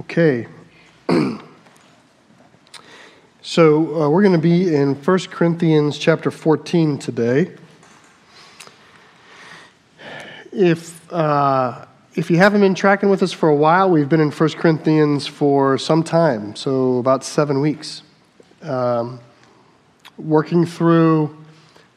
Okay. 0.00 0.48
so 3.42 4.02
uh, 4.02 4.10
we're 4.10 4.22
going 4.22 4.32
to 4.32 4.38
be 4.38 4.74
in 4.74 4.96
1 4.96 5.18
Corinthians 5.30 5.98
chapter 5.98 6.32
14 6.32 6.98
today. 6.98 7.52
If, 10.50 11.12
uh, 11.12 11.86
if 12.16 12.28
you 12.28 12.38
haven't 12.38 12.62
been 12.62 12.74
tracking 12.74 13.08
with 13.08 13.22
us 13.22 13.30
for 13.30 13.48
a 13.48 13.54
while, 13.54 13.88
we've 13.88 14.08
been 14.08 14.18
in 14.18 14.32
1 14.32 14.48
Corinthians 14.54 15.28
for 15.28 15.78
some 15.78 16.02
time, 16.02 16.56
so 16.56 16.98
about 16.98 17.22
seven 17.22 17.60
weeks. 17.60 18.02
Um, 18.62 19.20
working 20.18 20.66
through, 20.66 21.36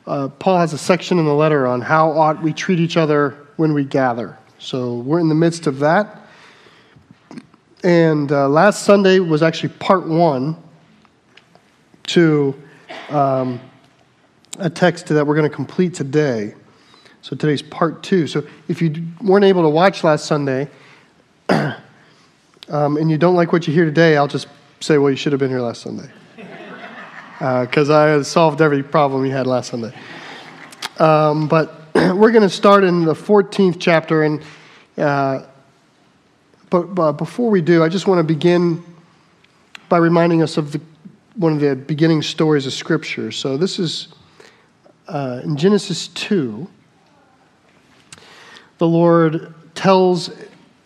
uh, 0.05 0.27
Paul 0.27 0.59
has 0.59 0.71
a 0.73 0.77
section 0.77 1.17
in 1.17 1.25
the 1.25 1.33
letter 1.33 1.65
on 1.65 1.81
how 1.81 2.11
ought 2.11 2.43
we 2.43 2.53
treat 2.53 2.79
each 2.79 2.95
other 2.95 3.47
when 3.55 3.73
we 3.73 3.83
gather. 3.83 4.37
So 4.59 4.99
we're 4.99 5.19
in 5.19 5.29
the 5.29 5.35
midst 5.35 5.65
of 5.65 5.79
that. 5.79 6.26
And 7.87 8.33
uh, 8.33 8.49
last 8.49 8.83
Sunday 8.83 9.19
was 9.19 9.41
actually 9.41 9.69
part 9.69 10.05
one 10.05 10.61
to 12.07 12.53
um, 13.07 13.61
a 14.59 14.69
text 14.69 15.07
that 15.07 15.25
we're 15.25 15.35
going 15.35 15.49
to 15.49 15.55
complete 15.55 15.93
today. 15.93 16.53
So 17.21 17.37
today's 17.37 17.61
part 17.61 18.03
two. 18.03 18.27
So 18.27 18.45
if 18.67 18.81
you 18.81 19.05
weren't 19.21 19.45
able 19.45 19.61
to 19.61 19.69
watch 19.69 20.03
last 20.03 20.25
Sunday 20.25 20.67
um, 21.49 21.77
and 22.67 23.09
you 23.09 23.17
don't 23.17 23.35
like 23.35 23.53
what 23.53 23.65
you 23.67 23.73
hear 23.73 23.85
today, 23.85 24.17
I'll 24.17 24.27
just 24.27 24.49
say, 24.81 24.97
well, 24.97 25.09
you 25.09 25.15
should 25.15 25.31
have 25.31 25.39
been 25.39 25.49
here 25.49 25.61
last 25.61 25.81
Sunday. 25.81 26.11
Because 27.39 27.89
uh, 27.89 28.17
I 28.17 28.21
solved 28.23 28.61
every 28.61 28.83
problem 28.83 29.25
you 29.25 29.31
had 29.31 29.47
last 29.47 29.71
Sunday. 29.71 29.93
Um, 30.99 31.47
but 31.47 31.83
we're 31.95 32.31
going 32.31 32.41
to 32.41 32.49
start 32.49 32.83
in 32.83 33.05
the 33.05 33.13
14th 33.13 33.77
chapter. 33.79 34.23
And 34.23 34.43
uh, 34.97 35.45
but, 36.69 36.93
but 36.93 37.13
before 37.13 37.49
we 37.49 37.61
do, 37.61 37.83
I 37.83 37.89
just 37.89 38.07
want 38.07 38.19
to 38.19 38.23
begin 38.23 38.83
by 39.89 39.97
reminding 39.97 40.41
us 40.41 40.57
of 40.57 40.73
the, 40.73 40.81
one 41.35 41.53
of 41.53 41.59
the 41.59 41.75
beginning 41.75 42.21
stories 42.21 42.65
of 42.65 42.73
Scripture. 42.73 43.31
So 43.31 43.55
this 43.55 43.79
is 43.79 44.09
uh, 45.07 45.41
in 45.43 45.55
Genesis 45.55 46.09
2. 46.09 46.67
The 48.79 48.87
Lord 48.87 49.53
tells 49.75 50.29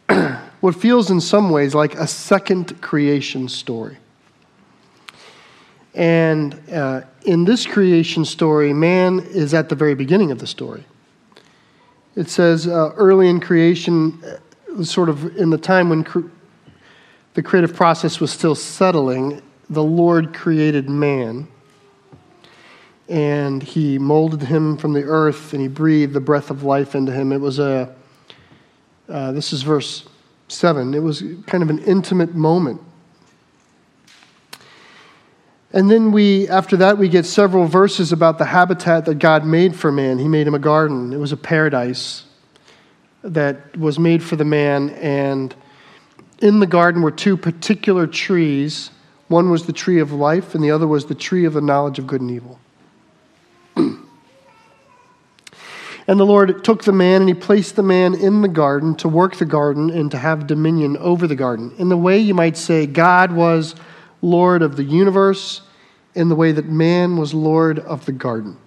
what 0.61 0.75
feels 0.75 1.09
in 1.09 1.19
some 1.19 1.50
ways 1.50 1.73
like 1.73 1.95
a 1.95 2.08
second 2.08 2.80
creation 2.81 3.50
story. 3.50 3.97
And 5.94 6.58
uh, 6.72 7.02
in 7.25 7.44
this 7.44 7.66
creation 7.66 8.23
story, 8.23 8.72
man 8.72 9.19
is 9.19 9.53
at 9.53 9.67
the 9.67 9.75
very 9.75 9.95
beginning 9.95 10.31
of 10.31 10.39
the 10.39 10.47
story. 10.47 10.86
It 12.16 12.30
says 12.30 12.67
uh, 12.67 12.91
early 12.95 13.30
in 13.30 13.39
creation, 13.39 14.22
sort 14.83 15.09
of 15.09 15.38
in 15.38 15.50
the 15.50 15.58
time 15.58 15.89
when 15.89 16.03
cre- 16.03 16.27
the 17.33 17.44
creative 17.44 17.75
process 17.75 18.19
was 18.19 18.31
still 18.31 18.55
settling, 18.55 19.41
the 19.69 19.83
Lord 19.83 20.33
created 20.33 20.89
man. 20.89 21.47
And 23.08 23.61
he 23.61 23.97
molded 23.97 24.41
him 24.41 24.78
from 24.78 24.94
the 24.94 25.03
earth 25.03 25.53
and 25.53 25.61
he 25.61 25.67
breathed 25.67 26.13
the 26.13 26.22
breath 26.22 26.50
of 26.50 26.63
life 26.63 26.95
into 26.95 27.11
him. 27.11 27.31
It 27.31 27.39
was 27.39 27.59
a, 27.59 27.94
uh, 29.09 29.31
this 29.33 29.53
is 29.53 29.63
verse 29.63 30.08
7, 30.47 30.94
it 30.94 31.00
was 31.00 31.23
kind 31.47 31.63
of 31.63 31.69
an 31.69 31.80
intimate 31.80 32.35
moment. 32.35 32.81
And 35.73 35.89
then 35.89 36.11
we, 36.11 36.50
after 36.50 36.75
that, 36.78 36.97
we 36.97 37.08
get 37.08 37.25
several 37.25 37.66
verses 37.66 38.11
about 38.11 38.38
the 38.38 38.45
habitat 38.45 39.06
that 39.06 39.19
God 39.19 39.45
made 39.45 39.73
for 39.73 39.89
man. 39.89 40.19
He 40.19 40.28
made 40.28 40.45
him 40.47 40.53
a 40.53 40.59
garden, 40.59 41.13
it 41.13 41.17
was 41.17 41.31
a 41.31 41.38
paradise 41.38 42.25
that 43.23 43.77
was 43.77 44.00
made 44.00 44.23
for 44.23 44.36
the 44.36 44.45
man. 44.45 44.89
And 44.91 45.55
in 46.41 46.59
the 46.59 46.67
garden 46.67 47.02
were 47.02 47.11
two 47.11 47.38
particular 47.38 48.08
trees. 48.08 48.91
One 49.28 49.50
was 49.50 49.66
the 49.66 49.73
tree 49.73 50.00
of 50.00 50.11
life, 50.11 50.55
and 50.55 50.63
the 50.63 50.72
other 50.72 50.88
was 50.88 51.05
the 51.05 51.16
tree 51.16 51.45
of 51.45 51.53
the 51.53 51.61
knowledge 51.61 52.00
of 52.00 52.08
good 52.08 52.22
and 52.22 52.31
evil. 52.31 52.59
and 53.75 54.00
the 56.07 56.25
Lord 56.25 56.63
took 56.63 56.84
the 56.84 56.91
man 56.91 57.22
and 57.22 57.29
he 57.29 57.35
placed 57.35 57.75
the 57.75 57.84
man 57.84 58.13
in 58.13 58.41
the 58.41 58.47
garden 58.47 58.96
to 58.96 59.07
work 59.07 59.38
the 59.38 59.46
garden 59.46 59.90
and 59.90 60.12
to 60.12 60.17
have 60.17 60.47
dominion 60.47 60.97
over 60.97 61.28
the 61.28 61.35
garden. 61.35 61.73
In 61.78 61.90
the 61.90 61.97
way 61.97 62.19
you 62.19 62.34
might 62.34 62.57
say, 62.57 62.85
God 62.85 63.31
was 63.31 63.75
Lord 64.22 64.62
of 64.62 64.75
the 64.75 64.84
universe, 64.84 65.62
in 66.13 66.28
the 66.28 66.35
way 66.35 66.51
that 66.51 66.66
man 66.66 67.17
was 67.17 67.34
Lord 67.34 67.79
of 67.79 68.06
the 68.06 68.12
garden. 68.12 68.57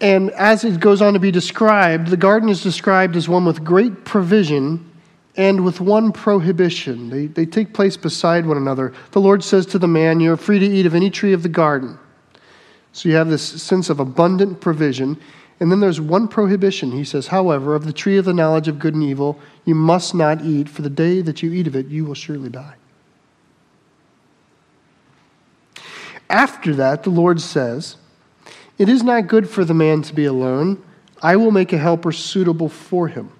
And 0.00 0.30
as 0.30 0.64
it 0.64 0.80
goes 0.80 1.02
on 1.02 1.12
to 1.12 1.18
be 1.18 1.30
described, 1.30 2.08
the 2.08 2.16
garden 2.16 2.48
is 2.48 2.62
described 2.62 3.16
as 3.16 3.28
one 3.28 3.44
with 3.44 3.62
great 3.62 4.04
provision 4.04 4.90
and 5.36 5.64
with 5.64 5.80
one 5.80 6.12
prohibition. 6.12 7.10
They, 7.10 7.26
they 7.26 7.46
take 7.46 7.74
place 7.74 7.96
beside 7.96 8.46
one 8.46 8.56
another. 8.56 8.94
The 9.12 9.20
Lord 9.20 9.44
says 9.44 9.66
to 9.66 9.78
the 9.78 9.88
man, 9.88 10.20
You're 10.20 10.36
free 10.36 10.58
to 10.58 10.66
eat 10.66 10.86
of 10.86 10.94
any 10.94 11.10
tree 11.10 11.32
of 11.32 11.42
the 11.42 11.48
garden. 11.48 11.98
So 12.92 13.08
you 13.08 13.14
have 13.14 13.28
this 13.28 13.62
sense 13.62 13.90
of 13.90 14.00
abundant 14.00 14.60
provision. 14.60 15.18
And 15.60 15.70
then 15.70 15.80
there's 15.80 16.00
one 16.00 16.26
prohibition. 16.26 16.90
He 16.90 17.04
says, 17.04 17.26
However, 17.26 17.74
of 17.74 17.84
the 17.84 17.92
tree 17.92 18.16
of 18.16 18.24
the 18.24 18.32
knowledge 18.32 18.68
of 18.68 18.78
good 18.78 18.94
and 18.94 19.02
evil, 19.02 19.38
you 19.66 19.74
must 19.74 20.14
not 20.14 20.42
eat, 20.42 20.68
for 20.68 20.80
the 20.80 20.90
day 20.90 21.20
that 21.20 21.42
you 21.42 21.52
eat 21.52 21.66
of 21.66 21.76
it, 21.76 21.86
you 21.86 22.06
will 22.06 22.14
surely 22.14 22.48
die. 22.48 22.76
After 26.30 26.74
that, 26.76 27.02
the 27.02 27.10
Lord 27.10 27.40
says, 27.40 27.96
it 28.80 28.88
is 28.88 29.02
not 29.02 29.26
good 29.26 29.46
for 29.46 29.62
the 29.62 29.74
man 29.74 30.00
to 30.00 30.14
be 30.14 30.24
alone. 30.24 30.82
I 31.20 31.36
will 31.36 31.50
make 31.50 31.74
a 31.74 31.76
helper 31.76 32.12
suitable 32.12 32.70
for 32.70 33.08
him. 33.08 33.30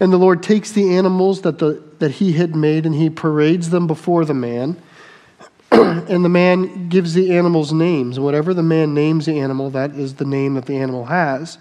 And 0.00 0.10
the 0.10 0.16
Lord 0.16 0.42
takes 0.42 0.72
the 0.72 0.96
animals 0.96 1.42
that, 1.42 1.58
the, 1.58 1.82
that 1.98 2.12
he 2.12 2.32
had 2.32 2.56
made 2.56 2.86
and 2.86 2.94
he 2.94 3.10
parades 3.10 3.68
them 3.68 3.86
before 3.86 4.24
the 4.24 4.32
man. 4.32 4.80
and 5.70 6.24
the 6.24 6.30
man 6.30 6.88
gives 6.88 7.12
the 7.12 7.36
animals 7.36 7.74
names. 7.74 8.16
And 8.16 8.24
whatever 8.24 8.54
the 8.54 8.62
man 8.62 8.94
names 8.94 9.26
the 9.26 9.38
animal, 9.38 9.68
that 9.68 9.90
is 9.90 10.14
the 10.14 10.24
name 10.24 10.54
that 10.54 10.64
the 10.64 10.78
animal 10.78 11.04
has. 11.04 11.58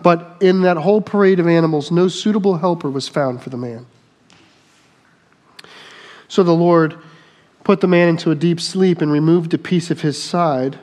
But 0.00 0.38
in 0.40 0.62
that 0.62 0.76
whole 0.76 1.00
parade 1.00 1.38
of 1.38 1.46
animals, 1.46 1.92
no 1.92 2.08
suitable 2.08 2.56
helper 2.56 2.90
was 2.90 3.06
found 3.06 3.44
for 3.44 3.50
the 3.50 3.56
man. 3.56 3.86
So 6.26 6.42
the 6.42 6.50
Lord 6.50 6.98
put 7.70 7.80
the 7.80 7.86
man 7.86 8.08
into 8.08 8.32
a 8.32 8.34
deep 8.34 8.60
sleep 8.60 9.00
and 9.00 9.12
removed 9.12 9.54
a 9.54 9.58
piece 9.58 9.92
of 9.92 10.00
his 10.00 10.20
side. 10.20 10.76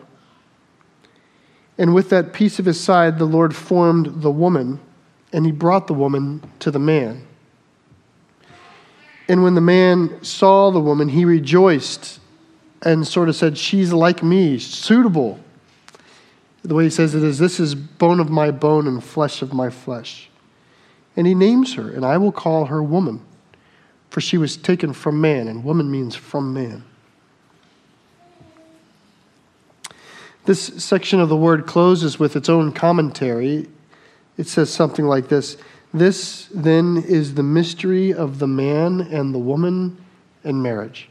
And 1.77 1.93
with 1.93 2.09
that 2.11 2.31
piece 2.31 2.59
of 2.59 2.65
his 2.65 2.79
side, 2.79 3.19
the 3.19 3.25
Lord 3.25 3.53
formed 3.53 4.21
the 4.21 4.31
woman, 4.31 4.79
and 5.33 5.45
he 5.45 5.51
brought 5.51 5.87
the 5.87 5.93
woman 5.93 6.49
to 6.59 6.71
the 6.71 6.79
man. 6.79 7.27
And 9.27 9.43
when 9.43 9.53
the 9.53 9.59
man 9.59 10.23
saw 10.23 10.71
the 10.71 10.79
woman, 10.79 11.09
he 11.09 11.25
rejoiced 11.25 12.21
and 12.81 13.05
sort 13.05 13.27
of 13.27 13.35
said, 13.35 13.57
She's 13.57 13.91
like 13.91 14.23
me, 14.23 14.57
suitable. 14.57 15.41
The 16.63 16.73
way 16.73 16.85
he 16.85 16.89
says 16.89 17.15
it 17.15 17.21
is, 17.21 17.37
This 17.37 17.59
is 17.59 17.75
bone 17.75 18.21
of 18.21 18.29
my 18.29 18.49
bone 18.49 18.87
and 18.87 19.03
flesh 19.03 19.41
of 19.41 19.51
my 19.51 19.69
flesh. 19.69 20.29
And 21.17 21.27
he 21.27 21.35
names 21.35 21.73
her, 21.73 21.91
and 21.91 22.05
I 22.05 22.17
will 22.17 22.31
call 22.31 22.67
her 22.67 22.81
woman 22.81 23.25
for 24.09 24.21
she 24.21 24.37
was 24.37 24.57
taken 24.57 24.93
from 24.93 25.19
man, 25.21 25.47
and 25.47 25.63
woman 25.63 25.89
means 25.91 26.15
from 26.15 26.53
man. 26.53 26.83
This 30.45 30.83
section 30.83 31.19
of 31.19 31.27
the 31.27 31.35
word 31.35 31.65
closes 31.65 32.19
with 32.19 32.37
its 32.37 32.47
own 32.47 32.71
commentary. 32.71 33.67
It 34.37 34.47
says 34.47 34.69
something 34.71 35.05
like 35.05 35.27
this 35.27 35.57
This 35.93 36.47
then 36.53 37.03
is 37.05 37.33
the 37.33 37.43
mystery 37.43 38.13
of 38.13 38.39
the 38.39 38.47
man 38.47 39.01
and 39.01 39.35
the 39.35 39.39
woman 39.39 39.97
in 40.45 40.61
marriage. 40.61 41.09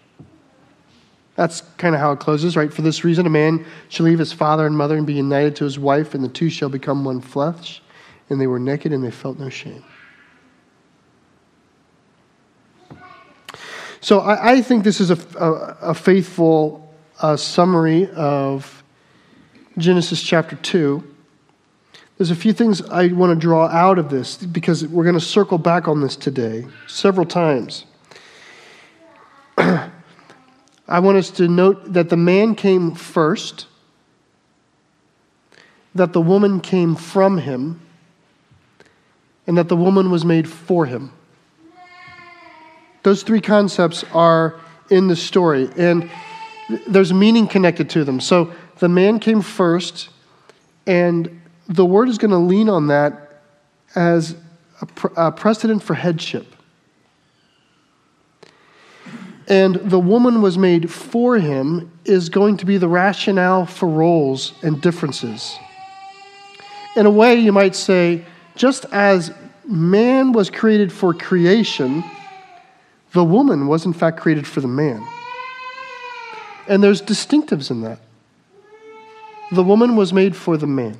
That's 1.34 1.60
kind 1.76 1.94
of 1.94 2.00
how 2.00 2.12
it 2.12 2.18
closes, 2.18 2.56
right? 2.56 2.72
For 2.72 2.80
this 2.80 3.04
reason, 3.04 3.26
a 3.26 3.30
man 3.30 3.66
shall 3.90 4.06
leave 4.06 4.18
his 4.18 4.32
father 4.32 4.66
and 4.66 4.76
mother 4.76 4.96
and 4.96 5.06
be 5.06 5.12
united 5.12 5.54
to 5.56 5.64
his 5.64 5.78
wife, 5.78 6.14
and 6.14 6.24
the 6.24 6.28
two 6.28 6.48
shall 6.48 6.70
become 6.70 7.04
one 7.04 7.20
flesh. 7.20 7.82
And 8.30 8.40
they 8.40 8.46
were 8.46 8.58
naked 8.58 8.92
and 8.92 9.04
they 9.04 9.10
felt 9.10 9.38
no 9.38 9.50
shame. 9.50 9.84
So 14.06 14.20
I, 14.20 14.52
I 14.52 14.62
think 14.62 14.84
this 14.84 15.00
is 15.00 15.10
a, 15.10 15.18
a, 15.36 15.50
a 15.90 15.94
faithful 15.94 16.94
uh, 17.20 17.36
summary 17.36 18.08
of 18.12 18.84
Genesis 19.78 20.22
chapter 20.22 20.54
2. 20.54 21.02
There's 22.16 22.30
a 22.30 22.36
few 22.36 22.52
things 22.52 22.82
I 22.82 23.08
want 23.08 23.32
to 23.32 23.34
draw 23.36 23.66
out 23.66 23.98
of 23.98 24.08
this 24.08 24.36
because 24.36 24.86
we're 24.86 25.02
going 25.02 25.18
to 25.18 25.20
circle 25.20 25.58
back 25.58 25.88
on 25.88 26.02
this 26.02 26.14
today 26.14 26.68
several 26.86 27.26
times. 27.26 27.84
I 29.58 29.90
want 30.88 31.18
us 31.18 31.30
to 31.30 31.48
note 31.48 31.92
that 31.92 32.08
the 32.08 32.16
man 32.16 32.54
came 32.54 32.94
first, 32.94 33.66
that 35.96 36.12
the 36.12 36.20
woman 36.20 36.60
came 36.60 36.94
from 36.94 37.38
him, 37.38 37.80
and 39.48 39.58
that 39.58 39.66
the 39.66 39.76
woman 39.76 40.12
was 40.12 40.24
made 40.24 40.48
for 40.48 40.86
him. 40.86 41.10
Those 43.06 43.22
three 43.22 43.40
concepts 43.40 44.02
are 44.12 44.58
in 44.90 45.06
the 45.06 45.14
story, 45.14 45.70
and 45.76 46.10
there's 46.88 47.12
meaning 47.12 47.46
connected 47.46 47.88
to 47.90 48.02
them. 48.02 48.18
So 48.18 48.52
the 48.80 48.88
man 48.88 49.20
came 49.20 49.42
first, 49.42 50.08
and 50.88 51.40
the 51.68 51.84
word 51.84 52.08
is 52.08 52.18
going 52.18 52.32
to 52.32 52.36
lean 52.36 52.68
on 52.68 52.88
that 52.88 53.42
as 53.94 54.34
a, 54.80 54.86
pr- 54.86 55.14
a 55.16 55.30
precedent 55.30 55.84
for 55.84 55.94
headship. 55.94 56.52
And 59.46 59.76
the 59.76 60.00
woman 60.00 60.42
was 60.42 60.58
made 60.58 60.90
for 60.90 61.38
him 61.38 61.92
is 62.04 62.28
going 62.28 62.56
to 62.56 62.66
be 62.66 62.76
the 62.76 62.88
rationale 62.88 63.66
for 63.66 63.88
roles 63.88 64.52
and 64.64 64.82
differences. 64.82 65.56
In 66.96 67.06
a 67.06 67.10
way, 67.12 67.36
you 67.36 67.52
might 67.52 67.76
say, 67.76 68.24
just 68.56 68.84
as 68.86 69.32
man 69.64 70.32
was 70.32 70.50
created 70.50 70.92
for 70.92 71.14
creation, 71.14 72.02
the 73.16 73.24
woman 73.24 73.66
was 73.66 73.86
in 73.86 73.94
fact 73.94 74.20
created 74.20 74.46
for 74.46 74.60
the 74.60 74.68
man. 74.68 75.02
And 76.68 76.84
there's 76.84 77.00
distinctives 77.00 77.70
in 77.70 77.80
that. 77.80 77.98
The 79.52 79.62
woman 79.62 79.96
was 79.96 80.12
made 80.12 80.36
for 80.36 80.58
the 80.58 80.66
man. 80.66 80.98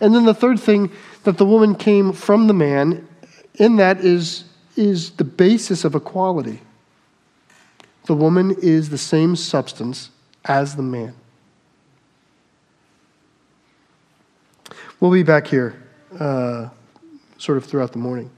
And 0.00 0.14
then 0.14 0.24
the 0.24 0.32
third 0.32 0.58
thing 0.58 0.90
that 1.24 1.36
the 1.36 1.44
woman 1.44 1.74
came 1.74 2.14
from 2.14 2.46
the 2.46 2.54
man, 2.54 3.06
in 3.56 3.76
that 3.76 3.98
is, 3.98 4.44
is 4.74 5.10
the 5.10 5.24
basis 5.24 5.84
of 5.84 5.94
equality. 5.94 6.62
The 8.06 8.14
woman 8.14 8.56
is 8.62 8.88
the 8.88 8.96
same 8.96 9.36
substance 9.36 10.08
as 10.46 10.74
the 10.74 10.82
man. 10.82 11.14
We'll 15.00 15.12
be 15.12 15.22
back 15.22 15.48
here 15.48 15.82
uh, 16.18 16.70
sort 17.36 17.58
of 17.58 17.66
throughout 17.66 17.92
the 17.92 17.98
morning. 17.98 18.30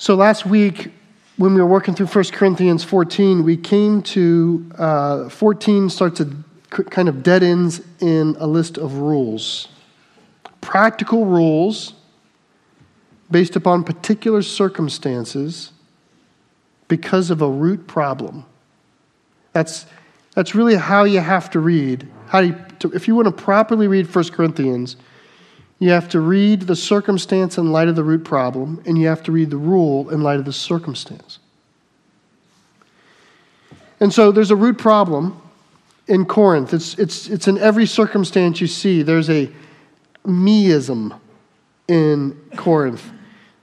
So 0.00 0.14
last 0.14 0.46
week, 0.46 0.92
when 1.36 1.52
we 1.52 1.60
were 1.60 1.66
working 1.66 1.94
through 1.94 2.06
1 2.06 2.24
Corinthians 2.32 2.82
14, 2.82 3.44
we 3.44 3.54
came 3.58 4.00
to 4.04 4.72
uh, 4.78 5.28
14 5.28 5.90
starts 5.90 6.16
to 6.16 6.34
kind 6.70 7.06
of 7.06 7.22
dead 7.22 7.42
ends 7.42 7.82
in 8.00 8.34
a 8.38 8.46
list 8.46 8.78
of 8.78 8.94
rules. 8.94 9.68
Practical 10.62 11.26
rules 11.26 11.92
based 13.30 13.56
upon 13.56 13.84
particular 13.84 14.40
circumstances 14.40 15.70
because 16.88 17.30
of 17.30 17.42
a 17.42 17.50
root 17.50 17.86
problem. 17.86 18.46
That's, 19.52 19.84
that's 20.34 20.54
really 20.54 20.76
how 20.76 21.04
you 21.04 21.20
have 21.20 21.50
to 21.50 21.60
read. 21.60 22.08
How 22.28 22.38
you, 22.38 22.56
to, 22.78 22.90
if 22.92 23.06
you 23.06 23.14
want 23.14 23.26
to 23.26 23.32
properly 23.32 23.86
read 23.86 24.06
1 24.14 24.30
Corinthians, 24.30 24.96
you 25.80 25.90
have 25.90 26.10
to 26.10 26.20
read 26.20 26.62
the 26.62 26.76
circumstance 26.76 27.56
in 27.58 27.72
light 27.72 27.88
of 27.88 27.96
the 27.96 28.04
root 28.04 28.22
problem, 28.22 28.82
and 28.84 28.98
you 28.98 29.08
have 29.08 29.22
to 29.24 29.32
read 29.32 29.50
the 29.50 29.56
rule 29.56 30.10
in 30.10 30.22
light 30.22 30.38
of 30.38 30.44
the 30.44 30.52
circumstance. 30.52 31.38
And 33.98 34.12
so 34.12 34.30
there's 34.30 34.50
a 34.50 34.56
root 34.56 34.78
problem 34.78 35.40
in 36.06 36.26
Corinth. 36.26 36.74
It's, 36.74 36.98
it's, 36.98 37.28
it's 37.28 37.48
in 37.48 37.56
every 37.56 37.86
circumstance 37.86 38.60
you 38.60 38.66
see. 38.66 39.02
There's 39.02 39.30
a 39.30 39.50
meism 40.26 41.18
in 41.88 42.38
Corinth. 42.56 43.10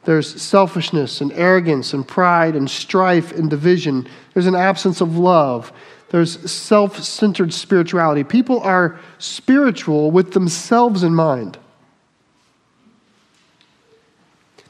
There's 0.04 0.42
selfishness 0.42 1.22
and 1.22 1.32
arrogance 1.34 1.94
and 1.94 2.08
pride 2.08 2.56
and 2.56 2.68
strife 2.68 3.32
and 3.32 3.48
division. 3.48 4.08
There's 4.34 4.48
an 4.48 4.56
absence 4.56 5.02
of 5.02 5.18
love. 5.18 5.72
There's 6.10 6.50
self 6.50 6.98
centered 7.04 7.54
spirituality. 7.54 8.24
People 8.24 8.60
are 8.62 9.00
spiritual 9.20 10.10
with 10.10 10.32
themselves 10.32 11.04
in 11.04 11.14
mind. 11.14 11.60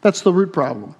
That's 0.01 0.21
the 0.21 0.33
root 0.33 0.53
problem. 0.53 0.95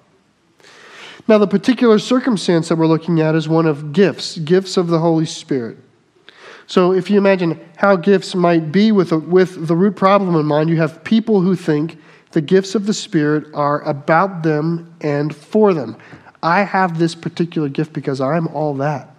Now, 1.28 1.38
the 1.38 1.48
particular 1.48 2.00
circumstance 2.00 2.70
that 2.70 2.78
we're 2.78 2.88
looking 2.88 3.20
at 3.20 3.36
is 3.36 3.50
one 3.50 3.66
of 3.66 3.92
gifts, 3.92 4.38
gifts 4.38 4.78
of 4.78 4.88
the 4.88 5.00
Holy 5.00 5.26
Spirit. 5.26 5.78
So, 6.68 6.94
if 6.94 7.10
you 7.10 7.18
imagine 7.18 7.60
how 7.76 7.96
gifts 7.98 8.34
might 8.34 8.72
be 8.72 8.92
with, 8.92 9.12
a, 9.12 9.20
with 9.20 9.68
the 9.68 9.76
root 9.76 9.96
problem 9.96 10.36
in 10.36 10.46
mind, 10.46 10.70
you 10.70 10.78
have 10.78 11.04
people 11.04 11.42
who 11.42 11.56
think 11.56 11.98
the 12.32 12.42
gifts 12.42 12.76
of 12.76 12.86
the 12.86 12.94
Spirit 12.94 13.54
are 13.54 13.82
about 13.82 14.44
them 14.44 14.94
and 15.02 15.36
for 15.36 15.74
them. 15.74 15.98
I 16.44 16.64
have 16.64 17.00
this 17.00 17.16
particular 17.16 17.68
gift 17.68 17.94
because 17.94 18.22
I'm 18.22 18.48
all 18.50 18.74
that. 18.76 19.14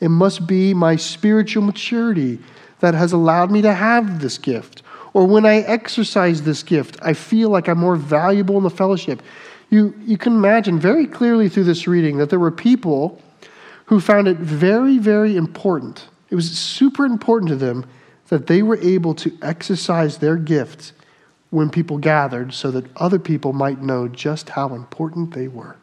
It 0.00 0.08
must 0.08 0.46
be 0.46 0.74
my 0.74 0.96
spiritual 0.96 1.62
maturity 1.62 2.38
that 2.80 2.94
has 2.94 3.12
allowed 3.12 3.50
me 3.50 3.62
to 3.62 3.72
have 3.72 4.20
this 4.20 4.38
gift. 4.38 4.82
Or 5.18 5.26
when 5.26 5.44
I 5.44 5.56
exercise 5.62 6.42
this 6.42 6.62
gift, 6.62 6.96
I 7.02 7.12
feel 7.12 7.50
like 7.50 7.68
I'm 7.68 7.78
more 7.78 7.96
valuable 7.96 8.56
in 8.56 8.62
the 8.62 8.70
fellowship. 8.70 9.20
You, 9.68 9.92
you 9.98 10.16
can 10.16 10.34
imagine 10.34 10.78
very 10.78 11.08
clearly 11.08 11.48
through 11.48 11.64
this 11.64 11.88
reading 11.88 12.18
that 12.18 12.30
there 12.30 12.38
were 12.38 12.52
people 12.52 13.20
who 13.86 13.98
found 13.98 14.28
it 14.28 14.36
very, 14.36 14.96
very 14.98 15.36
important. 15.36 16.06
It 16.30 16.36
was 16.36 16.56
super 16.56 17.04
important 17.04 17.48
to 17.48 17.56
them 17.56 17.84
that 18.28 18.46
they 18.46 18.62
were 18.62 18.76
able 18.76 19.12
to 19.16 19.36
exercise 19.42 20.18
their 20.18 20.36
gifts 20.36 20.92
when 21.50 21.68
people 21.68 21.98
gathered 21.98 22.54
so 22.54 22.70
that 22.70 22.84
other 22.96 23.18
people 23.18 23.52
might 23.52 23.82
know 23.82 24.06
just 24.06 24.50
how 24.50 24.72
important 24.72 25.34
they 25.34 25.48
were. 25.48 25.74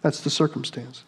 That's 0.00 0.22
the 0.22 0.30
circumstance. 0.30 1.04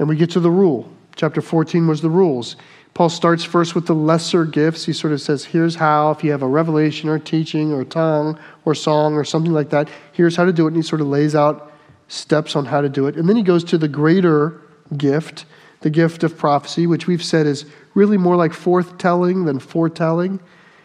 And 0.00 0.08
we 0.08 0.16
get 0.16 0.30
to 0.30 0.40
the 0.40 0.50
rule. 0.50 0.92
Chapter 1.16 1.40
14 1.40 1.86
was 1.86 2.00
the 2.00 2.10
rules. 2.10 2.56
Paul 2.94 3.08
starts 3.08 3.42
first 3.42 3.74
with 3.74 3.86
the 3.86 3.94
lesser 3.94 4.44
gifts. 4.44 4.84
He 4.84 4.92
sort 4.92 5.12
of 5.12 5.20
says, 5.20 5.44
here's 5.44 5.76
how, 5.76 6.10
if 6.10 6.22
you 6.22 6.30
have 6.30 6.42
a 6.42 6.46
revelation 6.46 7.08
or 7.08 7.18
teaching 7.18 7.72
or 7.72 7.84
tongue 7.84 8.38
or 8.64 8.74
song 8.74 9.14
or 9.14 9.24
something 9.24 9.52
like 9.52 9.70
that, 9.70 9.88
here's 10.12 10.36
how 10.36 10.44
to 10.44 10.52
do 10.52 10.66
it. 10.66 10.68
And 10.68 10.76
he 10.76 10.82
sort 10.82 11.00
of 11.00 11.06
lays 11.06 11.34
out 11.34 11.72
steps 12.08 12.54
on 12.54 12.66
how 12.66 12.82
to 12.82 12.90
do 12.90 13.06
it. 13.06 13.16
And 13.16 13.28
then 13.28 13.36
he 13.36 13.42
goes 13.42 13.64
to 13.64 13.78
the 13.78 13.88
greater 13.88 14.60
gift, 14.96 15.46
the 15.80 15.88
gift 15.88 16.22
of 16.22 16.36
prophecy, 16.36 16.86
which 16.86 17.06
we've 17.06 17.24
said 17.24 17.46
is 17.46 17.64
really 17.94 18.18
more 18.18 18.36
like 18.36 18.52
forthtelling 18.52 19.46
than 19.46 19.58
foretelling. 19.58 20.38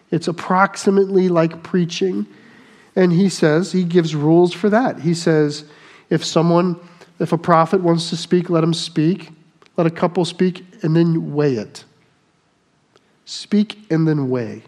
It's 0.10 0.30
approximately 0.30 1.28
like 1.28 1.64
preaching. 1.64 2.26
And 2.96 3.12
he 3.12 3.28
says, 3.28 3.74
he 3.74 3.84
gives 3.84 4.16
rules 4.16 4.54
for 4.54 4.70
that. 4.70 5.02
He 5.02 5.14
says, 5.14 5.66
if 6.10 6.24
someone, 6.24 6.80
if 7.20 7.34
a 7.34 7.38
prophet 7.38 7.82
wants 7.82 8.10
to 8.12 8.18
speak, 8.18 8.50
let 8.50 8.64
him 8.64 8.74
speak. 8.74 9.32
Let 9.78 9.88
a 9.88 9.92
couple 9.92 10.26
speak 10.26 10.66
and 10.84 10.96
then 10.96 11.34
weigh 11.34 11.56
it. 11.56 11.86
Speak 13.26 13.78
and 13.92 14.08
then 14.08 14.30
weigh. 14.30 14.64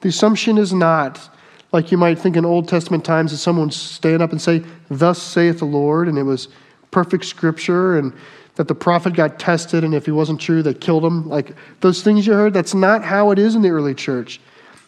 The 0.00 0.10
assumption 0.10 0.58
is 0.58 0.72
not 0.72 1.30
like 1.72 1.90
you 1.90 1.98
might 1.98 2.18
think 2.18 2.36
in 2.36 2.44
Old 2.44 2.68
Testament 2.68 3.04
times 3.04 3.32
that 3.32 3.38
someone 3.38 3.66
would 3.66 3.74
stand 3.74 4.22
up 4.22 4.30
and 4.30 4.40
say, 4.40 4.62
Thus 4.90 5.20
saith 5.20 5.58
the 5.58 5.64
Lord, 5.64 6.08
and 6.08 6.18
it 6.18 6.22
was 6.22 6.48
perfect 6.90 7.24
scripture, 7.24 7.98
and 7.98 8.12
that 8.56 8.68
the 8.68 8.74
prophet 8.74 9.14
got 9.14 9.38
tested, 9.38 9.82
and 9.82 9.94
if 9.94 10.04
he 10.04 10.12
wasn't 10.12 10.40
true, 10.40 10.62
they 10.62 10.74
killed 10.74 11.04
him. 11.04 11.28
Like 11.28 11.56
those 11.80 12.02
things 12.02 12.26
you 12.26 12.34
heard, 12.34 12.54
that's 12.54 12.74
not 12.74 13.02
how 13.02 13.30
it 13.30 13.38
is 13.38 13.54
in 13.54 13.62
the 13.62 13.70
early 13.70 13.94
church. 13.94 14.40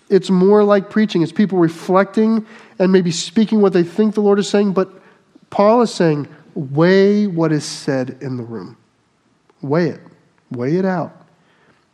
It's 0.08 0.30
more 0.30 0.62
like 0.62 0.88
preaching. 0.88 1.22
It's 1.22 1.32
people 1.32 1.58
reflecting 1.58 2.46
and 2.78 2.92
maybe 2.92 3.10
speaking 3.10 3.60
what 3.60 3.72
they 3.72 3.82
think 3.82 4.14
the 4.14 4.20
Lord 4.20 4.38
is 4.38 4.48
saying, 4.48 4.72
but 4.72 4.90
Paul 5.50 5.82
is 5.82 5.92
saying, 5.92 6.28
weigh 6.56 7.26
what 7.26 7.52
is 7.52 7.64
said 7.64 8.18
in 8.20 8.36
the 8.36 8.42
room. 8.42 8.76
Weigh 9.60 9.90
it, 9.90 10.00
weigh 10.50 10.76
it 10.76 10.84
out. 10.84 11.26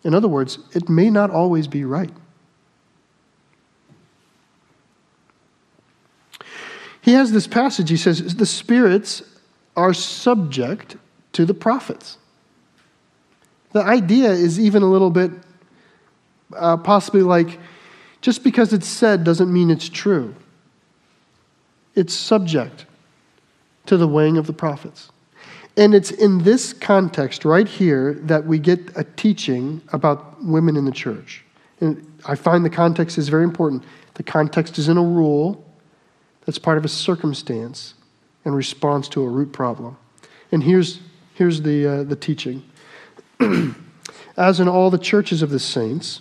In 0.04 0.14
other 0.14 0.28
words, 0.28 0.59
it 0.73 0.88
may 0.88 1.11
not 1.11 1.31
always 1.31 1.66
be 1.66 1.85
right. 1.85 2.12
He 7.00 7.12
has 7.14 7.33
this 7.33 7.49
passage, 7.49 7.90
he 7.90 7.97
says, 7.97 8.37
the 8.37 8.47
spirits 8.47 9.23
are 9.76 9.92
subject 9.92 10.97
to 11.33 11.45
the 11.45 11.54
prophets. 11.54 12.19
The 13.73 13.83
idea 13.83 14.31
is 14.31 14.61
even 14.61 14.83
a 14.83 14.87
little 14.87 15.11
bit 15.11 15.33
uh, 16.54 16.76
possibly 16.76 17.23
like 17.23 17.59
just 18.21 18.45
because 18.45 18.73
it's 18.73 18.87
said 18.87 19.25
doesn't 19.25 19.52
mean 19.52 19.71
it's 19.71 19.88
true. 19.88 20.35
It's 21.97 22.14
subject 22.14 22.87
to 23.86 23.96
the 23.96 24.08
weighing 24.08 24.36
of 24.36 24.46
the 24.46 24.52
prophets. 24.52 25.10
And 25.76 25.94
it's 25.94 26.10
in 26.10 26.42
this 26.44 26.72
context 26.72 27.44
right 27.44 27.66
here 27.66 28.14
that 28.24 28.44
we 28.44 28.58
get 28.58 28.96
a 28.96 29.04
teaching 29.04 29.80
about 29.92 30.44
women 30.44 30.76
in 30.76 30.84
the 30.84 30.92
church. 30.92 31.44
And 31.80 32.06
I 32.26 32.34
find 32.34 32.64
the 32.64 32.70
context 32.70 33.18
is 33.18 33.28
very 33.28 33.44
important. 33.44 33.84
The 34.14 34.22
context 34.22 34.78
is 34.78 34.88
in 34.88 34.98
a 34.98 35.02
rule 35.02 35.64
that's 36.44 36.58
part 36.58 36.76
of 36.78 36.84
a 36.84 36.88
circumstance 36.88 37.94
in 38.44 38.54
response 38.54 39.08
to 39.08 39.22
a 39.22 39.28
root 39.28 39.52
problem. 39.52 39.96
And 40.50 40.62
here's 40.62 41.00
Here's 41.34 41.62
the, 41.62 41.86
uh, 41.86 42.02
the 42.04 42.16
teaching. 42.16 42.62
As 44.36 44.60
in 44.60 44.68
all 44.68 44.90
the 44.90 44.98
churches 44.98 45.42
of 45.42 45.50
the 45.50 45.58
saints, 45.58 46.20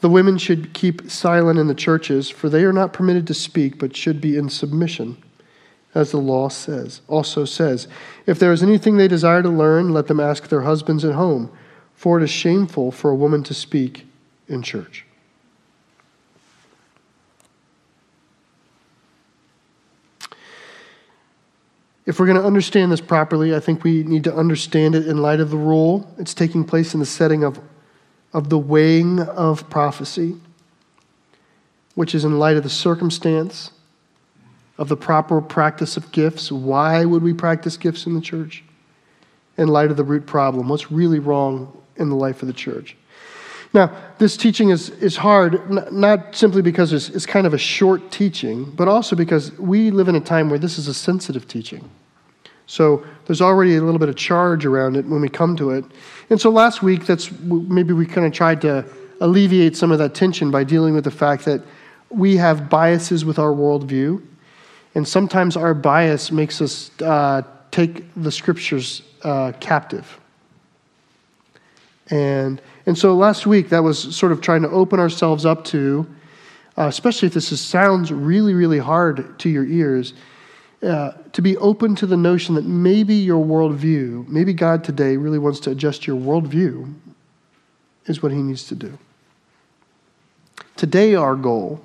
the 0.00 0.08
women 0.08 0.38
should 0.38 0.72
keep 0.72 1.10
silent 1.10 1.58
in 1.58 1.66
the 1.66 1.74
churches, 1.74 2.30
for 2.30 2.48
they 2.48 2.64
are 2.64 2.72
not 2.72 2.92
permitted 2.92 3.26
to 3.26 3.34
speak, 3.34 3.78
but 3.78 3.96
should 3.96 4.20
be 4.20 4.36
in 4.36 4.48
submission, 4.48 5.22
as 5.94 6.10
the 6.10 6.18
law 6.18 6.48
says. 6.48 7.00
Also 7.08 7.44
says, 7.44 7.88
if 8.26 8.38
there 8.38 8.52
is 8.52 8.62
anything 8.62 8.96
they 8.96 9.08
desire 9.08 9.42
to 9.42 9.48
learn, 9.48 9.92
let 9.92 10.06
them 10.06 10.20
ask 10.20 10.48
their 10.48 10.62
husbands 10.62 11.04
at 11.04 11.14
home, 11.14 11.50
for 11.94 12.18
it 12.18 12.24
is 12.24 12.30
shameful 12.30 12.92
for 12.92 13.10
a 13.10 13.14
woman 13.14 13.42
to 13.44 13.54
speak 13.54 14.06
in 14.48 14.62
church. 14.62 15.04
If 22.06 22.18
we're 22.18 22.26
going 22.26 22.40
to 22.40 22.46
understand 22.46 22.90
this 22.90 23.02
properly, 23.02 23.54
I 23.54 23.60
think 23.60 23.84
we 23.84 24.02
need 24.02 24.24
to 24.24 24.34
understand 24.34 24.94
it 24.94 25.06
in 25.06 25.18
light 25.18 25.40
of 25.40 25.50
the 25.50 25.58
rule. 25.58 26.10
It's 26.16 26.32
taking 26.32 26.64
place 26.64 26.94
in 26.94 27.00
the 27.00 27.06
setting 27.06 27.44
of, 27.44 27.60
of 28.32 28.48
the 28.48 28.56
weighing 28.56 29.20
of 29.20 29.68
prophecy, 29.68 30.36
which 31.94 32.14
is 32.14 32.24
in 32.24 32.38
light 32.38 32.56
of 32.56 32.62
the 32.62 32.70
circumstance 32.70 33.72
of 34.78 34.88
the 34.88 34.96
proper 34.96 35.40
practice 35.40 35.96
of 35.96 36.10
gifts. 36.12 36.50
Why 36.50 37.04
would 37.04 37.22
we 37.22 37.34
practice 37.34 37.76
gifts 37.76 38.06
in 38.06 38.14
the 38.14 38.20
church? 38.20 38.64
In 39.56 39.68
light 39.68 39.90
of 39.90 39.96
the 39.96 40.04
root 40.04 40.24
problem. 40.24 40.68
What's 40.68 40.90
really 40.90 41.18
wrong 41.18 41.76
in 41.96 42.08
the 42.08 42.14
life 42.14 42.42
of 42.42 42.46
the 42.48 42.54
church? 42.54 42.96
Now, 43.74 43.94
this 44.18 44.36
teaching 44.36 44.70
is, 44.70 44.88
is 44.90 45.16
hard, 45.16 45.92
not 45.92 46.34
simply 46.34 46.62
because 46.62 46.92
it's, 46.92 47.10
it's 47.10 47.26
kind 47.26 47.46
of 47.46 47.52
a 47.52 47.58
short 47.58 48.10
teaching, 48.10 48.64
but 48.64 48.88
also 48.88 49.14
because 49.14 49.52
we 49.58 49.90
live 49.90 50.08
in 50.08 50.14
a 50.14 50.20
time 50.20 50.48
where 50.48 50.58
this 50.58 50.78
is 50.78 50.88
a 50.88 50.94
sensitive 50.94 51.46
teaching. 51.46 51.90
So 52.66 53.04
there's 53.26 53.42
already 53.42 53.76
a 53.76 53.82
little 53.82 53.98
bit 53.98 54.08
of 54.08 54.16
charge 54.16 54.64
around 54.64 54.96
it 54.96 55.04
when 55.06 55.20
we 55.20 55.28
come 55.28 55.56
to 55.56 55.70
it. 55.70 55.84
And 56.30 56.40
so 56.40 56.50
last 56.50 56.82
week, 56.82 57.04
that's 57.04 57.30
maybe 57.40 57.92
we 57.92 58.06
kind 58.06 58.26
of 58.26 58.32
tried 58.32 58.60
to 58.62 58.84
alleviate 59.20 59.76
some 59.76 59.90
of 59.90 59.98
that 59.98 60.14
tension 60.14 60.50
by 60.50 60.64
dealing 60.64 60.94
with 60.94 61.04
the 61.04 61.10
fact 61.10 61.44
that 61.44 61.62
we 62.10 62.36
have 62.36 62.70
biases 62.70 63.24
with 63.24 63.38
our 63.38 63.52
worldview, 63.52 64.22
and 64.94 65.06
sometimes 65.06 65.56
our 65.56 65.74
bias 65.74 66.32
makes 66.32 66.60
us 66.60 66.90
uh, 67.02 67.42
take 67.70 68.04
the 68.16 68.32
scriptures 68.32 69.02
uh, 69.22 69.52
captive. 69.60 70.18
And 72.10 72.60
and 72.88 72.96
so 72.96 73.14
last 73.14 73.46
week, 73.46 73.68
that 73.68 73.82
was 73.82 74.16
sort 74.16 74.32
of 74.32 74.40
trying 74.40 74.62
to 74.62 74.70
open 74.70 74.98
ourselves 74.98 75.44
up 75.44 75.62
to, 75.66 76.06
uh, 76.78 76.86
especially 76.86 77.26
if 77.26 77.34
this 77.34 77.52
is, 77.52 77.60
sounds 77.60 78.10
really, 78.10 78.54
really 78.54 78.78
hard 78.78 79.38
to 79.40 79.50
your 79.50 79.66
ears, 79.66 80.14
uh, 80.82 81.12
to 81.34 81.42
be 81.42 81.54
open 81.58 81.94
to 81.96 82.06
the 82.06 82.16
notion 82.16 82.54
that 82.54 82.64
maybe 82.64 83.14
your 83.14 83.44
worldview, 83.44 84.26
maybe 84.26 84.54
God 84.54 84.84
today 84.84 85.18
really 85.18 85.38
wants 85.38 85.60
to 85.60 85.70
adjust 85.70 86.06
your 86.06 86.16
worldview, 86.16 86.94
is 88.06 88.22
what 88.22 88.32
He 88.32 88.38
needs 88.38 88.64
to 88.68 88.74
do. 88.74 88.96
Today, 90.76 91.14
our 91.14 91.36
goal. 91.36 91.84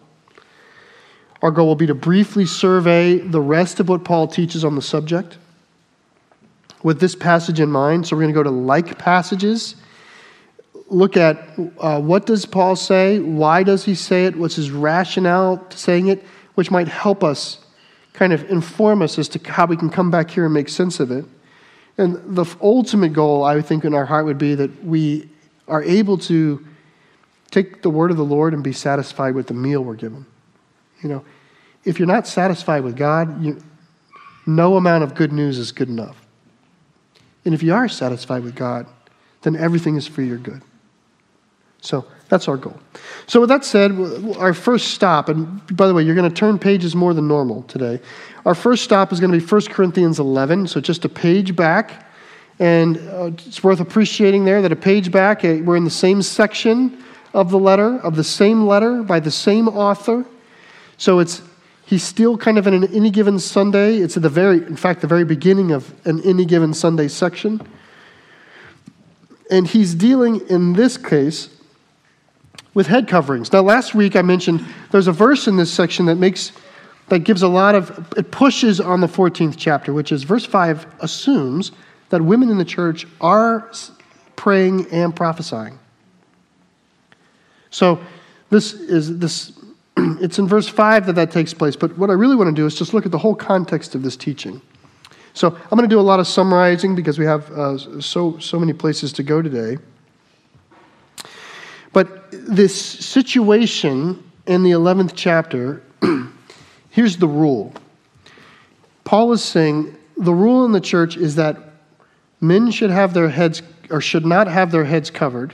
Our 1.44 1.52
goal 1.52 1.68
will 1.68 1.76
be 1.76 1.86
to 1.86 1.94
briefly 1.94 2.48
survey 2.48 3.20
the 3.20 3.42
rest 3.42 3.80
of 3.80 3.88
what 3.88 4.04
Paul 4.04 4.28
teaches 4.28 4.66
on 4.66 4.74
the 4.74 4.82
subject 4.82 5.38
with 6.82 7.00
this 7.00 7.14
passage 7.14 7.60
in 7.60 7.70
mind. 7.70 8.08
So, 8.08 8.16
we're 8.16 8.24
going 8.24 8.34
to 8.34 8.40
go 8.40 8.44
to 8.44 8.50
like 8.50 8.98
passages 8.98 9.76
look 10.94 11.18
at 11.18 11.38
uh, 11.80 12.00
what 12.00 12.26
does 12.26 12.46
Paul 12.46 12.76
say? 12.76 13.20
Why 13.20 13.64
does 13.64 13.86
he 13.86 13.96
say 13.96 14.26
it? 14.26 14.36
What's 14.36 14.56
his 14.56 14.72
rationale 14.72 15.58
to 15.58 15.78
saying 15.78 16.08
it? 16.08 16.24
Which 16.56 16.72
might 16.72 16.88
help 16.88 17.24
us 17.24 17.60
kind 18.14 18.32
of 18.32 18.50
inform 18.50 19.02
us 19.02 19.18
as 19.18 19.28
to 19.30 19.52
how 19.52 19.66
we 19.66 19.76
can 19.76 19.90
come 19.90 20.12
back 20.12 20.30
here 20.30 20.46
and 20.46 20.54
make 20.54 20.70
sense 20.70 21.00
of 21.00 21.12
it. 21.12 21.26
And 21.98 22.36
the 22.36 22.46
ultimate 22.62 23.14
goal, 23.14 23.44
I 23.44 23.62
think, 23.62 23.86
in 23.86 23.94
our 23.94 24.06
heart 24.06 24.26
would 24.26 24.38
be 24.38 24.56
that 24.56 24.84
we 24.84 25.30
are 25.68 25.84
able 25.84 26.18
to 26.20 26.66
take 27.52 27.82
the 27.82 27.90
word 27.90 28.12
of 28.12 28.18
the 28.18 28.26
Lord 28.26 28.54
and 28.54 28.64
be 28.64 28.74
satisfied 28.74 29.36
with 29.36 29.48
the 29.48 29.54
meal 29.54 29.84
we're 29.84 29.96
given. 29.96 30.26
You 31.02 31.10
know, 31.10 31.26
if 31.86 32.00
you're 32.00 32.08
not 32.08 32.28
satisfied 32.28 32.84
with 32.84 32.96
God, 32.96 33.44
you, 33.44 33.62
no 34.46 34.78
amount 34.78 35.04
of 35.04 35.16
good 35.16 35.32
news 35.32 35.58
is 35.58 35.72
good 35.72 35.90
enough. 35.90 36.18
And 37.46 37.54
if 37.54 37.62
you 37.62 37.74
are 37.74 37.88
satisfied 37.88 38.44
with 38.44 38.56
God, 38.56 38.88
then 39.42 39.56
everything 39.56 39.96
is 39.96 40.08
for 40.08 40.22
your 40.22 40.38
good. 40.38 40.62
So 41.82 42.06
that's 42.30 42.48
our 42.48 42.56
goal. 42.56 42.80
So, 43.28 43.42
with 43.42 43.50
that 43.50 43.66
said, 43.66 43.92
our 44.38 44.54
first 44.54 44.92
stop, 44.92 45.28
and 45.28 45.62
by 45.76 45.88
the 45.88 45.94
way, 45.94 46.02
you're 46.02 46.16
going 46.16 46.30
to 46.30 46.36
turn 46.36 46.58
pages 46.58 46.96
more 46.96 47.14
than 47.14 47.28
normal 47.28 47.64
today. 47.64 48.00
Our 48.46 48.56
first 48.56 48.84
stop 48.84 49.12
is 49.12 49.20
going 49.20 49.32
to 49.32 49.38
be 49.38 49.46
1 49.46 49.62
Corinthians 49.64 50.20
11, 50.20 50.68
so 50.68 50.80
just 50.80 51.04
a 51.04 51.10
page 51.10 51.56
back. 51.56 52.08
And 52.60 52.98
uh, 53.10 53.32
it's 53.46 53.64
worth 53.64 53.82
appreciating 53.82 54.46
there 54.46 54.62
that 54.62 54.72
a 54.72 54.76
page 54.78 55.12
back, 55.12 55.44
eh, 55.44 55.60
we're 55.62 55.76
in 55.76 55.84
the 55.84 55.90
same 55.90 56.22
section 56.22 57.04
of 57.34 57.52
the 57.52 57.60
letter, 57.60 57.98
of 58.00 58.16
the 58.16 58.24
same 58.24 58.66
letter 58.66 59.04
by 59.04 59.20
the 59.20 59.32
same 59.32 59.68
author. 59.68 60.26
So 60.98 61.20
it's 61.20 61.42
he's 61.86 62.04
still 62.04 62.38
kind 62.38 62.58
of 62.58 62.68
in 62.68 62.74
an 62.74 62.94
any 62.94 63.10
given 63.10 63.40
Sunday. 63.40 63.98
It's 63.98 64.18
at 64.18 64.24
the 64.24 64.30
very, 64.30 64.58
in 64.58 64.76
fact, 64.76 65.02
the 65.02 65.08
very 65.08 65.26
beginning 65.26 65.72
of 65.72 65.94
an 66.06 66.22
any 66.22 66.46
given 66.46 66.74
Sunday 66.74 67.08
section. 67.08 67.62
And 69.52 69.68
he's 69.68 69.94
dealing 69.94 70.48
in 70.50 70.74
this 70.74 70.98
case 70.98 71.50
with 72.74 72.88
head 72.88 73.08
coverings. 73.08 73.52
Now, 73.52 73.62
last 73.62 73.94
week 73.94 74.16
I 74.16 74.22
mentioned 74.22 74.66
there's 74.92 75.08
a 75.08 75.12
verse 75.12 75.48
in 75.48 75.58
this 75.58 75.72
section 75.72 76.06
that 76.08 76.16
makes 76.16 76.52
that 77.10 77.20
gives 77.20 77.42
a 77.42 77.48
lot 77.48 77.76
of 77.76 78.14
it 78.18 78.32
pushes 78.32 78.80
on 78.80 79.02
the 79.02 79.08
14th 79.08 79.56
chapter, 79.58 79.94
which 79.94 80.12
is 80.12 80.24
verse 80.24 80.46
5 80.46 80.88
assumes 81.02 81.72
that 82.10 82.22
women 82.22 82.50
in 82.50 82.58
the 82.58 82.66
church 82.66 83.06
are 83.20 83.70
praying 84.36 84.88
and 84.92 85.16
prophesying. 85.16 85.78
So 87.70 88.00
this 88.50 88.74
is 88.74 89.20
this 89.20 89.52
it's 89.98 90.40
in 90.40 90.48
verse 90.48 90.68
5 90.68 91.06
that 91.08 91.14
that 91.14 91.32
takes 91.32 91.54
place, 91.54 91.76
but 91.76 91.98
what 91.98 92.10
I 92.10 92.14
really 92.14 92.36
want 92.36 92.50
to 92.50 92.56
do 92.56 92.66
is 92.66 92.76
just 92.76 92.94
look 92.94 93.06
at 93.06 93.12
the 93.12 93.18
whole 93.18 93.36
context 93.36 93.96
of 93.96 94.02
this 94.02 94.18
teaching. 94.18 94.62
So 95.34 95.48
I'm 95.48 95.78
going 95.78 95.90
to 95.90 95.94
do 95.94 96.00
a 96.00 96.02
lot 96.02 96.20
of 96.20 96.28
summarizing 96.28 96.96
because 96.96 97.18
we 97.18 97.26
have 97.26 97.50
uh, 97.52 98.02
so 98.02 98.38
so 98.38 98.60
many 98.60 98.74
places 98.74 99.12
to 99.14 99.24
go 99.24 99.42
today. 99.42 99.78
But 101.92 102.32
this 102.32 102.76
situation 102.76 104.24
in 104.48 104.64
the 104.64 104.72
11th 104.72 105.14
chapter, 105.16 105.82
here's 106.90 107.18
the 107.18 107.28
rule. 107.28 107.74
Paul 109.04 109.32
is 109.32 109.44
saying 109.44 109.96
the 110.18 110.34
rule 110.34 110.66
in 110.66 110.72
the 110.72 110.82
church 110.82 111.18
is 111.18 111.36
that 111.36 111.58
men 112.42 112.72
should 112.72 112.90
have 112.90 113.14
their 113.14 113.30
heads 113.30 113.62
or 113.90 114.02
should 114.02 114.26
not 114.26 114.48
have 114.48 114.72
their 114.72 114.86
heads 114.86 115.10
covered 115.10 115.54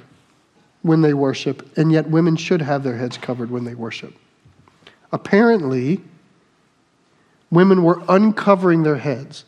when 0.82 1.02
they 1.02 1.14
worship, 1.14 1.78
and 1.78 1.92
yet 1.92 2.10
women 2.10 2.36
should 2.36 2.62
have 2.62 2.84
their 2.84 2.96
heads 2.96 3.18
covered 3.18 3.52
when 3.52 3.66
they 3.66 3.76
worship. 3.76 4.14
Apparently, 5.12 6.02
women 7.52 7.84
were 7.84 8.02
uncovering 8.08 8.84
their 8.84 8.98
heads 8.98 9.46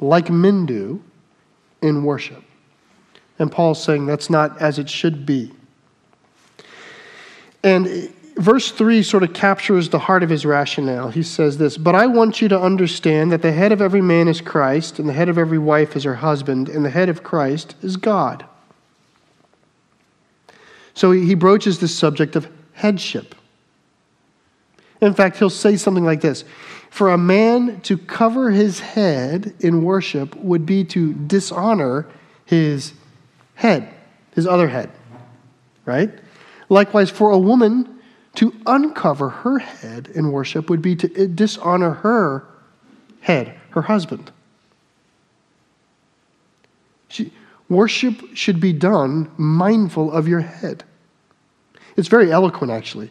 like 0.00 0.30
men 0.30 0.66
do 0.66 1.02
in 1.82 2.04
worship. 2.04 2.42
And 3.38 3.50
Paul's 3.50 3.82
saying 3.82 4.06
that's 4.06 4.30
not 4.30 4.60
as 4.60 4.78
it 4.78 4.88
should 4.88 5.24
be. 5.26 5.52
And 7.62 8.12
verse 8.36 8.70
3 8.70 9.02
sort 9.02 9.22
of 9.22 9.32
captures 9.32 9.88
the 9.88 9.98
heart 9.98 10.22
of 10.22 10.30
his 10.30 10.46
rationale. 10.46 11.10
He 11.10 11.22
says 11.22 11.58
this 11.58 11.76
But 11.76 11.94
I 11.94 12.06
want 12.06 12.40
you 12.40 12.48
to 12.48 12.60
understand 12.60 13.32
that 13.32 13.42
the 13.42 13.52
head 13.52 13.72
of 13.72 13.80
every 13.80 14.00
man 14.00 14.28
is 14.28 14.40
Christ, 14.40 14.98
and 14.98 15.08
the 15.08 15.12
head 15.12 15.28
of 15.28 15.38
every 15.38 15.58
wife 15.58 15.96
is 15.96 16.04
her 16.04 16.16
husband, 16.16 16.68
and 16.68 16.84
the 16.84 16.90
head 16.90 17.08
of 17.08 17.22
Christ 17.22 17.74
is 17.82 17.96
God. 17.96 18.44
So 20.94 21.12
he 21.12 21.34
broaches 21.34 21.78
this 21.78 21.94
subject 21.96 22.34
of 22.34 22.48
headship. 22.72 23.36
In 25.00 25.14
fact, 25.14 25.38
he'll 25.38 25.50
say 25.50 25.76
something 25.76 26.04
like 26.04 26.20
this 26.20 26.44
For 26.90 27.10
a 27.10 27.18
man 27.18 27.80
to 27.82 27.96
cover 27.96 28.50
his 28.50 28.80
head 28.80 29.54
in 29.60 29.82
worship 29.82 30.34
would 30.36 30.66
be 30.66 30.84
to 30.84 31.14
dishonor 31.14 32.06
his 32.44 32.94
head, 33.54 33.92
his 34.34 34.46
other 34.46 34.68
head, 34.68 34.90
right? 35.84 36.10
Likewise, 36.68 37.10
for 37.10 37.30
a 37.30 37.38
woman 37.38 37.98
to 38.36 38.54
uncover 38.66 39.30
her 39.30 39.58
head 39.58 40.08
in 40.14 40.30
worship 40.30 40.70
would 40.70 40.82
be 40.82 40.94
to 40.96 41.26
dishonor 41.26 41.90
her 41.90 42.44
head, 43.20 43.58
her 43.70 43.82
husband. 43.82 44.30
She, 47.08 47.32
worship 47.68 48.22
should 48.34 48.60
be 48.60 48.72
done 48.72 49.30
mindful 49.36 50.12
of 50.12 50.28
your 50.28 50.40
head. 50.40 50.84
It's 51.96 52.08
very 52.08 52.30
eloquent, 52.30 52.70
actually. 52.70 53.10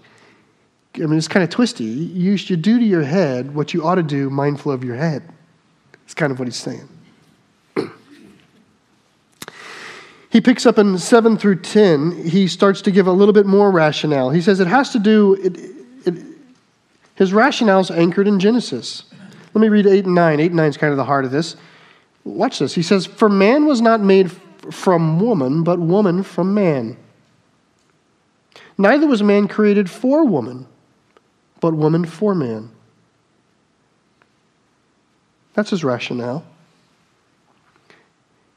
I 0.98 1.06
mean, 1.06 1.18
it's 1.18 1.28
kind 1.28 1.44
of 1.44 1.50
twisty. 1.50 1.86
You 1.86 2.38
should 2.38 2.62
do 2.62 2.80
to 2.80 2.86
your 2.86 3.04
head 3.04 3.54
what 3.54 3.74
you 3.74 3.86
ought 3.86 3.96
to 3.96 4.04
do 4.04 4.30
mindful 4.30 4.72
of 4.72 4.84
your 4.84 4.96
head. 4.96 5.24
It's 6.06 6.14
kind 6.14 6.32
of 6.32 6.40
what 6.40 6.48
he's 6.48 6.56
saying. 6.56 6.88
he 10.30 10.42
picks 10.42 10.66
up 10.66 10.78
in 10.78 10.98
7 10.98 11.38
through 11.38 11.58
10, 11.58 12.26
he 12.26 12.48
starts 12.48 12.82
to 12.84 12.92
give 12.92 13.08
a 13.08 13.12
little 13.12 13.34
bit 13.34 13.46
more 13.46 13.72
rationale. 13.72 14.30
He 14.30 14.42
says 14.42 14.60
it 14.60 14.68
has 14.68 14.92
to 14.92 15.00
do, 15.00 15.34
it, 15.36 15.58
it, 16.06 16.24
his 17.16 17.34
rationale 17.34 17.82
is 17.82 17.92
anchored 17.92 18.28
in 18.28 18.40
Genesis. 18.40 19.04
Let 19.54 19.62
me 19.62 19.70
read 19.70 19.88
8 19.88 20.06
and 20.06 20.16
9. 20.16 20.40
8 20.40 20.46
and 20.46 20.56
9 20.56 20.70
is 20.70 20.78
kind 20.78 20.92
of 20.92 20.98
the 20.98 21.04
heart 21.04 21.26
of 21.26 21.32
this. 21.32 21.56
Watch 22.24 22.60
this. 22.60 22.76
He 22.76 22.84
says, 22.84 23.06
For 23.06 23.30
man 23.30 23.66
was 23.66 23.82
not 23.82 24.02
made 24.02 24.32
from 24.72 25.20
woman, 25.20 25.64
but 25.64 25.80
woman 25.80 26.24
from 26.24 26.54
man. 26.54 26.98
Neither 28.78 29.08
was 29.08 29.24
man 29.24 29.48
created 29.48 29.90
for 29.90 30.26
woman, 30.26 30.68
but 31.60 31.74
woman 31.74 32.06
for 32.06 32.36
man. 32.36 32.72
That's 35.54 35.72
his 35.72 35.84
rationale. 35.84 36.46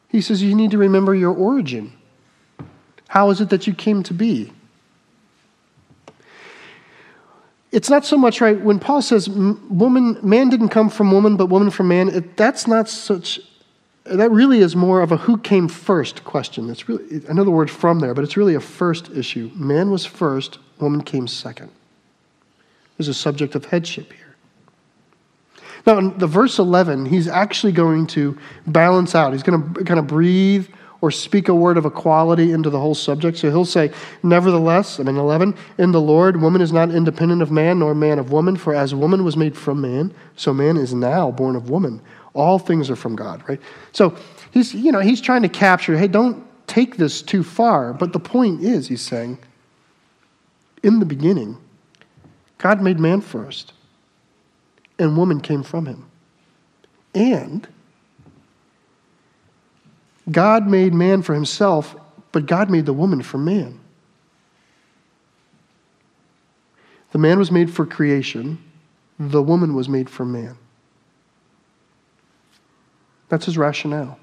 He 0.09 0.21
says 0.21 0.43
you 0.43 0.55
need 0.55 0.73
to 0.73 0.79
remember 0.79 1.15
your 1.15 1.33
origin. 1.33 1.93
How 3.09 3.31
is 3.31 3.41
it 3.41 3.49
that 3.51 3.67
you 3.67 3.75
came 3.75 4.03
to 4.05 4.15
be? 4.15 4.53
it's 7.73 7.89
not 7.89 8.05
so 8.05 8.17
much 8.17 8.41
right 8.41 8.61
when 8.61 8.79
Paul 8.79 9.03
says 9.03 9.29
woman, 9.29 10.19
man 10.23 10.49
didn't 10.49 10.71
come 10.71 10.89
from 10.89 11.13
woman, 11.13 11.37
but 11.37 11.47
woman 11.47 11.71
from 11.71 11.89
man. 11.89 12.09
It, 12.09 12.37
that's 12.37 12.67
not 12.67 12.89
such. 12.89 13.41
That 14.05 14.31
really 14.31 14.59
is 14.59 14.75
more 14.75 15.03
of 15.03 15.13
a 15.13 15.17
who 15.17 15.39
came 15.39 15.69
first 15.69 16.25
question. 16.25 16.69
It's 16.71 16.89
really 16.89 17.25
another 17.29 17.51
word 17.51 17.71
from 17.71 18.01
there, 18.01 18.15
but 18.15 18.25
it's 18.25 18.37
really 18.37 18.55
a 18.55 18.61
first 18.61 19.11
issue. 19.11 19.51
Man 19.55 19.91
was 19.91 20.05
first, 20.05 20.59
woman 20.81 21.03
came 21.03 21.29
second. 21.29 21.71
There's 23.01 23.09
a 23.09 23.15
subject 23.15 23.55
of 23.55 23.65
headship 23.65 24.13
here. 24.13 24.37
Now, 25.87 25.97
in 25.97 26.19
the 26.19 26.27
verse 26.27 26.59
11, 26.59 27.07
he's 27.07 27.29
actually 27.29 27.73
going 27.73 28.07
to 28.09 28.37
balance 28.67 29.15
out. 29.15 29.33
He's 29.33 29.43
going 29.43 29.73
to 29.73 29.85
kind 29.85 29.99
of 29.99 30.07
breathe 30.07 30.69
or 31.01 31.11
speak 31.11 31.49
a 31.49 31.55
word 31.55 31.79
of 31.79 31.87
equality 31.87 32.53
into 32.53 32.69
the 32.69 32.79
whole 32.79 32.95
subject. 32.95 33.39
So 33.39 33.49
he'll 33.49 33.65
say, 33.65 33.91
Nevertheless, 34.23 35.01
I 35.01 35.05
mean, 35.05 35.17
11, 35.17 35.55
in 35.79 35.93
the 35.93 36.01
Lord, 36.03 36.43
woman 36.43 36.61
is 36.61 36.75
not 36.75 36.91
independent 36.91 37.41
of 37.41 37.51
man, 37.51 37.79
nor 37.79 37.95
man 37.95 38.19
of 38.19 38.33
woman, 38.33 38.55
for 38.55 38.75
as 38.75 38.95
woman 38.95 39.25
was 39.25 39.35
made 39.35 39.57
from 39.57 39.81
man, 39.81 40.13
so 40.37 40.53
man 40.53 40.77
is 40.77 40.93
now 40.93 41.31
born 41.31 41.57
of 41.57 41.71
woman. 41.71 42.03
All 42.35 42.59
things 42.59 42.91
are 42.91 42.97
from 42.97 43.17
God, 43.17 43.43
right? 43.49 43.63
So 43.93 44.15
he's, 44.51 44.75
you 44.75 44.93
know, 44.93 45.01
he's 45.01 45.23
trying 45.23 45.41
to 45.41 45.49
capture, 45.49 45.97
hey, 45.97 46.09
don't 46.09 46.45
take 46.67 46.99
this 46.99 47.23
too 47.23 47.45
far. 47.45 47.95
But 47.95 48.13
the 48.13 48.21
point 48.21 48.61
is, 48.61 48.89
he's 48.89 49.01
saying, 49.01 49.39
in 50.83 50.99
the 50.99 51.07
beginning, 51.07 51.57
God 52.61 52.83
made 52.83 53.01
man 53.01 53.23
first, 53.23 53.73
and 54.99 55.17
woman 55.17 55.41
came 55.41 55.63
from 55.63 55.87
him. 55.87 56.05
And 57.15 57.67
God 60.31 60.69
made 60.69 60.93
man 60.93 61.23
for 61.23 61.35
himself, 61.35 61.97
but 62.33 62.45
God 62.45 62.69
made 62.71 62.85
the 62.85 62.93
woman 62.93 63.23
for 63.23 63.39
man. 63.39 63.81
The 67.13 67.19
man 67.19 67.39
was 67.39 67.51
made 67.51 67.73
for 67.73 67.87
creation, 67.87 68.63
the 69.19 69.43
woman 69.43 69.75
was 69.75 69.89
made 69.89 70.11
for 70.11 70.27
man. 70.27 70.57
That's 73.31 73.47
his 73.47 73.57
rationale. 73.57 74.19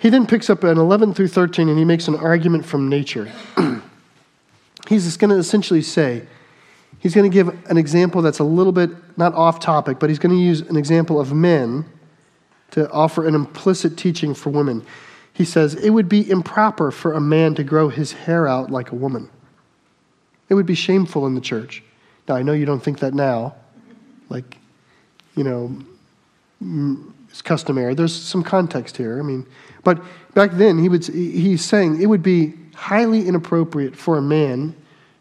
He 0.00 0.08
then 0.08 0.26
picks 0.26 0.50
up 0.50 0.64
an 0.64 0.78
11 0.78 1.14
through 1.14 1.28
13 1.28 1.68
and 1.68 1.78
he 1.78 1.84
makes 1.84 2.08
an 2.08 2.16
argument 2.16 2.64
from 2.64 2.88
nature. 2.88 3.30
He's 4.90 5.16
going 5.16 5.30
to 5.30 5.36
essentially 5.36 5.82
say, 5.82 6.26
he's 6.98 7.14
going 7.14 7.30
to 7.30 7.32
give 7.32 7.48
an 7.70 7.76
example 7.76 8.22
that's 8.22 8.40
a 8.40 8.44
little 8.44 8.72
bit 8.72 8.90
not 9.16 9.32
off 9.34 9.60
topic, 9.60 10.00
but 10.00 10.10
he's 10.10 10.18
going 10.18 10.34
to 10.34 10.42
use 10.42 10.62
an 10.62 10.76
example 10.76 11.20
of 11.20 11.32
men 11.32 11.84
to 12.72 12.90
offer 12.90 13.24
an 13.24 13.36
implicit 13.36 13.96
teaching 13.96 14.34
for 14.34 14.50
women. 14.50 14.84
He 15.32 15.44
says, 15.44 15.76
It 15.76 15.90
would 15.90 16.08
be 16.08 16.28
improper 16.28 16.90
for 16.90 17.12
a 17.12 17.20
man 17.20 17.54
to 17.54 17.62
grow 17.62 17.88
his 17.88 18.10
hair 18.10 18.48
out 18.48 18.72
like 18.72 18.90
a 18.90 18.96
woman. 18.96 19.30
It 20.48 20.54
would 20.54 20.66
be 20.66 20.74
shameful 20.74 21.24
in 21.24 21.36
the 21.36 21.40
church. 21.40 21.84
Now, 22.26 22.34
I 22.34 22.42
know 22.42 22.52
you 22.52 22.66
don't 22.66 22.82
think 22.82 22.98
that 22.98 23.14
now, 23.14 23.54
like, 24.28 24.58
you 25.36 25.44
know, 25.44 25.78
mm, 26.60 27.12
it's 27.28 27.42
customary. 27.42 27.94
There's 27.94 28.12
some 28.14 28.42
context 28.42 28.96
here. 28.96 29.20
I 29.20 29.22
mean, 29.22 29.46
but 29.84 30.02
back 30.34 30.50
then, 30.50 30.78
he 30.78 30.88
would, 30.88 31.06
he's 31.06 31.64
saying 31.64 32.02
it 32.02 32.06
would 32.06 32.24
be 32.24 32.54
highly 32.74 33.28
inappropriate 33.28 33.94
for 33.94 34.18
a 34.18 34.22
man 34.22 34.74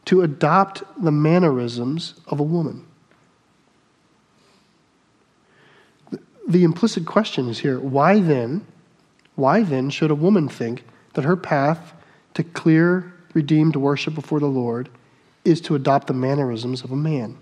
to 0.05 0.21
adopt 0.21 0.83
the 1.01 1.11
mannerisms 1.11 2.15
of 2.27 2.39
a 2.39 2.43
woman. 2.43 2.85
The 6.47 6.63
implicit 6.63 7.05
question 7.05 7.47
is 7.47 7.59
here 7.59 7.79
why 7.79 8.19
then, 8.19 8.65
why 9.35 9.61
then 9.61 9.89
should 9.89 10.09
a 10.09 10.15
woman 10.15 10.49
think 10.49 10.83
that 11.13 11.23
her 11.23 11.37
path 11.37 11.93
to 12.33 12.43
clear, 12.43 13.13
redeemed 13.33 13.75
worship 13.75 14.15
before 14.15 14.39
the 14.39 14.47
Lord 14.47 14.89
is 15.45 15.61
to 15.61 15.75
adopt 15.75 16.07
the 16.07 16.13
mannerisms 16.13 16.83
of 16.83 16.91
a 16.91 16.95
man? 16.95 17.37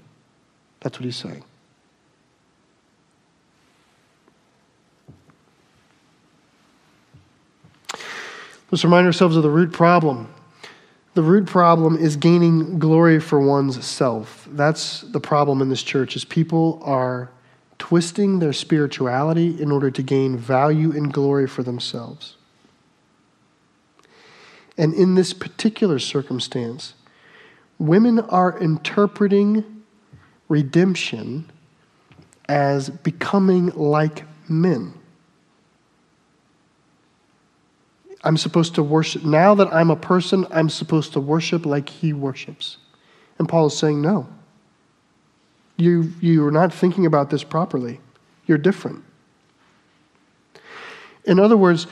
That's 0.81 0.99
what 0.99 1.05
he's 1.05 1.15
saying. 1.15 1.43
Let's 8.69 8.83
remind 8.83 9.07
ourselves 9.07 9.37
of 9.37 9.43
the 9.43 9.49
root 9.49 9.71
problem. 9.71 10.27
The 11.17 11.23
root 11.23 11.47
problem 11.47 11.97
is 11.97 12.15
gaining 12.15 12.77
glory 12.77 13.19
for 13.19 13.39
one's 13.39 13.83
self. 13.83 14.47
That's 14.51 15.01
the 15.01 15.19
problem 15.19 15.63
in 15.63 15.69
this 15.69 15.81
church 15.81 16.15
is 16.15 16.23
people 16.23 16.79
are 16.83 17.31
twisting 17.79 18.37
their 18.37 18.53
spirituality 18.53 19.59
in 19.59 19.71
order 19.71 19.89
to 19.89 20.03
gain 20.03 20.37
value 20.37 20.91
and 20.91 21.11
glory 21.11 21.47
for 21.47 21.63
themselves. 21.63 22.35
And 24.77 24.93
in 24.93 25.15
this 25.15 25.33
particular 25.33 25.97
circumstance, 25.97 26.93
women 27.79 28.19
are 28.19 28.55
interpreting 28.59 29.83
redemption 30.47 31.49
as 32.47 32.91
becoming 32.91 33.69
like 33.69 34.23
men. 34.47 34.93
I'm 38.27 38.35
supposed 38.35 38.75
to 38.75 38.83
worship. 38.83 39.23
Now 39.23 39.55
that 39.55 39.73
I'm 39.73 39.89
a 39.89 39.95
person, 39.95 40.45
I'm 40.51 40.67
supposed 40.67 41.13
to 41.13 41.21
worship 41.21 41.65
like 41.65 41.87
he 41.87 42.11
worships. 42.11 42.75
And 43.39 43.47
Paul 43.47 43.67
is 43.67 43.77
saying, 43.77 44.01
no. 44.01 44.27
You, 45.77 46.11
you 46.19 46.45
are 46.45 46.51
not 46.51 46.73
thinking 46.73 47.05
about 47.05 47.29
this 47.29 47.45
properly. 47.45 48.01
You're 48.45 48.57
different. 48.57 49.01
In 51.23 51.39
other 51.39 51.55
words, 51.55 51.87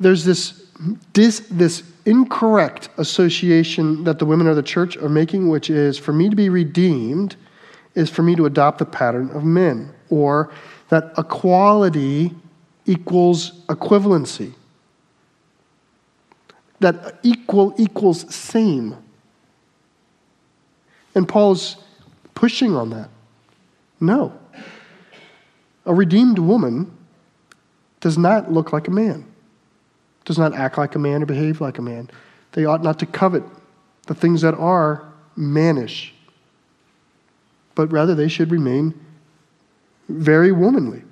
there's 0.00 0.24
this, 0.24 0.66
this, 1.12 1.46
this 1.48 1.84
incorrect 2.06 2.88
association 2.96 4.02
that 4.02 4.18
the 4.18 4.26
women 4.26 4.48
of 4.48 4.56
the 4.56 4.64
church 4.64 4.96
are 4.96 5.08
making, 5.08 5.48
which 5.48 5.70
is 5.70 5.96
for 5.96 6.12
me 6.12 6.28
to 6.28 6.34
be 6.34 6.48
redeemed, 6.48 7.36
is 7.94 8.10
for 8.10 8.24
me 8.24 8.34
to 8.34 8.46
adopt 8.46 8.78
the 8.78 8.84
pattern 8.84 9.30
of 9.30 9.44
men, 9.44 9.94
or 10.10 10.52
that 10.88 11.12
equality 11.16 12.34
equals 12.84 13.64
equivalency 13.66 14.54
that 16.80 17.18
equal 17.22 17.74
equals 17.76 18.32
same. 18.34 18.96
And 21.14 21.28
Paul's 21.28 21.76
pushing 22.34 22.76
on 22.76 22.90
that. 22.90 23.10
No. 24.00 24.32
A 25.86 25.94
redeemed 25.94 26.38
woman 26.38 26.90
does 28.00 28.16
not 28.16 28.52
look 28.52 28.72
like 28.72 28.86
a 28.86 28.90
man, 28.90 29.24
does 30.24 30.38
not 30.38 30.54
act 30.54 30.78
like 30.78 30.94
a 30.94 30.98
man 30.98 31.22
or 31.22 31.26
behave 31.26 31.60
like 31.60 31.78
a 31.78 31.82
man. 31.82 32.10
They 32.52 32.64
ought 32.64 32.82
not 32.82 32.98
to 33.00 33.06
covet 33.06 33.42
the 34.06 34.14
things 34.14 34.42
that 34.42 34.54
are 34.54 35.04
mannish, 35.36 36.14
but 37.74 37.90
rather 37.90 38.14
they 38.14 38.28
should 38.28 38.50
remain 38.50 38.94
very 40.08 40.52
womanly. 40.52 41.02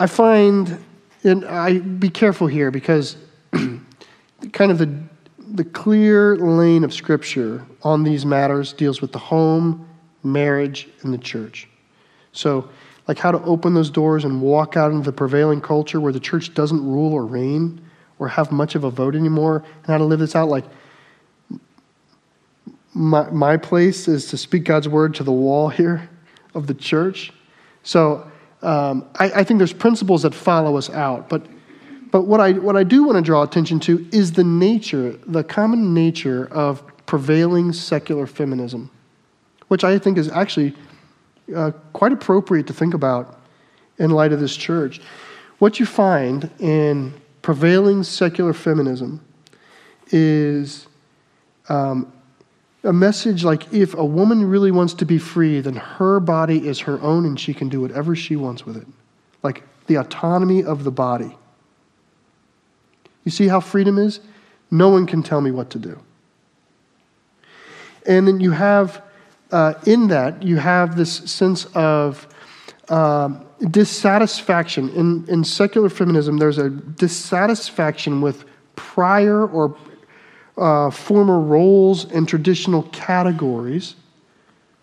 I 0.00 0.06
find 0.06 0.78
and 1.24 1.44
I 1.44 1.78
be 1.78 2.10
careful 2.10 2.46
here 2.46 2.70
because 2.70 3.16
kind 3.52 4.70
of 4.70 4.78
the 4.78 4.94
the 5.54 5.64
clear 5.64 6.36
lane 6.36 6.82
of 6.84 6.92
scripture 6.92 7.64
on 7.82 8.02
these 8.02 8.26
matters 8.26 8.72
deals 8.72 9.00
with 9.00 9.12
the 9.12 9.18
home, 9.18 9.88
marriage, 10.22 10.88
and 11.02 11.14
the 11.14 11.18
church. 11.18 11.68
So, 12.32 12.68
like 13.06 13.18
how 13.18 13.30
to 13.30 13.42
open 13.44 13.74
those 13.74 13.90
doors 13.90 14.24
and 14.24 14.40
walk 14.40 14.76
out 14.76 14.90
into 14.90 15.04
the 15.04 15.12
prevailing 15.12 15.60
culture 15.60 16.00
where 16.00 16.12
the 16.12 16.20
church 16.20 16.54
doesn't 16.54 16.84
rule 16.84 17.12
or 17.12 17.24
reign 17.24 17.80
or 18.18 18.28
have 18.28 18.50
much 18.50 18.74
of 18.74 18.84
a 18.84 18.90
vote 18.90 19.14
anymore, 19.14 19.64
and 19.76 19.86
how 19.86 19.98
to 19.98 20.04
live 20.04 20.20
this 20.20 20.34
out. 20.34 20.48
Like, 20.48 20.64
my, 22.94 23.28
my 23.30 23.56
place 23.56 24.08
is 24.08 24.26
to 24.28 24.36
speak 24.36 24.64
God's 24.64 24.88
word 24.88 25.14
to 25.16 25.24
the 25.24 25.32
wall 25.32 25.68
here 25.80 26.08
of 26.54 26.66
the 26.66 26.74
church. 26.74 27.32
So, 27.82 28.30
um, 28.64 29.06
I, 29.16 29.30
I, 29.30 29.44
think 29.44 29.58
there's 29.58 29.72
principles 29.72 30.22
that 30.22 30.34
follow 30.34 30.76
us 30.76 30.88
out. 30.90 31.28
But, 31.28 31.46
but 32.10 32.22
what, 32.22 32.40
I, 32.40 32.52
what 32.52 32.76
I 32.76 32.82
do 32.82 33.04
want 33.04 33.16
to 33.16 33.22
draw 33.22 33.42
attention 33.42 33.78
to 33.80 34.08
is 34.10 34.32
the 34.32 34.44
nature, 34.44 35.18
the 35.26 35.44
common 35.44 35.92
nature 35.92 36.46
of 36.50 36.82
prevailing 37.06 37.72
secular 37.72 38.26
feminism, 38.26 38.90
which 39.68 39.84
I 39.84 39.98
think 39.98 40.16
is 40.16 40.30
actually 40.30 40.74
uh, 41.54 41.72
quite 41.92 42.12
appropriate 42.12 42.66
to 42.68 42.72
think 42.72 42.94
about 42.94 43.38
in 43.98 44.10
light 44.10 44.32
of 44.32 44.40
this 44.40 44.56
church. 44.56 45.00
What 45.58 45.78
you 45.78 45.86
find 45.86 46.50
in 46.58 47.12
prevailing 47.42 48.02
secular 48.02 48.54
feminism 48.54 49.22
is 50.10 50.86
um, 51.68 52.12
a 52.84 52.92
message 52.92 53.44
like 53.44 53.72
if 53.72 53.94
a 53.94 54.04
woman 54.04 54.44
really 54.44 54.70
wants 54.70 54.94
to 54.94 55.06
be 55.06 55.18
free, 55.18 55.60
then 55.60 55.76
her 55.76 56.20
body 56.20 56.68
is 56.68 56.80
her 56.80 57.00
own 57.00 57.24
and 57.24 57.40
she 57.40 57.54
can 57.54 57.68
do 57.68 57.80
whatever 57.80 58.14
she 58.14 58.36
wants 58.36 58.66
with 58.66 58.76
it. 58.76 58.86
Like 59.42 59.62
the 59.86 59.96
autonomy 59.96 60.62
of 60.62 60.84
the 60.84 60.90
body. 60.90 61.36
You 63.24 63.30
see 63.30 63.48
how 63.48 63.60
freedom 63.60 63.98
is? 63.98 64.20
No 64.70 64.90
one 64.90 65.06
can 65.06 65.22
tell 65.22 65.40
me 65.40 65.50
what 65.50 65.70
to 65.70 65.78
do. 65.78 65.98
And 68.06 68.28
then 68.28 68.38
you 68.40 68.50
have, 68.50 69.02
uh, 69.50 69.74
in 69.86 70.08
that, 70.08 70.42
you 70.42 70.56
have 70.58 70.96
this 70.96 71.16
sense 71.30 71.64
of 71.74 72.26
um, 72.90 73.46
dissatisfaction. 73.70 74.90
In, 74.90 75.24
in 75.28 75.42
secular 75.42 75.88
feminism, 75.88 76.36
there's 76.36 76.58
a 76.58 76.68
dissatisfaction 76.68 78.20
with 78.20 78.44
prior 78.76 79.46
or 79.46 79.74
uh, 80.56 80.90
former 80.90 81.40
roles 81.40 82.04
and 82.12 82.28
traditional 82.28 82.84
categories 82.84 83.96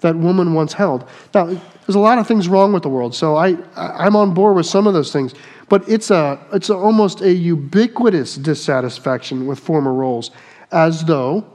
that 0.02 0.16
woman 0.16 0.54
once 0.54 0.74
held. 0.74 1.08
Now, 1.34 1.46
there's 1.46 1.96
a 1.96 2.00
lot 2.00 2.18
of 2.18 2.28
things 2.28 2.48
wrong 2.48 2.74
with 2.74 2.84
the 2.84 2.90
world, 2.90 3.16
so 3.16 3.36
I, 3.36 3.56
I'm 3.76 4.16
on 4.16 4.34
board 4.34 4.56
with 4.56 4.66
some 4.66 4.88
of 4.88 4.94
those 4.94 5.14
things, 5.14 5.34
but 5.70 5.88
it's, 5.88 6.12
a, 6.12 6.40
it's 6.54 6.70
a, 6.70 6.76
almost 6.76 7.22
a 7.22 7.32
ubiquitous 7.32 8.36
dissatisfaction 8.36 9.48
with 9.48 9.60
former 9.60 9.94
roles, 9.94 10.32
as 10.72 11.06
though 11.06 11.46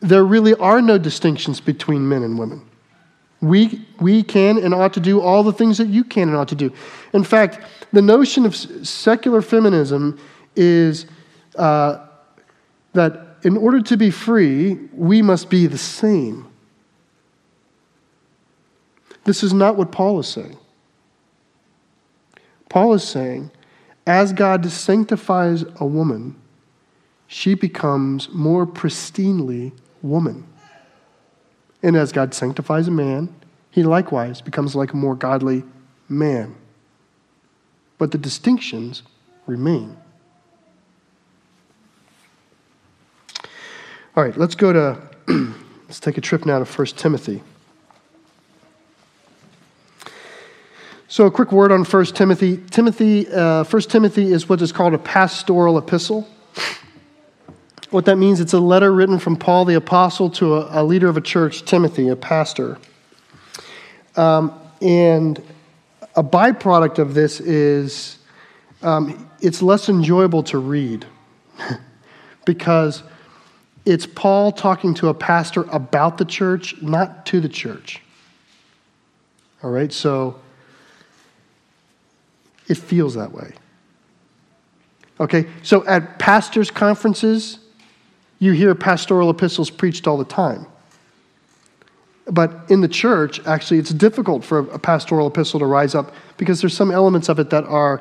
there 0.00 0.24
really 0.24 0.54
are 0.54 0.80
no 0.80 0.98
distinctions 0.98 1.60
between 1.60 2.08
men 2.08 2.22
and 2.22 2.38
women. 2.38 2.64
We, 3.40 3.84
we 4.00 4.22
can 4.22 4.58
and 4.58 4.72
ought 4.72 4.92
to 4.92 5.00
do 5.00 5.20
all 5.20 5.42
the 5.42 5.52
things 5.52 5.78
that 5.78 5.88
you 5.88 6.04
can 6.04 6.28
and 6.28 6.36
ought 6.36 6.48
to 6.48 6.54
do. 6.54 6.72
In 7.12 7.24
fact, 7.24 7.60
the 7.92 8.02
notion 8.02 8.46
of 8.46 8.54
secular 8.54 9.42
feminism 9.42 10.18
is 10.54 11.06
uh, 11.56 12.06
that 12.92 13.36
in 13.42 13.56
order 13.56 13.80
to 13.80 13.96
be 13.96 14.10
free, 14.10 14.74
we 14.92 15.22
must 15.22 15.50
be 15.50 15.66
the 15.66 15.78
same. 15.78 16.46
This 19.24 19.42
is 19.42 19.52
not 19.52 19.76
what 19.76 19.92
Paul 19.92 20.18
is 20.20 20.28
saying. 20.28 20.58
Paul 22.68 22.94
is 22.94 23.04
saying, 23.04 23.50
as 24.06 24.32
God 24.32 24.66
sanctifies 24.70 25.64
a 25.76 25.86
woman, 25.86 26.36
she 27.26 27.54
becomes 27.54 28.28
more 28.30 28.66
pristinely 28.66 29.72
woman. 30.02 30.46
And 31.82 31.96
as 31.96 32.12
God 32.12 32.34
sanctifies 32.34 32.88
a 32.88 32.92
man, 32.92 33.34
he 33.70 33.82
likewise 33.82 34.40
becomes 34.40 34.74
like 34.76 34.92
a 34.92 34.96
more 34.96 35.14
godly 35.14 35.64
man. 36.08 36.54
But 37.98 38.10
the 38.10 38.18
distinctions 38.18 39.02
remain. 39.46 39.96
All 44.14 44.22
right, 44.22 44.36
let's 44.36 44.54
go 44.54 44.74
to, 44.74 44.98
let's 45.86 45.98
take 45.98 46.18
a 46.18 46.20
trip 46.20 46.44
now 46.44 46.58
to 46.58 46.66
1 46.66 46.86
Timothy. 46.88 47.42
So, 51.08 51.24
a 51.24 51.30
quick 51.30 51.50
word 51.50 51.72
on 51.72 51.82
1 51.84 52.04
Timothy. 52.06 52.58
Timothy, 52.70 53.26
uh, 53.32 53.64
1 53.64 53.82
Timothy 53.82 54.30
is 54.30 54.50
what 54.50 54.60
is 54.60 54.70
called 54.70 54.92
a 54.92 54.98
pastoral 54.98 55.78
epistle. 55.78 56.28
What 57.88 58.04
that 58.04 58.16
means, 58.16 58.40
it's 58.40 58.52
a 58.52 58.60
letter 58.60 58.92
written 58.92 59.18
from 59.18 59.36
Paul 59.36 59.64
the 59.64 59.76
apostle 59.76 60.28
to 60.32 60.56
a, 60.56 60.82
a 60.82 60.84
leader 60.84 61.08
of 61.08 61.16
a 61.16 61.22
church, 61.22 61.64
Timothy, 61.64 62.08
a 62.08 62.16
pastor. 62.16 62.76
Um, 64.16 64.52
and 64.82 65.42
a 66.16 66.22
byproduct 66.22 66.98
of 66.98 67.14
this 67.14 67.40
is 67.40 68.18
um, 68.82 69.30
it's 69.40 69.62
less 69.62 69.88
enjoyable 69.88 70.42
to 70.44 70.58
read 70.58 71.06
because 72.44 73.02
it's 73.84 74.06
Paul 74.06 74.52
talking 74.52 74.94
to 74.94 75.08
a 75.08 75.14
pastor 75.14 75.62
about 75.64 76.18
the 76.18 76.24
church, 76.24 76.80
not 76.80 77.26
to 77.26 77.40
the 77.40 77.48
church. 77.48 78.00
All 79.62 79.70
right, 79.70 79.92
so 79.92 80.38
it 82.68 82.76
feels 82.76 83.14
that 83.14 83.32
way. 83.32 83.52
Okay, 85.20 85.46
so 85.62 85.86
at 85.86 86.18
pastors' 86.18 86.70
conferences, 86.70 87.58
you 88.38 88.52
hear 88.52 88.74
pastoral 88.74 89.30
epistles 89.30 89.70
preached 89.70 90.06
all 90.06 90.16
the 90.16 90.24
time. 90.24 90.66
But 92.26 92.70
in 92.70 92.80
the 92.80 92.88
church, 92.88 93.44
actually, 93.46 93.78
it's 93.78 93.90
difficult 93.90 94.44
for 94.44 94.60
a 94.60 94.78
pastoral 94.78 95.26
epistle 95.26 95.60
to 95.60 95.66
rise 95.66 95.94
up 95.94 96.14
because 96.36 96.60
there's 96.60 96.74
some 96.74 96.90
elements 96.90 97.28
of 97.28 97.38
it 97.38 97.50
that 97.50 97.64
are 97.64 98.00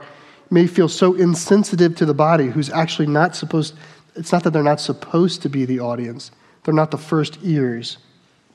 may 0.51 0.67
feel 0.67 0.89
so 0.89 1.13
insensitive 1.13 1.95
to 1.95 2.05
the 2.05 2.13
body 2.13 2.47
who's 2.47 2.69
actually 2.69 3.07
not 3.07 3.35
supposed 3.35 3.73
it's 4.15 4.31
not 4.31 4.43
that 4.43 4.51
they're 4.51 4.63
not 4.63 4.81
supposed 4.81 5.41
to 5.43 5.49
be 5.49 5.65
the 5.65 5.79
audience, 5.79 6.31
they're 6.63 6.73
not 6.73 6.91
the 6.91 6.97
first 6.97 7.39
ears 7.43 7.97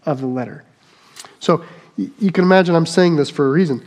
of 0.05 0.21
the 0.21 0.27
letter. 0.27 0.65
So 1.41 1.65
you 1.97 2.31
can 2.33 2.45
imagine 2.45 2.75
I'm 2.75 2.87
saying 2.87 3.17
this 3.17 3.31
for 3.31 3.47
a 3.47 3.51
reason. 3.51 3.85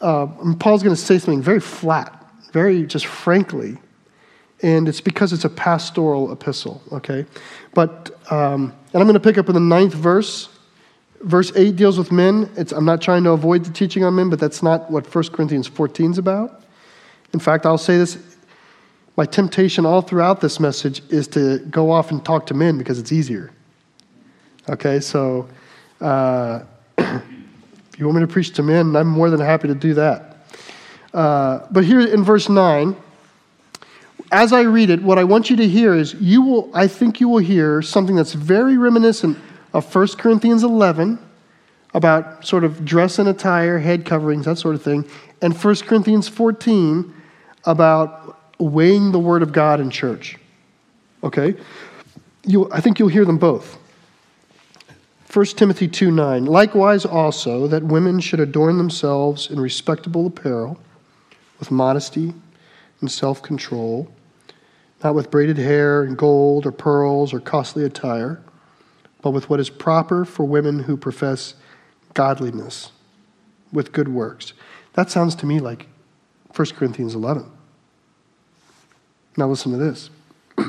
Uh, 0.00 0.26
Paul's 0.58 0.82
going 0.82 0.94
to 0.94 1.00
say 1.00 1.18
something 1.18 1.42
very 1.42 1.60
flat, 1.60 2.26
very 2.52 2.84
just 2.84 3.06
frankly, 3.06 3.78
and 4.62 4.88
it's 4.88 5.00
because 5.00 5.32
it's 5.32 5.44
a 5.44 5.50
pastoral 5.50 6.32
epistle, 6.32 6.82
okay? 6.92 7.26
But, 7.74 8.10
um, 8.30 8.72
and 8.92 9.00
I'm 9.00 9.08
going 9.08 9.14
to 9.14 9.20
pick 9.20 9.38
up 9.38 9.48
in 9.48 9.54
the 9.54 9.60
ninth 9.60 9.94
verse. 9.94 10.48
Verse 11.20 11.52
8 11.54 11.76
deals 11.76 11.98
with 11.98 12.10
men. 12.10 12.50
It's, 12.56 12.72
I'm 12.72 12.84
not 12.84 13.00
trying 13.00 13.24
to 13.24 13.30
avoid 13.30 13.64
the 13.64 13.72
teaching 13.72 14.04
on 14.04 14.14
men, 14.14 14.30
but 14.30 14.40
that's 14.40 14.62
not 14.62 14.90
what 14.90 15.12
1 15.12 15.24
Corinthians 15.28 15.66
14 15.66 16.12
is 16.12 16.18
about. 16.18 16.64
In 17.32 17.40
fact, 17.40 17.66
I'll 17.66 17.78
say 17.78 17.96
this 17.96 18.31
my 19.16 19.26
temptation 19.26 19.84
all 19.84 20.00
throughout 20.00 20.40
this 20.40 20.58
message 20.58 21.02
is 21.10 21.28
to 21.28 21.58
go 21.70 21.90
off 21.90 22.10
and 22.10 22.24
talk 22.24 22.46
to 22.46 22.54
men 22.54 22.78
because 22.78 22.98
it's 22.98 23.12
easier. 23.12 23.50
Okay, 24.68 25.00
so 25.00 25.48
uh, 26.00 26.60
if 26.96 27.22
you 27.98 28.06
want 28.06 28.16
me 28.16 28.22
to 28.22 28.32
preach 28.32 28.52
to 28.54 28.62
men, 28.62 28.96
I'm 28.96 29.08
more 29.08 29.28
than 29.28 29.40
happy 29.40 29.68
to 29.68 29.74
do 29.74 29.94
that. 29.94 30.46
Uh, 31.12 31.66
but 31.70 31.84
here 31.84 32.00
in 32.00 32.24
verse 32.24 32.48
9, 32.48 32.96
as 34.30 34.52
I 34.52 34.62
read 34.62 34.88
it, 34.88 35.02
what 35.02 35.18
I 35.18 35.24
want 35.24 35.50
you 35.50 35.56
to 35.56 35.68
hear 35.68 35.94
is 35.94 36.14
you 36.14 36.40
will, 36.40 36.70
I 36.72 36.86
think 36.86 37.20
you 37.20 37.28
will 37.28 37.38
hear 37.38 37.82
something 37.82 38.16
that's 38.16 38.32
very 38.32 38.78
reminiscent 38.78 39.36
of 39.74 39.94
1 39.94 40.08
Corinthians 40.16 40.62
11 40.62 41.18
about 41.92 42.46
sort 42.46 42.64
of 42.64 42.84
dress 42.84 43.18
and 43.18 43.28
attire, 43.28 43.78
head 43.78 44.06
coverings, 44.06 44.46
that 44.46 44.56
sort 44.56 44.74
of 44.74 44.82
thing, 44.82 45.06
and 45.42 45.54
1 45.54 45.76
Corinthians 45.80 46.28
14 46.28 47.12
about 47.66 48.38
weighing 48.68 49.12
the 49.12 49.18
Word 49.18 49.42
of 49.42 49.52
God 49.52 49.80
in 49.80 49.90
church. 49.90 50.38
Okay? 51.22 51.54
you 52.44 52.68
I 52.72 52.80
think 52.80 52.98
you'll 52.98 53.08
hear 53.08 53.24
them 53.24 53.38
both. 53.38 53.78
1 55.32 55.46
Timothy 55.46 55.88
2 55.88 56.10
9. 56.10 56.44
Likewise, 56.44 57.04
also, 57.04 57.66
that 57.66 57.82
women 57.82 58.20
should 58.20 58.40
adorn 58.40 58.76
themselves 58.78 59.50
in 59.50 59.58
respectable 59.58 60.26
apparel, 60.26 60.78
with 61.58 61.70
modesty 61.70 62.34
and 63.00 63.10
self 63.10 63.42
control, 63.42 64.12
not 65.02 65.14
with 65.14 65.30
braided 65.30 65.58
hair 65.58 66.02
and 66.02 66.18
gold 66.18 66.66
or 66.66 66.72
pearls 66.72 67.32
or 67.32 67.40
costly 67.40 67.84
attire, 67.84 68.42
but 69.22 69.30
with 69.30 69.48
what 69.48 69.60
is 69.60 69.70
proper 69.70 70.24
for 70.24 70.44
women 70.44 70.80
who 70.80 70.96
profess 70.96 71.54
godliness 72.14 72.90
with 73.72 73.92
good 73.92 74.08
works. 74.08 74.52
That 74.94 75.10
sounds 75.10 75.34
to 75.36 75.46
me 75.46 75.60
like 75.60 75.86
1 76.54 76.68
Corinthians 76.76 77.14
11. 77.14 77.50
Now, 79.36 79.48
listen 79.48 79.72
to 79.72 79.78
this. 79.78 80.10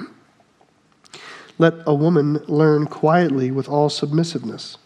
Let 1.57 1.75
a 1.85 1.93
woman 1.93 2.35
learn 2.47 2.87
quietly 2.87 3.51
with 3.51 3.67
all 3.67 3.89
submissiveness. 3.89 4.77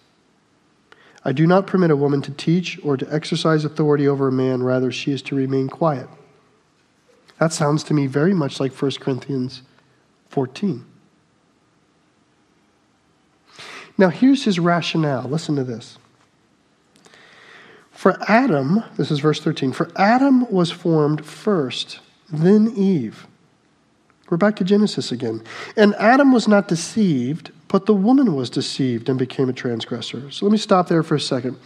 I 1.24 1.32
do 1.32 1.46
not 1.46 1.68
permit 1.68 1.92
a 1.92 1.96
woman 1.96 2.22
to 2.24 2.32
teach 2.32 2.80
or 2.84 2.98
to 2.98 3.14
exercise 3.14 3.66
authority 3.66 4.08
over 4.08 4.28
a 4.28 4.32
man, 4.32 4.64
rather, 4.64 4.92
she 4.92 5.12
is 5.12 5.22
to 5.24 5.36
remain 5.36 5.68
quiet. 5.68 6.08
That 7.40 7.54
sounds 7.54 7.84
to 7.86 7.94
me 7.94 8.08
very 8.08 8.34
much 8.34 8.60
like 8.60 8.74
1 8.74 8.92
Corinthians 9.00 9.62
14. 10.30 10.86
Now, 13.98 14.10
here's 14.10 14.46
his 14.46 14.60
rationale. 14.60 15.28
Listen 15.28 15.56
to 15.56 15.64
this. 15.64 15.98
For 17.92 18.18
Adam, 18.30 18.84
this 18.96 19.10
is 19.10 19.20
verse 19.20 19.40
13, 19.40 19.72
for 19.72 19.90
Adam 19.96 20.50
was 20.52 20.70
formed 20.70 21.26
first, 21.26 22.00
then 22.30 22.72
Eve. 22.76 23.28
We're 24.30 24.38
back 24.38 24.58
to 24.58 24.64
Genesis 24.64 25.12
again. 25.12 25.42
And 25.78 25.96
Adam 25.96 26.34
was 26.34 26.48
not 26.48 26.68
deceived, 26.68 27.52
but 27.70 27.86
the 27.86 27.94
woman 27.94 28.36
was 28.36 28.50
deceived 28.50 29.08
and 29.08 29.18
became 29.18 29.48
a 29.48 29.54
transgressor. 29.54 30.30
So 30.32 30.46
let 30.46 30.52
me 30.52 30.58
stop 30.58 30.90
there 30.90 31.04
for 31.04 31.16
a 31.16 31.20
second. 31.20 31.58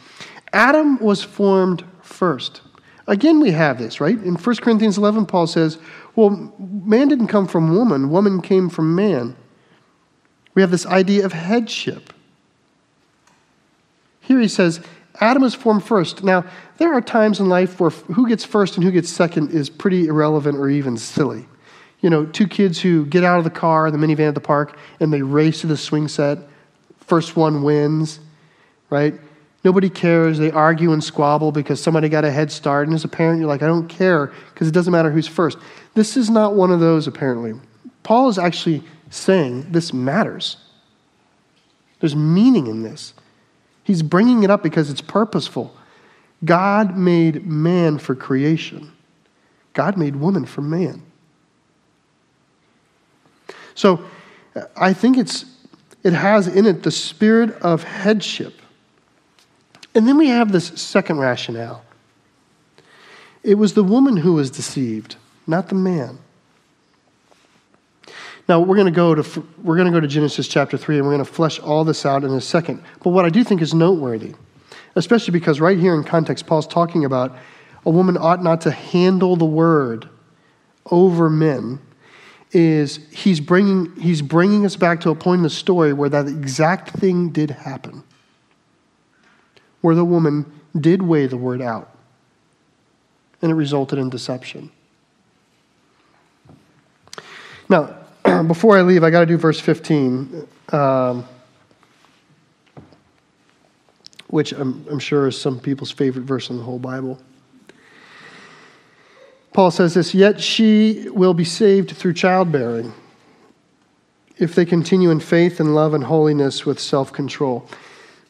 Adam 0.53 0.99
was 0.99 1.23
formed 1.23 1.83
first. 2.01 2.61
Again, 3.07 3.39
we 3.39 3.51
have 3.51 3.79
this, 3.79 3.99
right? 3.99 4.17
In 4.17 4.35
1 4.35 4.55
Corinthians 4.57 4.97
11, 4.97 5.25
Paul 5.25 5.47
says, 5.47 5.79
well, 6.15 6.53
man 6.59 7.07
didn't 7.07 7.27
come 7.27 7.47
from 7.47 7.75
woman, 7.75 8.09
woman 8.09 8.41
came 8.41 8.69
from 8.69 8.95
man. 8.95 9.35
We 10.53 10.61
have 10.61 10.71
this 10.71 10.85
idea 10.85 11.25
of 11.25 11.33
headship. 11.33 12.13
Here 14.19 14.39
he 14.39 14.47
says, 14.47 14.81
Adam 15.19 15.43
is 15.43 15.55
formed 15.55 15.83
first. 15.83 16.23
Now, 16.23 16.45
there 16.77 16.93
are 16.93 17.01
times 17.01 17.39
in 17.39 17.49
life 17.49 17.79
where 17.79 17.89
who 17.89 18.27
gets 18.27 18.45
first 18.45 18.75
and 18.75 18.83
who 18.83 18.91
gets 18.91 19.09
second 19.09 19.51
is 19.51 19.69
pretty 19.69 20.07
irrelevant 20.07 20.57
or 20.57 20.69
even 20.69 20.97
silly 20.97 21.47
you 22.01 22.09
know, 22.09 22.25
two 22.25 22.47
kids 22.47 22.81
who 22.81 23.05
get 23.05 23.23
out 23.23 23.37
of 23.37 23.43
the 23.43 23.49
car, 23.49 23.91
the 23.91 23.97
minivan 23.97 24.27
at 24.27 24.35
the 24.35 24.41
park, 24.41 24.77
and 24.99 25.13
they 25.13 25.21
race 25.21 25.61
to 25.61 25.67
the 25.67 25.77
swing 25.77 26.07
set. 26.07 26.39
First 26.99 27.35
one 27.35 27.63
wins, 27.63 28.19
right? 28.89 29.13
Nobody 29.63 29.89
cares. 29.89 30.39
They 30.39 30.51
argue 30.51 30.91
and 30.91 31.03
squabble 31.03 31.51
because 31.51 31.81
somebody 31.81 32.09
got 32.09 32.25
a 32.25 32.31
head 32.31 32.51
start. 32.51 32.87
And 32.87 32.95
as 32.95 33.03
a 33.03 33.07
parent, 33.07 33.39
you're 33.39 33.47
like, 33.47 33.61
I 33.61 33.67
don't 33.67 33.87
care 33.87 34.31
because 34.53 34.67
it 34.67 34.71
doesn't 34.71 34.91
matter 34.91 35.11
who's 35.11 35.27
first. 35.27 35.59
This 35.93 36.17
is 36.17 36.29
not 36.29 36.55
one 36.55 36.71
of 36.71 36.79
those, 36.79 37.05
apparently. 37.05 37.53
Paul 38.01 38.29
is 38.29 38.39
actually 38.39 38.83
saying 39.11 39.71
this 39.71 39.93
matters. 39.93 40.57
There's 41.99 42.15
meaning 42.15 42.65
in 42.65 42.81
this. 42.81 43.13
He's 43.83 44.01
bringing 44.01 44.43
it 44.43 44.49
up 44.49 44.63
because 44.63 44.89
it's 44.89 45.01
purposeful. 45.01 45.75
God 46.43 46.97
made 46.97 47.45
man 47.45 47.99
for 47.99 48.15
creation, 48.15 48.91
God 49.73 49.97
made 49.97 50.15
woman 50.15 50.45
for 50.45 50.61
man. 50.61 51.03
So 53.81 54.05
I 54.77 54.93
think 54.93 55.17
it's, 55.17 55.43
it 56.03 56.13
has 56.13 56.47
in 56.47 56.67
it 56.67 56.83
the 56.83 56.91
spirit 56.91 57.59
of 57.63 57.81
headship. 57.81 58.61
And 59.95 60.07
then 60.07 60.19
we 60.19 60.27
have 60.27 60.51
this 60.51 60.67
second 60.79 61.17
rationale 61.17 61.83
it 63.43 63.55
was 63.55 63.73
the 63.73 63.83
woman 63.83 64.17
who 64.17 64.33
was 64.33 64.51
deceived, 64.51 65.15
not 65.47 65.69
the 65.69 65.73
man. 65.73 66.19
Now 68.47 68.59
we're 68.59 68.75
going 68.75 68.85
to 68.85 68.91
go 68.91 69.15
to 69.15 69.47
we're 69.63 69.77
going 69.77 69.87
to 69.87 69.91
go 69.91 69.99
to 69.99 70.07
Genesis 70.07 70.47
chapter 70.47 70.77
3 70.77 70.97
and 70.97 71.05
we're 71.07 71.13
going 71.13 71.25
to 71.25 71.33
flesh 71.33 71.59
all 71.59 71.83
this 71.83 72.05
out 72.05 72.23
in 72.23 72.29
a 72.29 72.41
second. 72.41 72.83
But 73.03 73.09
what 73.09 73.25
I 73.25 73.29
do 73.29 73.43
think 73.43 73.63
is 73.63 73.73
noteworthy, 73.73 74.35
especially 74.95 75.31
because 75.31 75.59
right 75.59 75.79
here 75.79 75.95
in 75.95 76.03
context 76.03 76.45
Paul's 76.45 76.67
talking 76.67 77.03
about 77.03 77.35
a 77.83 77.89
woman 77.89 78.15
ought 78.15 78.43
not 78.43 78.61
to 78.61 78.69
handle 78.69 79.35
the 79.35 79.45
word 79.45 80.07
over 80.85 81.27
men 81.31 81.79
is 82.51 82.99
he's 83.11 83.39
bringing 83.39 83.95
he's 83.95 84.21
bringing 84.21 84.65
us 84.65 84.75
back 84.75 84.99
to 85.01 85.09
a 85.09 85.15
point 85.15 85.39
in 85.39 85.43
the 85.43 85.49
story 85.49 85.93
where 85.93 86.09
that 86.09 86.27
exact 86.27 86.89
thing 86.89 87.29
did 87.29 87.51
happen. 87.51 88.03
Where 89.81 89.95
the 89.95 90.05
woman 90.05 90.51
did 90.79 91.01
weigh 91.01 91.27
the 91.27 91.37
word 91.37 91.61
out 91.61 91.95
and 93.41 93.51
it 93.51 93.55
resulted 93.55 93.97
in 93.97 94.09
deception. 94.09 94.71
Now, 97.69 97.95
before 98.47 98.77
I 98.77 98.81
leave, 98.81 99.03
I 99.03 99.09
got 99.09 99.21
to 99.21 99.25
do 99.25 99.37
verse 99.37 99.59
15, 99.59 100.47
um, 100.73 101.25
which 104.27 104.51
I'm, 104.51 104.85
I'm 104.91 104.99
sure 104.99 105.27
is 105.27 105.39
some 105.39 105.59
people's 105.59 105.91
favorite 105.91 106.23
verse 106.23 106.49
in 106.49 106.57
the 106.57 106.63
whole 106.63 106.79
Bible. 106.79 107.19
Paul 109.53 109.71
says 109.71 109.93
this 109.93 110.13
Yet 110.13 110.39
she 110.39 111.07
will 111.09 111.33
be 111.33 111.43
saved 111.43 111.91
through 111.91 112.13
childbearing 112.13 112.93
if 114.37 114.55
they 114.55 114.65
continue 114.65 115.11
in 115.11 115.19
faith 115.19 115.59
and 115.59 115.75
love 115.75 115.93
and 115.93 116.03
holiness 116.03 116.65
with 116.65 116.79
self 116.79 117.11
control. 117.13 117.67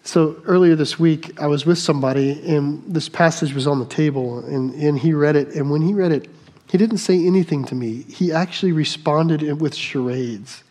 So 0.04 0.42
earlier 0.46 0.76
this 0.76 1.00
week, 1.00 1.40
I 1.40 1.46
was 1.46 1.66
with 1.66 1.78
somebody, 1.78 2.42
and 2.48 2.84
this 2.88 3.08
passage 3.08 3.54
was 3.54 3.68
on 3.68 3.80
the 3.80 3.86
table, 3.86 4.44
and, 4.46 4.74
and 4.74 4.98
he 4.98 5.14
read 5.14 5.36
it. 5.36 5.50
And 5.50 5.70
when 5.70 5.84
he 5.84 5.94
read 5.94 6.12
it, 6.12 6.28
he 6.68 6.78
didn't 6.78 6.98
say 6.98 7.26
anything 7.26 7.66
to 7.66 7.76
me. 7.76 8.04
He 8.10 8.32
actually 8.32 8.72
responded 8.72 9.62
with 9.62 9.76
charades. 9.76 10.64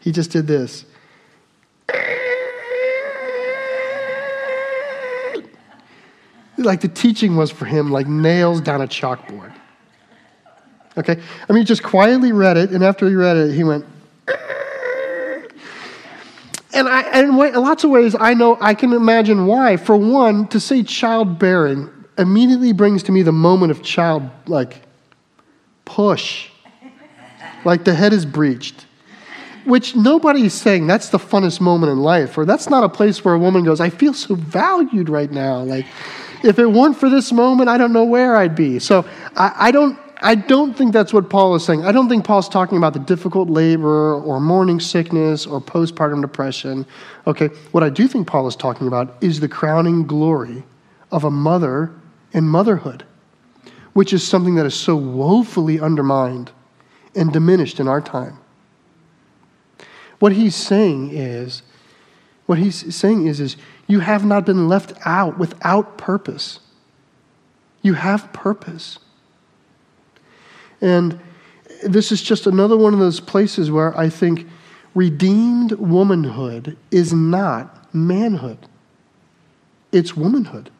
He 0.00 0.12
just 0.12 0.30
did 0.30 0.46
this. 0.46 0.84
Like 6.58 6.80
the 6.80 6.88
teaching 6.88 7.36
was 7.36 7.50
for 7.50 7.64
him 7.64 7.90
like 7.90 8.06
nails 8.06 8.60
down 8.60 8.80
a 8.80 8.86
chalkboard. 8.86 9.52
Okay? 10.96 11.20
I 11.48 11.52
mean, 11.52 11.62
he 11.62 11.64
just 11.64 11.82
quietly 11.82 12.32
read 12.32 12.56
it, 12.56 12.70
and 12.70 12.82
after 12.82 13.08
he 13.08 13.14
read 13.14 13.36
it, 13.36 13.52
he 13.52 13.64
went, 13.64 13.84
and, 16.72 16.88
I, 16.88 17.02
and 17.12 17.28
in 17.28 17.36
lots 17.36 17.84
of 17.84 17.90
ways, 17.90 18.16
I 18.18 18.34
know 18.34 18.56
I 18.60 18.74
can 18.74 18.92
imagine 18.92 19.46
why. 19.46 19.76
For 19.76 19.96
one, 19.96 20.48
to 20.48 20.60
say 20.60 20.82
childbearing 20.82 21.90
immediately 22.18 22.72
brings 22.72 23.02
to 23.04 23.12
me 23.12 23.22
the 23.22 23.32
moment 23.32 23.70
of 23.72 23.82
child, 23.82 24.22
like 24.46 24.82
push, 25.84 26.48
like 27.64 27.84
the 27.84 27.94
head 27.94 28.12
is 28.12 28.24
breached, 28.24 28.86
which 29.64 29.94
nobody 29.94 30.46
is 30.46 30.54
saying 30.54 30.86
that's 30.86 31.10
the 31.10 31.18
funnest 31.18 31.60
moment 31.60 31.92
in 31.92 31.98
life, 31.98 32.38
or 32.38 32.46
that's 32.46 32.70
not 32.70 32.84
a 32.84 32.88
place 32.88 33.24
where 33.24 33.34
a 33.34 33.38
woman 33.38 33.64
goes, 33.64 33.80
I 33.80 33.90
feel 33.90 34.14
so 34.14 34.34
valued 34.34 35.10
right 35.10 35.30
now. 35.30 35.58
Like, 35.58 35.84
if 36.42 36.58
it 36.58 36.66
weren't 36.66 36.96
for 36.96 37.10
this 37.10 37.32
moment, 37.32 37.68
I 37.68 37.76
don't 37.76 37.92
know 37.92 38.04
where 38.04 38.36
I'd 38.36 38.54
be. 38.54 38.78
So 38.78 39.04
I, 39.36 39.52
I 39.56 39.70
don't 39.72 39.98
I 40.22 40.34
don't 40.34 40.74
think 40.74 40.92
that's 40.92 41.12
what 41.12 41.28
Paul 41.28 41.54
is 41.56 41.64
saying. 41.64 41.84
I 41.84 41.92
don't 41.92 42.08
think 42.08 42.24
Paul's 42.24 42.48
talking 42.48 42.78
about 42.78 42.94
the 42.94 42.98
difficult 43.00 43.50
labor 43.50 44.14
or 44.14 44.40
morning 44.40 44.80
sickness 44.80 45.46
or 45.46 45.60
postpartum 45.60 46.22
depression. 46.22 46.86
Okay, 47.26 47.48
what 47.72 47.82
I 47.82 47.90
do 47.90 48.08
think 48.08 48.26
Paul 48.26 48.46
is 48.46 48.56
talking 48.56 48.86
about 48.86 49.16
is 49.20 49.40
the 49.40 49.48
crowning 49.48 50.06
glory 50.06 50.64
of 51.12 51.24
a 51.24 51.30
mother 51.30 51.92
and 52.32 52.48
motherhood, 52.48 53.04
which 53.92 54.12
is 54.12 54.26
something 54.26 54.54
that 54.54 54.64
is 54.66 54.74
so 54.74 54.96
woefully 54.96 55.80
undermined 55.80 56.50
and 57.14 57.32
diminished 57.32 57.78
in 57.78 57.86
our 57.86 58.00
time. 58.00 58.38
What 60.18 60.32
he's 60.32 60.54
saying 60.54 61.10
is, 61.12 61.62
what 62.46 62.58
he's 62.58 62.94
saying 62.94 63.26
is, 63.26 63.38
is 63.38 63.56
you 63.86 64.00
have 64.00 64.24
not 64.24 64.46
been 64.46 64.66
left 64.66 64.94
out 65.04 65.38
without 65.38 65.98
purpose. 65.98 66.60
You 67.82 67.94
have 67.94 68.32
purpose. 68.32 68.98
And 70.80 71.18
this 71.82 72.12
is 72.12 72.22
just 72.22 72.46
another 72.46 72.76
one 72.76 72.92
of 72.94 73.00
those 73.00 73.20
places 73.20 73.70
where 73.70 73.96
I 73.98 74.08
think 74.08 74.46
redeemed 74.94 75.72
womanhood 75.72 76.76
is 76.90 77.12
not 77.12 77.94
manhood, 77.94 78.58
it's 79.92 80.16
womanhood. 80.16 80.70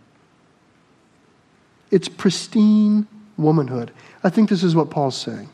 It's 1.90 2.08
pristine 2.08 3.06
womanhood. 3.36 3.92
I 4.24 4.28
think 4.28 4.48
this 4.50 4.64
is 4.64 4.74
what 4.74 4.90
Paul's 4.90 5.16
saying 5.16 5.48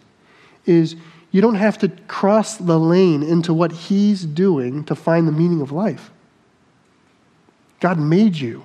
is 0.65 0.97
you 1.31 1.41
don't 1.41 1.57
have 1.57 1.79
to 1.79 1.89
cross 2.09 2.57
the 2.57 2.79
lane 2.79 3.23
into 3.23 3.53
what 3.53 3.73
he's 3.73 4.25
doing 4.25 4.85
to 4.85 4.95
find 4.95 5.29
the 5.29 5.33
meaning 5.33 5.61
of 5.61 5.73
life. 5.73 6.11
God 7.81 7.99
made 7.99 8.37
you. 8.37 8.65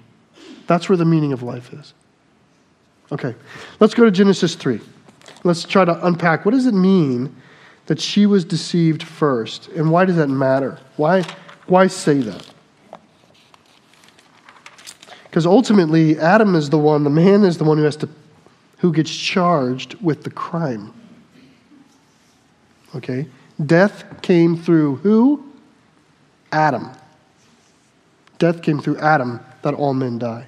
That's 0.67 0.87
where 0.87 0.97
the 0.97 1.05
meaning 1.05 1.33
of 1.33 1.43
life 1.43 1.73
is. 1.73 1.93
Okay, 3.11 3.35
let's 3.79 3.93
go 3.93 4.05
to 4.05 4.11
Genesis 4.11 4.55
3 4.55 4.79
let's 5.43 5.63
try 5.63 5.85
to 5.85 6.05
unpack 6.05 6.45
what 6.45 6.51
does 6.51 6.65
it 6.65 6.73
mean 6.73 7.35
that 7.87 7.99
she 7.99 8.25
was 8.25 8.45
deceived 8.45 9.01
first? 9.01 9.69
And 9.69 9.91
why 9.91 10.05
does 10.05 10.17
that 10.17 10.27
matter? 10.27 10.79
Why, 10.97 11.23
why 11.67 11.87
say 11.87 12.19
that? 12.19 12.49
Because 15.23 15.45
ultimately, 15.45 16.17
Adam 16.19 16.55
is 16.55 16.69
the 16.69 16.77
one, 16.77 17.03
the 17.03 17.09
man 17.09 17.43
is 17.43 17.57
the 17.57 17.63
one 17.63 17.77
who 17.77 17.83
has 17.83 17.95
to, 17.97 18.09
who 18.77 18.91
gets 18.91 19.13
charged 19.13 19.95
with 20.01 20.23
the 20.23 20.31
crime. 20.31 20.93
Okay? 22.95 23.27
Death 23.65 24.21
came 24.21 24.57
through 24.57 24.97
who? 24.97 25.43
Adam. 26.51 26.89
Death 28.37 28.61
came 28.61 28.79
through 28.79 28.97
Adam 28.97 29.39
that 29.61 29.73
all 29.73 29.93
men 29.93 30.17
die. 30.17 30.45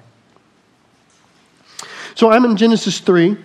So 2.14 2.30
I'm 2.30 2.44
in 2.44 2.56
Genesis 2.56 3.00
3. 3.00 3.36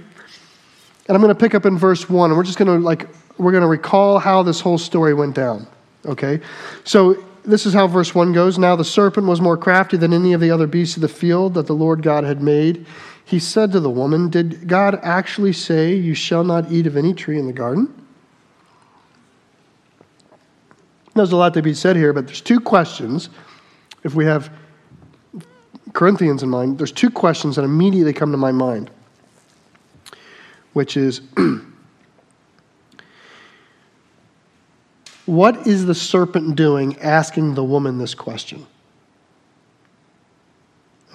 And 1.08 1.16
I'm 1.16 1.22
going 1.22 1.34
to 1.34 1.40
pick 1.40 1.54
up 1.54 1.66
in 1.66 1.78
verse 1.78 2.10
1, 2.10 2.32
and 2.32 2.38
we're 2.38 2.44
just 2.44 2.58
going 2.58 2.68
to 2.68 2.84
like 2.84 3.08
we're 3.38 3.52
going 3.52 3.62
to 3.62 3.68
recall 3.68 4.18
how 4.20 4.44
this 4.44 4.60
whole 4.60 4.78
story 4.78 5.14
went 5.14 5.36
down. 5.36 5.68
Okay? 6.06 6.40
So 6.84 7.24
this 7.44 7.66
is 7.66 7.74
how 7.74 7.88
verse 7.88 8.16
1 8.16 8.34
goes. 8.34 8.58
Now 8.58 8.76
the 8.76 8.86
serpent 8.86 9.28
was 9.28 9.42
more 9.42 9.58
crafty 9.58 9.98
than 9.98 10.14
any 10.14 10.34
of 10.34 10.42
the 10.42 10.52
other 10.52 10.68
beasts 10.68 10.96
of 10.96 11.02
the 11.02 11.10
field 11.10 11.54
that 11.56 11.68
the 11.68 11.74
Lord 11.74 12.02
God 12.02 12.24
had 12.24 12.42
made. 12.42 12.86
He 13.26 13.40
said 13.40 13.72
to 13.72 13.80
the 13.80 13.90
woman, 13.90 14.30
Did 14.30 14.68
God 14.68 15.00
actually 15.04 15.54
say, 15.54 15.94
You 15.94 16.14
shall 16.14 16.44
not 16.44 16.72
eat 16.72 16.88
of 16.88 16.96
any 16.96 17.14
tree 17.14 17.40
in 17.40 17.48
the 17.48 17.54
garden? 17.54 17.94
There's 21.14 21.32
a 21.32 21.38
lot 21.38 21.54
to 21.54 21.62
be 21.62 21.74
said 21.74 21.96
here, 21.96 22.14
but 22.14 22.28
there's 22.28 22.42
two 22.42 22.60
questions. 22.60 23.30
If 24.04 24.16
we 24.16 24.26
have 24.26 24.52
Corinthians 25.94 26.44
in 26.44 26.50
mind, 26.50 26.78
there's 26.78 26.92
two 26.92 27.10
questions 27.10 27.56
that 27.56 27.64
immediately 27.64 28.12
come 28.14 28.32
to 28.32 28.38
my 28.38 28.52
mind 28.52 28.92
which 30.76 30.98
is 30.98 31.22
what 35.26 35.66
is 35.66 35.86
the 35.86 35.96
serpent 35.96 36.58
doing 36.58 37.00
asking 37.00 37.56
the 37.56 37.64
woman 37.64 37.98
this 37.98 38.14
question? 38.14 38.68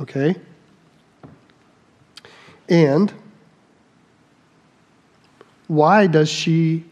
Okay? 0.00 0.34
And 2.70 3.12
why 5.68 6.06
does 6.06 6.30
she 6.30 6.86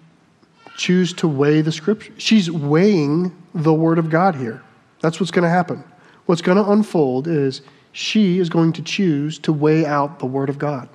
choose 0.77 1.15
to 1.15 1.27
weigh 1.27 1.63
the 1.63 1.73
scripture? 1.73 2.13
She's 2.19 2.51
weighing 2.51 3.35
the 3.55 3.73
word 3.73 3.99
of 3.99 4.11
God 4.11 4.37
here. 4.37 4.63
That's 5.01 5.19
what's 5.19 5.31
going 5.31 5.45
to 5.45 5.49
happen. 5.49 5.83
What's 6.27 6.43
going 6.43 6.63
to 6.63 6.71
unfold 6.71 7.29
is 7.29 7.63
she 7.93 8.39
is 8.39 8.51
going 8.51 8.75
to 8.75 8.83
choose 8.83 9.39
to 9.39 9.55
weigh 9.55 9.87
out 9.87 10.19
the 10.19 10.27
word 10.27 10.51
of 10.51 10.59
God. 10.59 10.91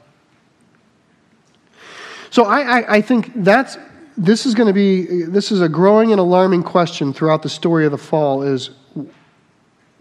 So 2.34 2.46
I, 2.46 2.62
I, 2.80 2.96
I 2.96 3.02
think 3.02 3.32
that's 3.44 3.78
this 4.18 4.48
is 4.48 4.56
going 4.56 4.66
to 4.66 4.74
be 4.74 5.22
this 5.26 5.52
is 5.52 5.62
a 5.62 5.70
growing 5.70 6.10
and 6.10 6.20
alarming 6.20 6.64
question 6.64 7.14
throughout 7.14 7.44
the 7.44 7.50
story 7.50 7.86
of 7.86 7.92
the 7.92 7.98
fall 8.00 8.42
is 8.42 8.72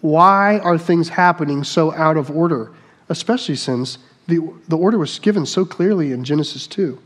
why 0.01 0.59
are 0.61 0.79
things 0.79 1.11
happening 1.11 1.63
so 1.63 1.93
out 1.93 2.17
of 2.17 2.31
order? 2.31 2.73
Especially 3.11 3.55
since 3.55 3.99
the, 4.29 4.39
the 4.69 4.79
order 4.79 4.97
was 4.97 5.19
given 5.19 5.45
so 5.45 5.67
clearly 5.67 6.13
in 6.13 6.25
genesis 6.25 6.67
2 6.67 6.99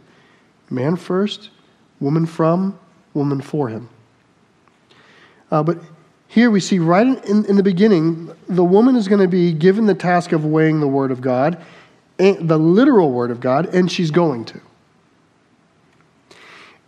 man 0.70 0.94
first 0.94 1.50
woman 1.98 2.24
from 2.24 2.78
woman 3.12 3.40
for 3.40 3.68
him. 3.68 3.88
Uh, 5.50 5.64
but 5.64 5.78
here 6.28 6.52
we 6.52 6.60
see 6.60 6.78
right 6.78 7.24
in, 7.24 7.44
in 7.46 7.56
the 7.56 7.64
beginning 7.64 8.30
the 8.48 8.62
woman 8.62 8.94
is 8.94 9.08
going 9.08 9.20
to 9.20 9.26
be 9.26 9.52
given 9.52 9.86
the 9.86 9.94
task 9.94 10.30
of 10.30 10.44
weighing 10.44 10.78
the 10.78 10.86
word 10.86 11.10
of 11.10 11.20
god 11.20 11.60
the 12.16 12.56
literal 12.56 13.10
word 13.10 13.32
of 13.32 13.40
god 13.40 13.66
and 13.74 13.90
she's 13.90 14.12
going 14.12 14.44
to 14.44 14.60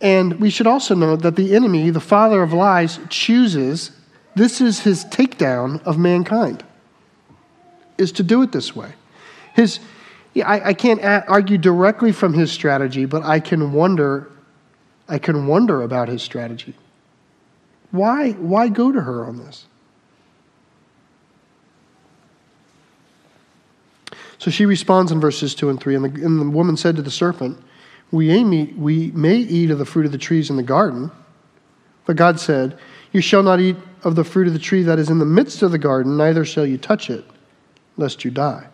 And 0.01 0.39
we 0.39 0.49
should 0.49 0.67
also 0.67 0.95
know 0.95 1.15
that 1.15 1.35
the 1.35 1.53
enemy, 1.55 1.89
the 1.89 1.99
father 1.99 2.41
of 2.41 2.53
lies, 2.53 2.99
chooses 3.09 3.91
this 4.35 4.61
is 4.61 4.81
his 4.81 5.03
takedown 5.05 5.81
of 5.83 5.97
mankind, 5.97 6.63
is 7.97 8.11
to 8.13 8.23
do 8.23 8.41
it 8.41 8.51
this 8.51 8.75
way. 8.75 8.93
His, 9.53 9.79
I, 10.35 10.69
I 10.69 10.73
can't 10.73 11.01
argue 11.03 11.57
directly 11.57 12.11
from 12.11 12.33
his 12.33 12.51
strategy, 12.51 13.05
but 13.05 13.23
I 13.23 13.39
can 13.39 13.73
wonder, 13.73 14.31
I 15.09 15.19
can 15.19 15.47
wonder 15.47 15.81
about 15.81 16.07
his 16.07 16.21
strategy. 16.21 16.75
Why, 17.91 18.31
why 18.33 18.69
go 18.69 18.91
to 18.91 19.01
her 19.01 19.25
on 19.25 19.37
this? 19.39 19.65
So 24.37 24.49
she 24.49 24.65
responds 24.65 25.11
in 25.11 25.19
verses 25.19 25.53
2 25.53 25.69
and 25.69 25.79
3. 25.81 25.95
And 25.95 26.05
the, 26.05 26.25
and 26.25 26.39
the 26.39 26.49
woman 26.49 26.77
said 26.77 26.95
to 26.95 27.01
the 27.01 27.11
serpent, 27.11 27.61
we 28.11 28.43
may, 28.43 28.65
we 28.65 29.11
may 29.11 29.35
eat 29.37 29.71
of 29.71 29.77
the 29.77 29.85
fruit 29.85 30.05
of 30.05 30.11
the 30.11 30.17
trees 30.17 30.49
in 30.49 30.55
the 30.55 30.63
garden, 30.63 31.11
but 32.05 32.15
God 32.15 32.39
said, 32.39 32.77
You 33.11 33.21
shall 33.21 33.43
not 33.43 33.59
eat 33.59 33.77
of 34.03 34.15
the 34.15 34.23
fruit 34.23 34.47
of 34.47 34.53
the 34.53 34.59
tree 34.59 34.83
that 34.83 34.97
is 34.97 35.09
in 35.09 35.19
the 35.19 35.25
midst 35.25 35.61
of 35.61 35.71
the 35.71 35.77
garden, 35.77 36.17
neither 36.17 36.45
shall 36.45 36.65
you 36.65 36.77
touch 36.77 37.09
it, 37.09 37.25
lest 37.97 38.25
you 38.25 38.31
die. 38.31 38.67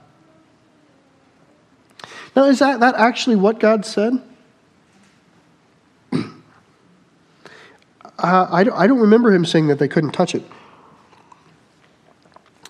Now, 2.35 2.45
is 2.45 2.59
that, 2.59 2.79
that 2.81 2.95
actually 2.95 3.35
what 3.37 3.59
God 3.59 3.85
said? 3.85 4.21
uh, 6.13 6.19
I, 8.19 8.59
I 8.59 8.87
don't 8.87 8.99
remember 8.99 9.33
him 9.33 9.45
saying 9.45 9.67
that 9.67 9.79
they 9.79 9.87
couldn't 9.87 10.11
touch 10.11 10.35
it. 10.35 10.43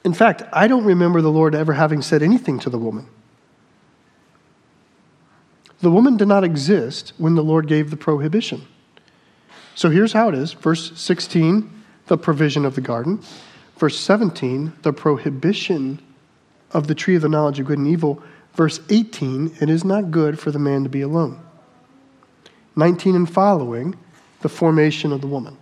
In 0.04 0.14
fact, 0.14 0.44
I 0.54 0.68
don't 0.68 0.86
remember 0.86 1.22
the 1.22 1.32
Lord 1.32 1.56
ever 1.56 1.74
having 1.74 2.04
said 2.04 2.22
anything 2.22 2.60
to 2.60 2.70
the 2.70 2.78
woman. 2.78 3.08
The 5.82 5.92
woman 5.92 6.18
did 6.18 6.28
not 6.28 6.44
exist 6.44 7.14
when 7.18 7.36
the 7.36 7.44
Lord 7.44 7.68
gave 7.68 7.90
the 7.90 7.98
prohibition. 7.98 8.66
So 9.76 9.90
here's 9.90 10.14
how 10.14 10.30
it 10.30 10.36
is 10.36 10.54
verse 10.54 10.98
16, 11.00 11.70
the 12.08 12.18
provision 12.18 12.66
of 12.66 12.76
the 12.76 12.82
garden. 12.82 13.22
Verse 13.78 14.00
17, 14.00 14.74
the 14.84 14.94
prohibition 14.94 16.00
of 16.72 16.88
the 16.88 16.96
tree 16.96 17.16
of 17.16 17.22
the 17.22 17.30
knowledge 17.30 17.60
of 17.60 17.66
good 17.66 17.78
and 17.78 17.88
evil. 17.88 18.24
Verse 18.54 18.80
18, 18.90 19.58
it 19.60 19.70
is 19.70 19.84
not 19.84 20.12
good 20.12 20.40
for 20.40 20.52
the 20.52 20.60
man 20.60 20.84
to 20.84 20.90
be 20.90 21.02
alone. 21.02 21.40
19 22.78 23.16
and 23.16 23.30
following, 23.30 23.96
the 24.42 24.50
formation 24.50 25.12
of 25.12 25.22
the 25.22 25.28
woman. 25.28 25.58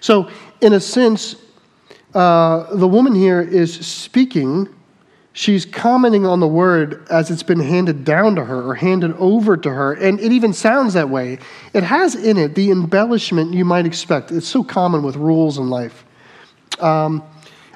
So, 0.00 0.30
in 0.60 0.72
a 0.72 0.80
sense, 0.80 1.36
uh, 2.14 2.74
the 2.74 2.88
woman 2.88 3.14
here 3.14 3.40
is 3.40 3.74
speaking, 3.86 4.68
she's 5.36 5.66
commenting 5.66 6.24
on 6.24 6.40
the 6.40 6.48
word 6.48 7.06
as 7.10 7.30
it's 7.30 7.42
been 7.42 7.60
handed 7.60 8.06
down 8.06 8.34
to 8.36 8.44
her 8.44 8.70
or 8.70 8.74
handed 8.74 9.12
over 9.18 9.54
to 9.54 9.70
her. 9.70 9.92
And 9.92 10.18
it 10.18 10.32
even 10.32 10.54
sounds 10.54 10.94
that 10.94 11.10
way. 11.10 11.38
It 11.74 11.82
has 11.82 12.14
in 12.14 12.38
it 12.38 12.54
the 12.54 12.70
embellishment 12.70 13.52
you 13.52 13.64
might 13.66 13.84
expect. 13.84 14.32
It's 14.32 14.48
so 14.48 14.64
common 14.64 15.02
with 15.02 15.14
rules 15.14 15.58
in 15.58 15.68
life. 15.68 16.06
Um, 16.80 17.22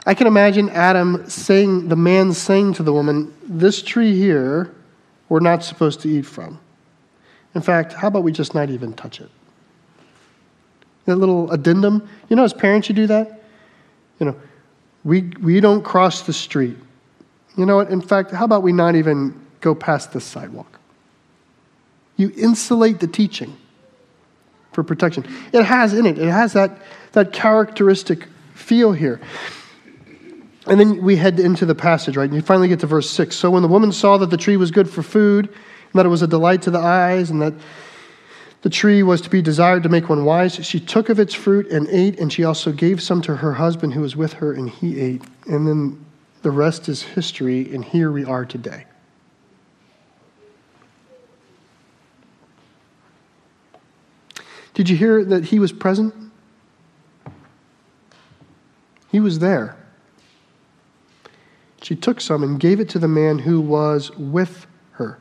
I 0.07 0.15
can 0.15 0.27
imagine 0.27 0.71
Adam 0.71 1.29
saying, 1.29 1.89
the 1.89 1.97
man 1.97 2.33
saying 2.33 2.73
to 2.75 2.83
the 2.83 2.95
woman, 2.95 3.35
This 3.45 3.83
tree 3.83 4.19
here, 4.19 4.75
we're 5.29 5.41
not 5.41 5.63
supposed 5.63 6.01
to 6.01 6.09
eat 6.09 6.25
from. 6.25 6.59
In 7.55 7.61
fact, 7.61 7.93
how 7.93 8.09
about 8.09 8.23
we 8.23 8.33
just 8.33 8.55
not 8.55 8.71
even 8.71 8.95
touch 8.95 9.21
it? 9.21 9.31
That 11.05 11.17
little 11.17 11.51
addendum. 11.51 12.09
You 12.31 12.37
know, 12.37 12.45
as 12.45 12.55
parents, 12.55 12.89
you 12.89 12.95
do 12.95 13.07
that? 13.09 13.43
You 14.19 14.27
know, 14.27 14.37
we, 15.05 15.31
we 15.43 15.61
don't 15.61 15.85
cross 15.85 16.23
the 16.23 16.33
street. 16.33 16.79
You 17.61 17.67
know 17.67 17.77
what? 17.77 17.91
In 17.91 18.01
fact, 18.01 18.31
how 18.31 18.47
about 18.47 18.63
we 18.63 18.73
not 18.73 18.95
even 18.95 19.39
go 19.61 19.75
past 19.75 20.15
this 20.15 20.25
sidewalk? 20.25 20.81
You 22.17 22.33
insulate 22.35 23.01
the 23.01 23.07
teaching 23.07 23.55
for 24.73 24.83
protection. 24.83 25.27
It 25.53 25.65
has 25.65 25.93
in 25.93 26.07
it, 26.07 26.19
it 26.19 26.31
has 26.31 26.55
that, 26.55 26.71
that 27.13 27.35
characteristic 27.35 28.29
feel 28.55 28.93
here. 28.93 29.21
And 30.67 30.81
then 30.81 31.03
we 31.03 31.17
head 31.17 31.39
into 31.39 31.67
the 31.67 31.75
passage, 31.75 32.17
right? 32.17 32.25
And 32.25 32.35
you 32.35 32.41
finally 32.41 32.67
get 32.67 32.81
to 32.81 32.87
verse 32.87 33.11
6. 33.11 33.37
So 33.37 33.51
when 33.51 33.61
the 33.61 33.69
woman 33.69 33.93
saw 33.93 34.17
that 34.17 34.31
the 34.31 34.39
tree 34.39 34.57
was 34.57 34.71
good 34.71 34.89
for 34.89 35.03
food, 35.03 35.49
and 35.49 35.99
that 35.99 36.07
it 36.07 36.09
was 36.11 36.23
a 36.23 36.27
delight 36.27 36.63
to 36.63 36.71
the 36.71 36.79
eyes, 36.79 37.29
and 37.29 37.43
that 37.43 37.53
the 38.63 38.71
tree 38.71 39.03
was 39.03 39.21
to 39.21 39.29
be 39.29 39.43
desired 39.43 39.83
to 39.83 39.91
make 39.91 40.09
one 40.09 40.25
wise. 40.25 40.55
She 40.65 40.81
took 40.81 41.11
of 41.11 41.21
its 41.21 41.35
fruit 41.35 41.67
and 41.71 41.87
ate, 41.89 42.19
and 42.19 42.33
she 42.33 42.43
also 42.43 42.73
gave 42.73 43.03
some 43.03 43.21
to 43.23 43.37
her 43.37 43.53
husband 43.53 43.93
who 43.93 44.01
was 44.01 44.17
with 44.17 44.33
her, 44.35 44.55
and 44.55 44.71
he 44.71 44.99
ate. 44.99 45.23
And 45.47 45.67
then 45.69 46.07
the 46.43 46.51
rest 46.51 46.89
is 46.89 47.03
history, 47.03 47.73
and 47.75 47.85
here 47.85 48.11
we 48.11 48.25
are 48.25 48.45
today. 48.45 48.87
Did 54.73 54.89
you 54.89 54.97
hear 54.97 55.25
that 55.25 55.47
he 55.47 55.59
was 55.59 55.73
present? 55.73 56.15
He 59.11 59.21
was 59.21 59.41
there. 59.41 59.77
She 61.83 61.97
took 61.97 62.21
some 62.21 62.43
and 62.43 62.59
gave 62.59 62.81
it 62.81 62.89
to 62.91 62.99
the 62.99 63.09
man 63.09 63.41
who 63.41 63.61
was 63.61 64.11
with 64.13 64.67
her. 64.93 65.19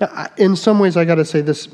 Now, 0.00 0.28
in 0.36 0.54
some 0.54 0.78
ways, 0.78 0.96
I 0.96 1.04
got 1.04 1.16
to 1.16 1.24
say 1.24 1.40
this. 1.40 1.68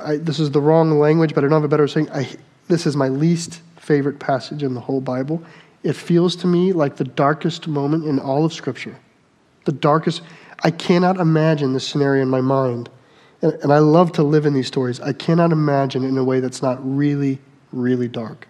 I, 0.00 0.16
this 0.16 0.38
is 0.38 0.50
the 0.50 0.60
wrong 0.60 0.98
language, 0.98 1.34
but 1.34 1.44
I 1.44 1.48
don't 1.48 1.62
have 1.62 1.64
a 1.64 1.68
better 1.68 1.88
saying. 1.88 2.10
I, 2.10 2.28
this 2.68 2.86
is 2.86 2.96
my 2.96 3.08
least 3.08 3.60
favorite 3.84 4.18
passage 4.18 4.62
in 4.62 4.74
the 4.74 4.80
whole 4.80 5.00
Bible. 5.00 5.42
It 5.82 5.94
feels 5.94 6.34
to 6.36 6.46
me 6.46 6.72
like 6.72 6.96
the 6.96 7.04
darkest 7.04 7.68
moment 7.68 8.04
in 8.04 8.18
all 8.18 8.44
of 8.44 8.52
Scripture. 8.52 8.96
The 9.66 9.72
darkest. 9.72 10.22
I 10.62 10.70
cannot 10.70 11.18
imagine 11.18 11.74
this 11.74 11.86
scenario 11.86 12.22
in 12.22 12.30
my 12.30 12.40
mind. 12.40 12.88
And, 13.42 13.52
and 13.54 13.72
I 13.72 13.78
love 13.78 14.12
to 14.12 14.22
live 14.22 14.46
in 14.46 14.54
these 14.54 14.66
stories. 14.66 15.00
I 15.00 15.12
cannot 15.12 15.52
imagine 15.52 16.04
in 16.04 16.16
a 16.16 16.24
way 16.24 16.40
that's 16.40 16.62
not 16.62 16.78
really, 16.82 17.38
really 17.72 18.08
dark. 18.08 18.48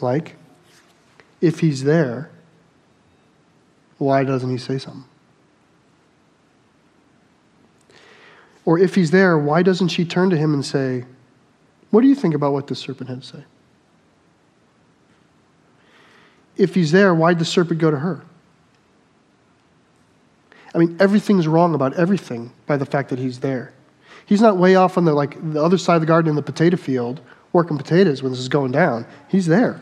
Like, 0.00 0.36
if 1.40 1.60
he's 1.60 1.84
there, 1.84 2.30
why 3.98 4.24
doesn't 4.24 4.50
he 4.50 4.58
say 4.58 4.78
something? 4.78 5.04
Or 8.64 8.78
if 8.78 8.94
he's 8.94 9.10
there, 9.10 9.38
why 9.38 9.62
doesn't 9.62 9.88
she 9.88 10.04
turn 10.04 10.30
to 10.30 10.36
him 10.36 10.54
and 10.54 10.64
say, 10.64 11.04
What 11.90 12.02
do 12.02 12.08
you 12.08 12.14
think 12.14 12.34
about 12.34 12.52
what 12.52 12.66
the 12.66 12.74
serpent 12.74 13.10
had 13.10 13.22
to 13.22 13.26
say? 13.26 13.44
If 16.56 16.74
he's 16.74 16.92
there, 16.92 17.14
why'd 17.14 17.38
the 17.38 17.44
serpent 17.44 17.80
go 17.80 17.90
to 17.90 17.98
her? 17.98 18.22
I 20.74 20.78
mean, 20.78 20.96
everything's 21.00 21.48
wrong 21.48 21.74
about 21.74 21.94
everything 21.94 22.52
by 22.66 22.76
the 22.76 22.86
fact 22.86 23.08
that 23.10 23.18
he's 23.18 23.40
there. 23.40 23.72
He's 24.26 24.40
not 24.40 24.56
way 24.56 24.76
off 24.76 24.96
on 24.96 25.04
the 25.04 25.12
like 25.12 25.36
the 25.52 25.62
other 25.62 25.78
side 25.78 25.96
of 25.96 26.00
the 26.02 26.06
garden 26.06 26.30
in 26.30 26.36
the 26.36 26.42
potato 26.42 26.76
field 26.76 27.20
working 27.52 27.76
potatoes 27.76 28.22
when 28.22 28.30
this 28.30 28.38
is 28.38 28.48
going 28.48 28.70
down. 28.70 29.04
He's 29.28 29.46
there. 29.46 29.80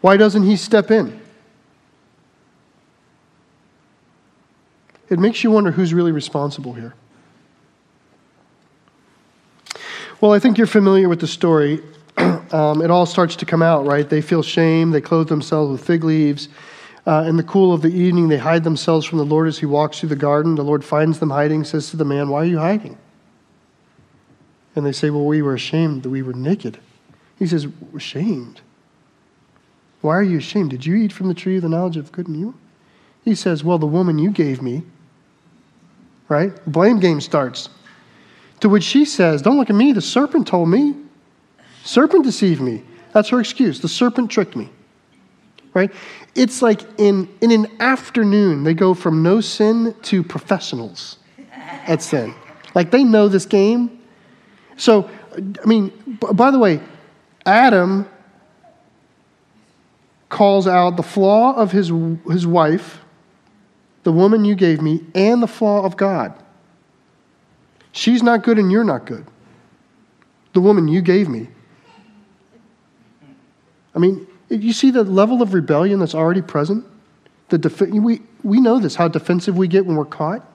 Why 0.00 0.16
doesn't 0.16 0.44
he 0.44 0.56
step 0.56 0.90
in? 0.90 1.20
it 5.12 5.18
makes 5.18 5.44
you 5.44 5.50
wonder 5.50 5.70
who's 5.70 5.92
really 5.92 6.10
responsible 6.10 6.72
here. 6.72 6.94
Well, 10.22 10.30
I 10.30 10.38
think 10.38 10.56
you're 10.56 10.68
familiar 10.68 11.08
with 11.08 11.18
the 11.18 11.26
story. 11.26 11.82
um, 12.16 12.80
it 12.80 12.92
all 12.92 13.06
starts 13.06 13.34
to 13.34 13.44
come 13.44 13.60
out, 13.60 13.84
right? 13.84 14.08
They 14.08 14.20
feel 14.20 14.40
shame, 14.40 14.92
they 14.92 15.00
clothe 15.00 15.28
themselves 15.28 15.72
with 15.72 15.84
fig 15.84 16.04
leaves. 16.04 16.48
Uh, 17.04 17.24
in 17.26 17.36
the 17.36 17.42
cool 17.42 17.74
of 17.74 17.82
the 17.82 17.88
evening, 17.88 18.28
they 18.28 18.38
hide 18.38 18.62
themselves 18.62 19.04
from 19.04 19.18
the 19.18 19.24
Lord 19.24 19.48
as 19.48 19.58
he 19.58 19.66
walks 19.66 19.98
through 19.98 20.10
the 20.10 20.16
garden. 20.16 20.54
The 20.54 20.62
Lord 20.62 20.84
finds 20.84 21.18
them 21.18 21.30
hiding, 21.30 21.64
says 21.64 21.90
to 21.90 21.96
the 21.96 22.04
man, 22.04 22.28
Why 22.28 22.42
are 22.42 22.44
you 22.44 22.60
hiding? 22.60 22.96
And 24.76 24.86
they 24.86 24.92
say, 24.92 25.10
Well, 25.10 25.24
we 25.24 25.42
were 25.42 25.54
ashamed 25.54 26.04
that 26.04 26.10
we 26.10 26.22
were 26.22 26.34
naked. 26.34 26.78
He 27.36 27.48
says, 27.48 27.66
Ashamed? 27.92 28.60
Why 30.02 30.14
are 30.14 30.22
you 30.22 30.38
ashamed? 30.38 30.70
Did 30.70 30.86
you 30.86 30.94
eat 30.94 31.12
from 31.12 31.26
the 31.26 31.34
tree 31.34 31.56
of 31.56 31.62
the 31.62 31.68
knowledge 31.68 31.96
of 31.96 32.12
good 32.12 32.28
and 32.28 32.36
evil? 32.36 32.54
He 33.24 33.34
says, 33.34 33.64
Well, 33.64 33.78
the 33.78 33.86
woman 33.86 34.20
you 34.20 34.30
gave 34.30 34.62
me, 34.62 34.84
right? 36.28 36.52
Blame 36.64 37.00
game 37.00 37.20
starts. 37.20 37.68
To 38.62 38.68
which 38.68 38.84
she 38.84 39.04
says, 39.04 39.42
Don't 39.42 39.56
look 39.56 39.70
at 39.70 39.76
me, 39.76 39.92
the 39.92 40.00
serpent 40.00 40.46
told 40.46 40.68
me. 40.68 40.94
Serpent 41.82 42.24
deceived 42.24 42.60
me. 42.60 42.84
That's 43.12 43.28
her 43.30 43.40
excuse. 43.40 43.80
The 43.80 43.88
serpent 43.88 44.30
tricked 44.30 44.54
me. 44.54 44.70
Right? 45.74 45.90
It's 46.36 46.62
like 46.62 46.82
in, 46.96 47.28
in 47.40 47.50
an 47.50 47.66
afternoon, 47.80 48.62
they 48.62 48.72
go 48.72 48.94
from 48.94 49.20
no 49.20 49.40
sin 49.40 49.96
to 50.02 50.22
professionals 50.22 51.18
at 51.88 52.02
sin. 52.02 52.34
Like 52.72 52.92
they 52.92 53.02
know 53.02 53.26
this 53.26 53.46
game. 53.46 54.00
So, 54.76 55.10
I 55.34 55.66
mean, 55.66 55.90
by 56.32 56.52
the 56.52 56.58
way, 56.60 56.80
Adam 57.44 58.08
calls 60.28 60.68
out 60.68 60.96
the 60.96 61.02
flaw 61.02 61.52
of 61.54 61.72
his, 61.72 61.90
his 62.30 62.46
wife 62.46 63.00
the 64.04 64.12
woman 64.12 64.44
you 64.44 64.54
gave 64.54 64.80
me, 64.80 65.04
and 65.16 65.42
the 65.42 65.48
flaw 65.48 65.84
of 65.84 65.96
God. 65.96 66.41
She's 67.92 68.22
not 68.22 68.42
good 68.42 68.58
and 68.58 68.72
you're 68.72 68.84
not 68.84 69.06
good. 69.06 69.26
The 70.54 70.60
woman 70.60 70.88
you 70.88 71.02
gave 71.02 71.28
me. 71.28 71.48
I 73.94 73.98
mean, 73.98 74.26
You 74.48 74.72
see 74.72 74.90
the 74.90 75.04
level 75.04 75.40
of 75.40 75.54
rebellion 75.54 76.00
that's 76.00 76.14
already 76.14 76.42
present? 76.42 76.84
The 77.48 77.58
def- 77.58 77.80
we, 77.80 78.22
we 78.42 78.60
know 78.60 78.78
this, 78.78 78.94
how 78.94 79.08
defensive 79.08 79.56
we 79.56 79.68
get 79.68 79.86
when 79.86 79.96
we're 79.96 80.04
caught. 80.04 80.46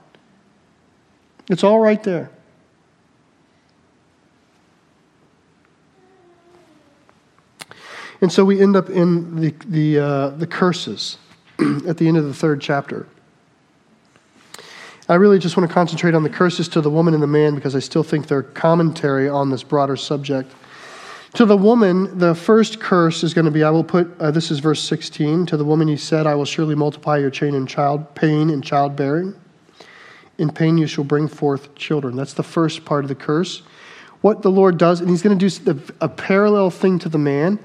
It's 1.50 1.64
all 1.64 1.80
right 1.80 2.02
there. 2.04 2.30
And 8.20 8.32
so 8.32 8.44
we 8.44 8.60
end 8.60 8.76
up 8.76 8.90
in 8.90 9.40
the, 9.40 9.54
the, 9.68 10.00
uh, 10.00 10.30
the 10.30 10.48
curses 10.48 11.18
at 11.88 11.98
the 11.98 12.08
end 12.08 12.18
of 12.18 12.26
the 12.26 12.34
third 12.34 12.62
chapter. 12.62 13.08
I 15.10 15.16
really 15.16 15.40
just 15.40 15.56
want 15.56 15.70
to 15.70 15.74
concentrate 15.74 16.14
on 16.14 16.24
the 16.24 16.30
curses 16.30 16.68
to 16.70 16.82
the 16.82 16.90
woman 16.90 17.14
and 17.14 17.24
the 17.24 17.28
man 17.28 17.56
because 17.56 17.76
I 17.76 17.80
still 17.80 18.04
think 18.04 18.28
they're 18.28 18.44
commentary 18.44 19.30
on 19.30 19.50
this 19.50 19.64
broader 19.64 19.96
subject. 19.96 20.52
To 21.34 21.46
the 21.46 21.56
woman, 21.56 22.18
the 22.18 22.36
first 22.36 22.80
curse 22.80 23.24
is 23.24 23.34
going 23.34 23.46
to 23.46 23.52
be 23.52 23.64
I 23.64 23.70
will 23.70 23.84
put, 23.84 24.10
uh, 24.20 24.32
this 24.32 24.52
is 24.52 24.60
verse 24.60 24.82
16. 24.82 25.46
To 25.48 25.58
the 25.58 25.64
woman 25.64 25.88
he 25.88 25.98
said, 25.98 26.28
I 26.28 26.36
will 26.36 26.46
surely 26.46 26.76
multiply 26.76 27.18
your 27.18 27.30
chain 27.30 27.54
in 27.54 27.68
child, 27.68 28.16
pain 28.16 28.50
and 28.50 28.64
childbearing. 28.64 29.36
In 30.38 30.52
pain 30.52 30.78
you 30.78 30.88
shall 30.88 31.04
bring 31.04 31.28
forth 31.28 31.74
children. 31.76 32.16
That's 32.16 32.34
the 32.34 32.44
first 32.44 32.84
part 32.84 33.06
of 33.06 33.10
the 33.10 33.16
curse. 33.16 33.64
What 34.22 34.42
the 34.42 34.52
Lord 34.52 34.78
does, 34.78 35.00
and 35.00 35.10
he's 35.10 35.22
going 35.22 35.38
to 35.38 35.50
do 35.50 35.82
a 36.02 36.10
parallel 36.10 36.70
thing 36.70 37.00
to 37.00 37.10
the 37.10 37.18
man 37.18 37.60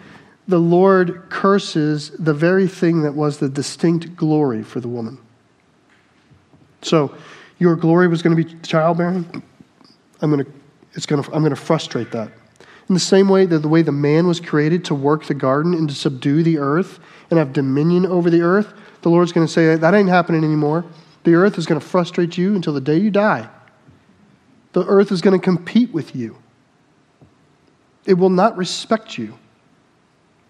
the 0.48 0.58
Lord 0.58 1.28
curses 1.28 2.10
the 2.18 2.34
very 2.34 2.66
thing 2.66 3.02
that 3.02 3.14
was 3.14 3.38
the 3.38 3.48
distinct 3.48 4.16
glory 4.16 4.62
for 4.62 4.80
the 4.80 4.88
woman. 4.88 5.18
So, 6.82 7.14
your 7.58 7.76
glory 7.76 8.08
was 8.08 8.22
going 8.22 8.36
to 8.36 8.44
be 8.44 8.54
childbearing. 8.62 9.42
I'm 10.20 10.30
going 10.30 10.44
to, 10.44 10.52
it's 10.94 11.06
going 11.06 11.22
to, 11.22 11.32
I'm 11.32 11.42
going 11.42 11.54
to 11.54 11.60
frustrate 11.60 12.10
that. 12.10 12.30
In 12.88 12.94
the 12.94 13.00
same 13.00 13.28
way 13.28 13.46
that 13.46 13.60
the 13.60 13.68
way 13.68 13.82
the 13.82 13.92
man 13.92 14.26
was 14.26 14.40
created 14.40 14.84
to 14.86 14.94
work 14.94 15.26
the 15.26 15.34
garden 15.34 15.72
and 15.72 15.88
to 15.88 15.94
subdue 15.94 16.42
the 16.42 16.58
earth 16.58 16.98
and 17.30 17.38
have 17.38 17.52
dominion 17.52 18.04
over 18.04 18.30
the 18.30 18.42
earth, 18.42 18.74
the 19.02 19.08
Lord's 19.08 19.32
going 19.32 19.46
to 19.46 19.52
say, 19.52 19.76
that 19.76 19.94
ain't 19.94 20.08
happening 20.08 20.44
anymore. 20.44 20.84
The 21.24 21.34
earth 21.34 21.56
is 21.56 21.66
going 21.66 21.80
to 21.80 21.86
frustrate 21.86 22.36
you 22.36 22.54
until 22.54 22.72
the 22.72 22.80
day 22.80 22.98
you 22.98 23.10
die. 23.10 23.48
The 24.72 24.84
earth 24.86 25.12
is 25.12 25.20
going 25.20 25.38
to 25.38 25.42
compete 25.42 25.92
with 25.92 26.16
you, 26.16 26.36
it 28.04 28.14
will 28.14 28.30
not 28.30 28.56
respect 28.56 29.16
you 29.16 29.38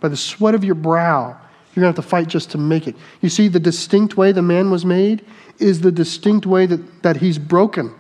by 0.00 0.08
the 0.08 0.16
sweat 0.16 0.54
of 0.54 0.64
your 0.64 0.74
brow. 0.74 1.38
You're 1.74 1.82
going 1.82 1.94
to 1.94 1.98
have 1.98 2.04
to 2.04 2.10
fight 2.10 2.28
just 2.28 2.50
to 2.50 2.58
make 2.58 2.86
it. 2.86 2.96
You 3.22 3.30
see, 3.30 3.48
the 3.48 3.60
distinct 3.60 4.16
way 4.16 4.32
the 4.32 4.42
man 4.42 4.70
was 4.70 4.84
made 4.84 5.24
is 5.62 5.80
the 5.80 5.92
distinct 5.92 6.46
way 6.46 6.66
that, 6.66 7.02
that 7.02 7.16
he's 7.18 7.38
broken. 7.38 7.94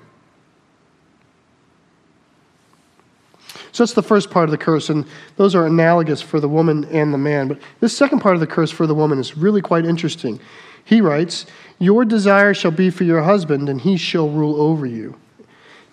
So 3.72 3.82
that's 3.82 3.94
the 3.94 4.02
first 4.02 4.30
part 4.30 4.44
of 4.44 4.50
the 4.50 4.58
curse, 4.58 4.90
and 4.90 5.06
those 5.36 5.54
are 5.54 5.66
analogous 5.66 6.20
for 6.20 6.40
the 6.40 6.48
woman 6.48 6.84
and 6.86 7.12
the 7.12 7.18
man. 7.18 7.48
But 7.48 7.58
this 7.80 7.96
second 7.96 8.20
part 8.20 8.34
of 8.34 8.40
the 8.40 8.46
curse 8.46 8.70
for 8.70 8.86
the 8.86 8.94
woman 8.94 9.18
is 9.18 9.36
really 9.36 9.62
quite 9.62 9.86
interesting. 9.86 10.38
He 10.84 11.00
writes, 11.00 11.46
Your 11.78 12.04
desire 12.04 12.52
shall 12.52 12.70
be 12.70 12.90
for 12.90 13.04
your 13.04 13.22
husband, 13.22 13.70
and 13.70 13.80
he 13.80 13.96
shall 13.96 14.28
rule 14.28 14.60
over 14.60 14.84
you. 14.84 15.16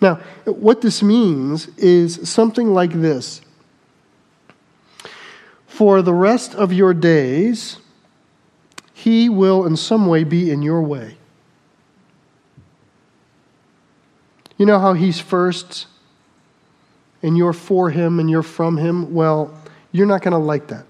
Now, 0.00 0.16
what 0.44 0.82
this 0.82 1.02
means 1.02 1.68
is 1.78 2.28
something 2.28 2.74
like 2.74 2.92
this 2.92 3.40
for 5.80 6.02
the 6.02 6.12
rest 6.12 6.54
of 6.54 6.74
your 6.74 6.92
days, 6.92 7.78
he 8.92 9.30
will 9.30 9.64
in 9.64 9.78
some 9.78 10.06
way 10.06 10.24
be 10.24 10.50
in 10.50 10.60
your 10.60 10.82
way. 10.82 11.16
You 14.60 14.66
know 14.66 14.78
how 14.78 14.92
he's 14.92 15.18
first 15.18 15.86
and 17.22 17.34
you're 17.34 17.54
for 17.54 17.88
him 17.88 18.20
and 18.20 18.28
you're 18.28 18.42
from 18.42 18.76
him? 18.76 19.14
Well, 19.14 19.58
you're 19.90 20.06
not 20.06 20.20
going 20.20 20.32
to 20.32 20.38
like 20.38 20.66
that. 20.66 20.84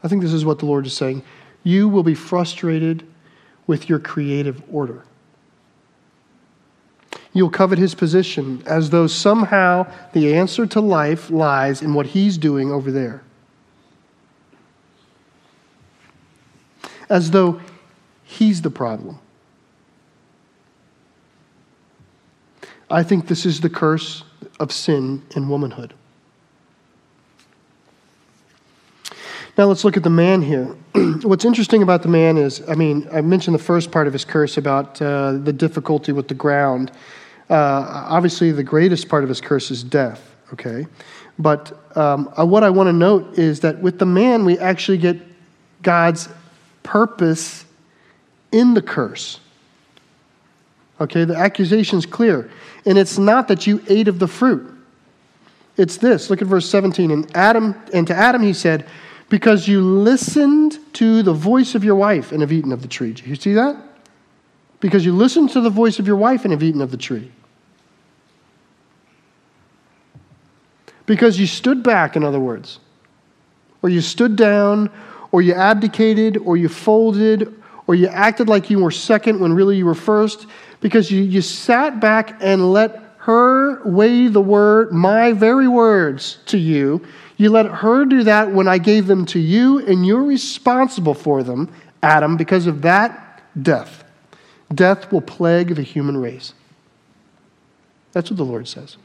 I 0.00 0.06
think 0.06 0.22
this 0.22 0.32
is 0.32 0.44
what 0.44 0.60
the 0.60 0.66
Lord 0.66 0.86
is 0.86 0.92
saying. 0.92 1.24
You 1.64 1.88
will 1.88 2.04
be 2.04 2.14
frustrated 2.14 3.04
with 3.66 3.88
your 3.88 3.98
creative 3.98 4.62
order. 4.72 5.04
You'll 7.32 7.50
covet 7.50 7.80
his 7.80 7.96
position 7.96 8.62
as 8.64 8.90
though 8.90 9.08
somehow 9.08 9.92
the 10.12 10.36
answer 10.36 10.66
to 10.66 10.80
life 10.80 11.30
lies 11.30 11.82
in 11.82 11.94
what 11.94 12.06
he's 12.06 12.38
doing 12.38 12.70
over 12.70 12.92
there. 12.92 13.24
As 17.10 17.32
though 17.32 17.60
he's 18.22 18.62
the 18.62 18.70
problem. 18.70 19.18
I 22.94 23.02
think 23.02 23.26
this 23.26 23.44
is 23.44 23.60
the 23.60 23.68
curse 23.68 24.22
of 24.60 24.70
sin 24.70 25.20
in 25.34 25.48
womanhood. 25.48 25.94
Now 29.58 29.64
let's 29.64 29.84
look 29.84 29.96
at 29.96 30.04
the 30.04 30.10
man 30.10 30.40
here. 30.40 30.76
What's 31.22 31.44
interesting 31.44 31.82
about 31.82 32.02
the 32.02 32.08
man 32.08 32.38
is, 32.38 32.62
I 32.68 32.76
mean, 32.76 33.08
I 33.12 33.20
mentioned 33.20 33.52
the 33.56 33.62
first 33.62 33.90
part 33.90 34.06
of 34.06 34.12
his 34.12 34.24
curse 34.24 34.58
about 34.58 35.02
uh, 35.02 35.32
the 35.32 35.52
difficulty 35.52 36.12
with 36.12 36.28
the 36.28 36.34
ground. 36.34 36.92
Uh, 37.50 38.06
obviously, 38.08 38.52
the 38.52 38.62
greatest 38.62 39.08
part 39.08 39.24
of 39.24 39.28
his 39.28 39.40
curse 39.40 39.72
is 39.72 39.82
death, 39.82 40.32
okay? 40.52 40.86
But 41.36 41.76
um, 41.96 42.32
uh, 42.38 42.46
what 42.46 42.62
I 42.62 42.70
want 42.70 42.86
to 42.86 42.92
note 42.92 43.36
is 43.36 43.58
that 43.60 43.80
with 43.80 43.98
the 43.98 44.06
man, 44.06 44.44
we 44.44 44.56
actually 44.58 44.98
get 44.98 45.20
God's 45.82 46.28
purpose 46.84 47.64
in 48.52 48.74
the 48.74 48.82
curse. 48.82 49.40
Okay, 51.04 51.24
the 51.24 51.36
accusation 51.36 51.98
is 51.98 52.06
clear. 52.06 52.50
And 52.84 52.98
it's 52.98 53.18
not 53.18 53.48
that 53.48 53.66
you 53.66 53.82
ate 53.88 54.08
of 54.08 54.18
the 54.18 54.28
fruit. 54.28 54.70
It's 55.76 55.96
this. 55.96 56.30
Look 56.30 56.42
at 56.42 56.48
verse 56.48 56.68
17. 56.68 57.10
And 57.10 57.36
Adam 57.36 57.74
and 57.92 58.06
to 58.06 58.14
Adam 58.14 58.42
he 58.42 58.52
said, 58.52 58.86
Because 59.28 59.66
you 59.66 59.80
listened 59.80 60.78
to 60.94 61.22
the 61.22 61.32
voice 61.32 61.74
of 61.74 61.84
your 61.84 61.96
wife 61.96 62.32
and 62.32 62.40
have 62.40 62.52
eaten 62.52 62.72
of 62.72 62.82
the 62.82 62.88
tree. 62.88 63.12
Do 63.12 63.28
you 63.28 63.36
see 63.36 63.54
that? 63.54 63.76
because 64.84 65.02
you 65.02 65.14
listened 65.14 65.48
to 65.48 65.62
the 65.62 65.70
voice 65.70 65.98
of 65.98 66.06
your 66.06 66.16
wife 66.16 66.44
and 66.44 66.52
have 66.52 66.62
eaten 66.62 66.82
of 66.82 66.90
the 66.90 66.98
tree. 66.98 67.32
Because 71.06 71.40
you 71.40 71.46
stood 71.46 71.82
back, 71.82 72.16
in 72.16 72.22
other 72.22 72.38
words, 72.38 72.80
or 73.80 73.88
you 73.88 74.02
stood 74.02 74.36
down, 74.36 74.90
or 75.32 75.40
you 75.40 75.54
abdicated, 75.54 76.36
or 76.36 76.58
you 76.58 76.68
folded, 76.68 77.54
or 77.86 77.94
you 77.94 78.06
acted 78.08 78.48
like 78.48 78.70
you 78.70 78.78
were 78.78 78.90
second 78.90 79.40
when 79.40 79.52
really 79.52 79.76
you 79.76 79.86
were 79.86 79.94
first, 79.94 80.46
because 80.80 81.10
you, 81.10 81.22
you 81.22 81.42
sat 81.42 82.00
back 82.00 82.38
and 82.40 82.72
let 82.72 83.14
her 83.18 83.82
weigh 83.84 84.28
the 84.28 84.40
word, 84.40 84.92
my 84.92 85.32
very 85.32 85.68
words 85.68 86.38
to 86.46 86.58
you. 86.58 87.04
You 87.36 87.50
let 87.50 87.66
her 87.66 88.04
do 88.04 88.22
that 88.24 88.50
when 88.52 88.68
I 88.68 88.78
gave 88.78 89.06
them 89.06 89.26
to 89.26 89.38
you, 89.38 89.78
and 89.86 90.06
you're 90.06 90.22
responsible 90.22 91.14
for 91.14 91.42
them, 91.42 91.72
Adam, 92.02 92.36
because 92.36 92.66
of 92.66 92.82
that 92.82 93.42
death. 93.62 94.04
Death 94.74 95.10
will 95.10 95.20
plague 95.20 95.74
the 95.74 95.82
human 95.82 96.16
race. 96.16 96.54
That's 98.12 98.30
what 98.30 98.36
the 98.36 98.44
Lord 98.44 98.68
says. 98.68 98.96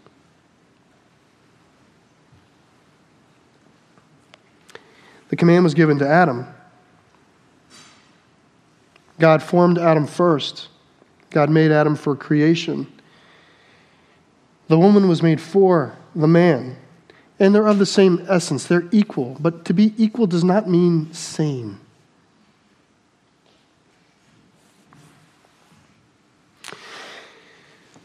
The 5.29 5.35
command 5.35 5.63
was 5.63 5.73
given 5.73 5.97
to 5.99 6.07
Adam. 6.07 6.47
God 9.19 9.43
formed 9.43 9.77
Adam 9.77 10.07
first. 10.07 10.69
God 11.29 11.49
made 11.49 11.71
Adam 11.71 11.95
for 11.95 12.15
creation. 12.15 12.87
The 14.67 14.79
woman 14.79 15.07
was 15.07 15.21
made 15.21 15.41
for 15.41 15.95
the 16.15 16.27
man. 16.27 16.77
And 17.39 17.53
they're 17.53 17.67
of 17.67 17.79
the 17.79 17.85
same 17.85 18.25
essence. 18.29 18.65
They're 18.65 18.87
equal. 18.91 19.37
But 19.39 19.65
to 19.65 19.73
be 19.73 19.93
equal 19.97 20.27
does 20.27 20.43
not 20.43 20.67
mean 20.67 21.13
same. 21.13 21.79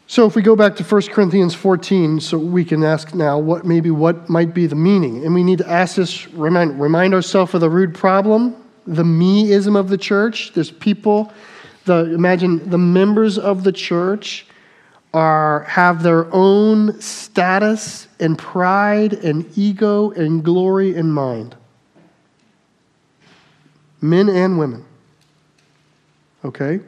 So 0.07 0.27
if 0.27 0.37
we 0.37 0.43
go 0.43 0.55
back 0.55 0.77
to 0.77 0.85
1 0.85 1.03
Corinthians 1.09 1.55
14, 1.55 2.21
so 2.21 2.39
we 2.39 2.65
can 2.65 2.85
ask 2.85 3.15
now 3.15 3.37
what 3.37 3.65
maybe 3.65 3.91
what 3.91 4.29
might 4.29 4.55
be 4.55 4.67
the 4.67 4.77
meaning. 4.77 5.25
And 5.25 5.35
we 5.35 5.43
need 5.43 5.59
to 5.59 5.69
ask 5.69 5.97
this, 5.97 6.29
remind, 6.29 6.81
remind 6.81 7.15
ourselves 7.15 7.53
of 7.55 7.61
the 7.61 7.69
root 7.69 7.95
problem, 7.95 8.64
the 8.87 9.03
meism 9.03 9.79
of 9.79 9.89
the 9.89 9.99
church. 9.99 10.53
There's 10.55 10.71
people, 10.71 11.33
the, 11.85 12.13
imagine 12.15 12.69
the 12.71 12.79
members 12.79 13.39
of 13.39 13.65
the 13.65 13.73
church 13.73 14.47
are, 15.13 15.61
have 15.65 16.03
their 16.03 16.33
own 16.35 17.01
status 17.01 18.09
and 18.19 18.37
pride 18.37 19.13
and 19.13 19.47
ego 19.57 20.11
and 20.11 20.45
glory 20.45 20.95
in 20.95 21.11
mind. 21.11 21.55
Men 24.01 24.29
and 24.29 24.59
women. 24.59 24.85
Okay? 26.45 26.81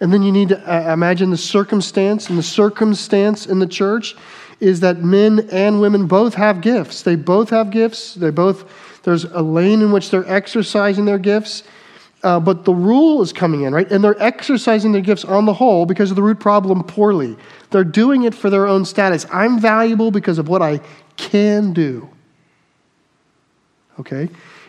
And 0.00 0.12
then 0.12 0.22
you 0.22 0.32
need 0.32 0.50
to 0.50 0.58
uh, 0.60 0.92
imagine 0.92 1.30
the 1.30 1.36
circumstance, 1.36 2.28
and 2.28 2.38
the 2.38 2.42
circumstance 2.42 3.46
in 3.46 3.58
the 3.58 3.66
church 3.66 4.16
is 4.60 4.80
that 4.80 4.98
men 4.98 5.48
and 5.50 5.80
women 5.80 6.06
both 6.06 6.34
have 6.34 6.60
gifts. 6.60 7.02
They 7.02 7.16
both 7.16 7.50
have 7.50 7.70
gifts. 7.70 8.14
They 8.14 8.30
both 8.30 8.64
there's 9.02 9.24
a 9.24 9.42
lane 9.42 9.82
in 9.82 9.92
which 9.92 10.10
they're 10.10 10.28
exercising 10.30 11.04
their 11.04 11.18
gifts. 11.18 11.64
Uh, 12.22 12.38
but 12.38 12.64
the 12.64 12.72
rule 12.72 13.20
is 13.20 13.32
coming 13.32 13.62
in, 13.62 13.74
right? 13.74 13.90
And 13.90 14.02
they're 14.04 14.20
exercising 14.22 14.92
their 14.92 15.02
gifts 15.02 15.24
on 15.24 15.44
the 15.44 15.54
whole 15.54 15.86
because 15.86 16.10
of 16.10 16.16
the 16.16 16.22
root 16.22 16.38
problem 16.38 16.84
poorly. 16.84 17.36
They're 17.70 17.82
doing 17.82 18.22
it 18.22 18.32
for 18.32 18.48
their 18.48 18.66
own 18.66 18.84
status. 18.84 19.26
I'm 19.32 19.58
valuable 19.58 20.12
because 20.12 20.38
of 20.38 20.48
what 20.48 20.62
I 20.62 20.80
can 21.16 21.72
do. 21.72 22.08
Okay? 23.98 24.28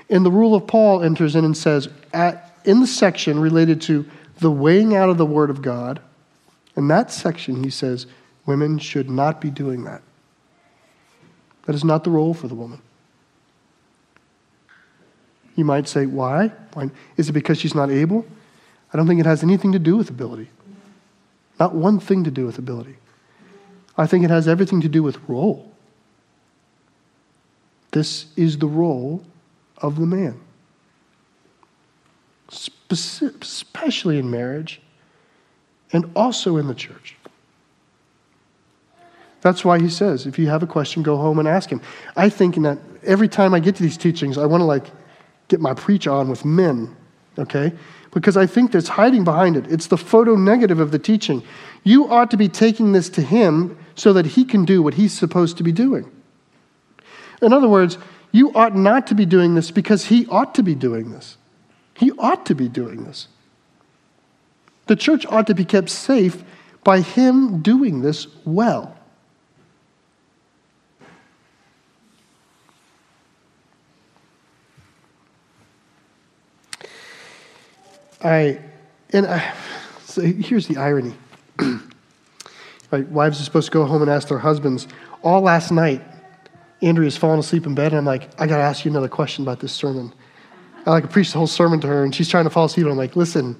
And 0.09 0.25
the 0.25 0.31
rule 0.31 0.55
of 0.55 0.65
Paul 0.65 1.03
enters 1.03 1.35
in 1.35 1.45
and 1.45 1.55
says, 1.55 1.89
at, 2.11 2.57
in 2.65 2.79
the 2.79 2.87
section 2.87 3.39
related 3.39 3.81
to 3.83 4.05
the 4.39 4.51
weighing 4.51 4.95
out 4.95 5.09
of 5.09 5.17
the 5.17 5.25
Word 5.25 5.51
of 5.51 5.61
God, 5.61 6.01
in 6.75 6.87
that 6.87 7.11
section, 7.11 7.63
he 7.63 7.69
says, 7.69 8.07
women 8.47 8.79
should 8.79 9.11
not 9.11 9.39
be 9.39 9.51
doing 9.51 9.83
that. 9.83 10.01
That 11.65 11.75
is 11.75 11.83
not 11.83 12.03
the 12.03 12.09
role 12.09 12.33
for 12.33 12.47
the 12.47 12.55
woman. 12.55 12.81
You 15.55 15.65
might 15.65 15.87
say, 15.87 16.05
why? 16.05 16.47
why? 16.73 16.89
Is 17.17 17.29
it 17.29 17.33
because 17.33 17.59
she's 17.59 17.75
not 17.75 17.89
able? 17.91 18.25
I 18.93 18.97
don't 18.97 19.07
think 19.07 19.19
it 19.19 19.25
has 19.25 19.43
anything 19.43 19.71
to 19.71 19.79
do 19.79 19.97
with 19.97 20.09
ability. 20.09 20.49
Not 21.59 21.75
one 21.75 21.99
thing 21.99 22.23
to 22.23 22.31
do 22.31 22.45
with 22.45 22.57
ability. 22.57 22.95
I 23.97 24.07
think 24.07 24.23
it 24.23 24.29
has 24.29 24.47
everything 24.47 24.81
to 24.81 24.89
do 24.89 25.03
with 25.03 25.17
role. 25.27 25.71
This 27.91 28.25
is 28.35 28.57
the 28.57 28.67
role 28.67 29.23
of 29.77 29.99
the 29.99 30.05
man, 30.05 30.39
especially 32.89 34.17
in 34.17 34.31
marriage 34.31 34.81
and 35.91 36.09
also 36.15 36.57
in 36.57 36.67
the 36.67 36.73
church. 36.73 37.15
That's 39.41 39.63
why 39.63 39.79
he 39.79 39.89
says, 39.89 40.25
if 40.25 40.39
you 40.39 40.47
have 40.47 40.63
a 40.63 40.67
question, 40.67 41.03
go 41.03 41.17
home 41.17 41.37
and 41.37 41.47
ask 41.47 41.69
him. 41.69 41.81
I 42.15 42.29
think 42.29 42.55
that 42.63 42.79
every 43.03 43.27
time 43.27 43.53
I 43.53 43.59
get 43.59 43.75
to 43.75 43.83
these 43.83 43.97
teachings, 43.97 44.37
I 44.37 44.45
want 44.45 44.61
to 44.61 44.65
like 44.65 44.87
get 45.53 45.61
my 45.61 45.75
preach 45.75 46.07
on 46.07 46.29
with 46.29 46.43
men, 46.43 46.95
okay? 47.37 47.71
Because 48.11 48.35
I 48.35 48.47
think 48.47 48.71
there's 48.71 48.87
hiding 48.87 49.23
behind 49.23 49.55
it. 49.55 49.71
It's 49.71 49.85
the 49.85 49.97
photo 49.97 50.35
negative 50.35 50.79
of 50.79 50.89
the 50.89 50.97
teaching. 50.97 51.43
You 51.83 52.09
ought 52.09 52.31
to 52.31 52.37
be 52.37 52.49
taking 52.49 52.91
this 52.91 53.07
to 53.09 53.21
him 53.21 53.77
so 53.93 54.13
that 54.13 54.25
he 54.25 54.45
can 54.45 54.65
do 54.65 54.81
what 54.81 54.95
he's 54.95 55.13
supposed 55.13 55.57
to 55.57 55.63
be 55.63 55.71
doing. 55.71 56.09
In 57.39 57.53
other 57.53 57.69
words, 57.69 57.99
you 58.31 58.51
ought 58.55 58.75
not 58.75 59.05
to 59.07 59.15
be 59.15 59.27
doing 59.27 59.53
this 59.53 59.69
because 59.69 60.05
he 60.05 60.25
ought 60.25 60.55
to 60.55 60.63
be 60.63 60.73
doing 60.73 61.11
this. 61.11 61.37
He 61.95 62.11
ought 62.13 62.47
to 62.47 62.55
be 62.55 62.67
doing 62.67 63.03
this. 63.03 63.27
The 64.87 64.95
church 64.95 65.23
ought 65.27 65.45
to 65.45 65.53
be 65.53 65.65
kept 65.65 65.91
safe 65.91 66.43
by 66.83 67.01
him 67.01 67.61
doing 67.61 68.01
this 68.01 68.25
well. 68.43 68.92
I, 78.23 78.59
and 79.11 79.27
I, 79.27 79.53
so 80.05 80.21
here's 80.21 80.67
the 80.67 80.77
irony. 80.77 81.13
right, 82.91 83.07
wives 83.09 83.41
are 83.41 83.43
supposed 83.43 83.67
to 83.67 83.71
go 83.71 83.85
home 83.85 84.01
and 84.01 84.09
ask 84.09 84.27
their 84.27 84.39
husbands. 84.39 84.87
All 85.23 85.41
last 85.41 85.71
night, 85.71 86.01
Andrea's 86.81 87.17
fallen 87.17 87.39
asleep 87.39 87.65
in 87.65 87.75
bed, 87.75 87.93
and 87.93 87.99
I'm 87.99 88.05
like, 88.05 88.29
I 88.39 88.47
got 88.47 88.57
to 88.57 88.63
ask 88.63 88.85
you 88.85 88.91
another 88.91 89.07
question 89.07 89.43
about 89.43 89.59
this 89.59 89.71
sermon. 89.71 90.13
I 90.85 90.91
like 90.91 91.09
preach 91.09 91.31
the 91.31 91.37
whole 91.37 91.47
sermon 91.47 91.79
to 91.81 91.87
her, 91.87 92.03
and 92.03 92.13
she's 92.13 92.29
trying 92.29 92.43
to 92.43 92.49
fall 92.49 92.65
asleep. 92.65 92.85
And 92.85 92.91
I'm 92.91 92.97
like, 92.97 93.15
listen, 93.15 93.57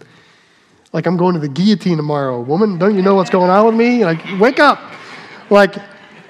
like 0.91 1.05
I'm 1.05 1.18
going 1.18 1.34
to 1.34 1.39
the 1.39 1.49
guillotine 1.49 1.97
tomorrow. 1.97 2.41
Woman, 2.41 2.78
don't 2.78 2.95
you 2.95 3.01
know 3.01 3.16
what's 3.16 3.30
going 3.30 3.49
on 3.49 3.66
with 3.66 3.76
me? 3.76 4.01
And 4.01 4.09
I 4.09 4.14
like, 4.14 4.39
wake 4.39 4.59
up. 4.59 4.80
Like, 5.49 5.76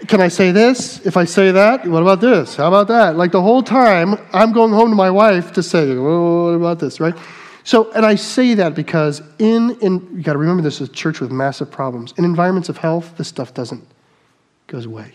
can 0.07 0.21
I 0.21 0.27
say 0.27 0.51
this? 0.51 1.05
If 1.05 1.17
I 1.17 1.25
say 1.25 1.51
that, 1.51 1.87
what 1.87 2.01
about 2.01 2.21
this? 2.21 2.55
How 2.55 2.67
about 2.67 2.87
that? 2.89 3.15
Like 3.15 3.31
the 3.31 3.41
whole 3.41 3.63
time, 3.63 4.15
I'm 4.33 4.51
going 4.53 4.71
home 4.71 4.89
to 4.89 4.95
my 4.95 5.09
wife 5.09 5.53
to 5.53 5.63
say, 5.63 5.95
what 5.97 6.53
about 6.53 6.79
this, 6.79 6.99
right? 6.99 7.15
So, 7.63 7.91
and 7.93 8.05
I 8.05 8.15
say 8.15 8.55
that 8.55 8.75
because 8.75 9.21
in, 9.39 9.77
in 9.79 10.17
you 10.17 10.23
got 10.23 10.33
to 10.33 10.39
remember 10.39 10.61
this 10.61 10.81
is 10.81 10.89
a 10.89 10.91
church 10.91 11.21
with 11.21 11.31
massive 11.31 11.71
problems. 11.71 12.13
In 12.17 12.25
environments 12.25 12.69
of 12.69 12.77
health, 12.77 13.15
this 13.17 13.27
stuff 13.27 13.53
doesn't, 13.53 13.87
goes 14.67 14.85
away. 14.85 15.13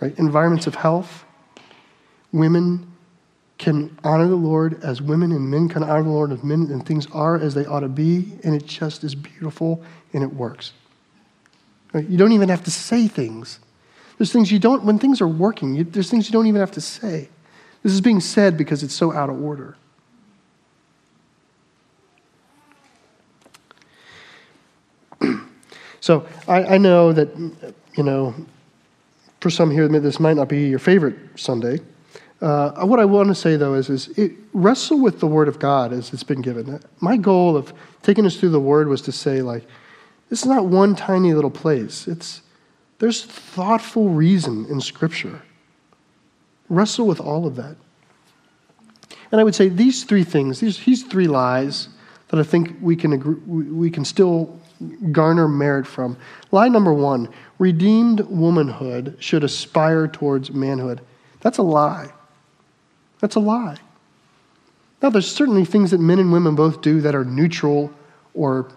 Right? 0.00 0.16
Environments 0.18 0.66
of 0.66 0.76
health, 0.76 1.24
women 2.32 2.86
can 3.58 3.96
honor 4.04 4.26
the 4.26 4.36
Lord 4.36 4.82
as 4.82 5.02
women, 5.02 5.32
and 5.32 5.50
men 5.50 5.68
can 5.68 5.82
honor 5.82 6.04
the 6.04 6.08
Lord 6.08 6.32
as 6.32 6.42
men, 6.42 6.68
and 6.70 6.86
things 6.86 7.06
are 7.12 7.36
as 7.36 7.52
they 7.52 7.66
ought 7.66 7.80
to 7.80 7.88
be, 7.88 8.32
and 8.42 8.54
it 8.54 8.64
just 8.64 9.04
is 9.04 9.14
beautiful 9.14 9.82
and 10.14 10.22
it 10.22 10.32
works. 10.32 10.72
Right? 11.92 12.08
You 12.08 12.16
don't 12.16 12.32
even 12.32 12.48
have 12.48 12.64
to 12.64 12.70
say 12.70 13.06
things. 13.06 13.58
There's 14.16 14.32
things 14.32 14.50
you 14.50 14.58
don't, 14.58 14.84
when 14.84 14.98
things 14.98 15.20
are 15.20 15.28
working, 15.28 15.74
you, 15.74 15.84
there's 15.84 16.10
things 16.10 16.28
you 16.28 16.32
don't 16.32 16.46
even 16.46 16.60
have 16.60 16.70
to 16.72 16.80
say. 16.80 17.28
This 17.82 17.92
is 17.92 18.00
being 18.00 18.20
said 18.20 18.56
because 18.56 18.82
it's 18.82 18.94
so 18.94 19.12
out 19.12 19.28
of 19.28 19.42
order. 19.42 19.76
So 26.00 26.26
I, 26.48 26.64
I 26.64 26.78
know 26.78 27.12
that, 27.12 27.28
you 27.96 28.02
know, 28.02 28.34
for 29.40 29.50
some 29.50 29.70
here, 29.70 29.88
this 29.88 30.20
might 30.20 30.36
not 30.36 30.48
be 30.48 30.66
your 30.66 30.78
favorite 30.78 31.16
Sunday. 31.36 31.80
Uh, 32.40 32.86
what 32.86 32.98
I 32.98 33.04
want 33.04 33.28
to 33.28 33.34
say, 33.34 33.56
though, 33.56 33.74
is, 33.74 33.90
is 33.90 34.08
it, 34.18 34.32
wrestle 34.52 35.00
with 35.00 35.20
the 35.20 35.26
Word 35.26 35.48
of 35.48 35.58
God 35.58 35.92
as 35.92 36.12
it's 36.12 36.22
been 36.22 36.40
given. 36.40 36.80
My 37.00 37.16
goal 37.16 37.56
of 37.56 37.72
taking 38.02 38.24
us 38.24 38.36
through 38.36 38.50
the 38.50 38.60
Word 38.60 38.88
was 38.88 39.02
to 39.02 39.12
say, 39.12 39.42
like, 39.42 39.66
this 40.30 40.40
is 40.40 40.46
not 40.46 40.66
one 40.66 40.94
tiny 40.94 41.34
little 41.34 41.50
place. 41.50 42.08
It's, 42.08 42.42
there's 42.98 43.24
thoughtful 43.24 44.08
reason 44.08 44.66
in 44.66 44.80
Scripture. 44.80 45.42
Wrestle 46.68 47.06
with 47.06 47.20
all 47.20 47.46
of 47.46 47.56
that. 47.56 47.76
And 49.32 49.40
I 49.40 49.44
would 49.44 49.54
say 49.54 49.68
these 49.68 50.04
three 50.04 50.24
things, 50.24 50.60
these, 50.60 50.82
these 50.84 51.02
three 51.04 51.26
lies 51.26 51.88
that 52.28 52.40
I 52.40 52.42
think 52.42 52.76
we 52.80 52.96
can, 52.96 53.12
agree, 53.12 53.34
we 53.34 53.90
can 53.90 54.04
still 54.04 54.58
garner 55.12 55.48
merit 55.48 55.86
from. 55.86 56.16
Lie 56.50 56.68
number 56.68 56.92
one 56.92 57.28
redeemed 57.58 58.20
womanhood 58.20 59.16
should 59.18 59.44
aspire 59.44 60.08
towards 60.08 60.50
manhood. 60.50 61.00
That's 61.40 61.58
a 61.58 61.62
lie. 61.62 62.12
That's 63.20 63.36
a 63.36 63.40
lie. 63.40 63.76
Now, 65.02 65.10
there's 65.10 65.30
certainly 65.30 65.64
things 65.64 65.92
that 65.92 66.00
men 66.00 66.18
and 66.18 66.32
women 66.32 66.54
both 66.54 66.82
do 66.82 67.00
that 67.00 67.14
are 67.14 67.24
neutral 67.24 67.92
or 68.34 68.70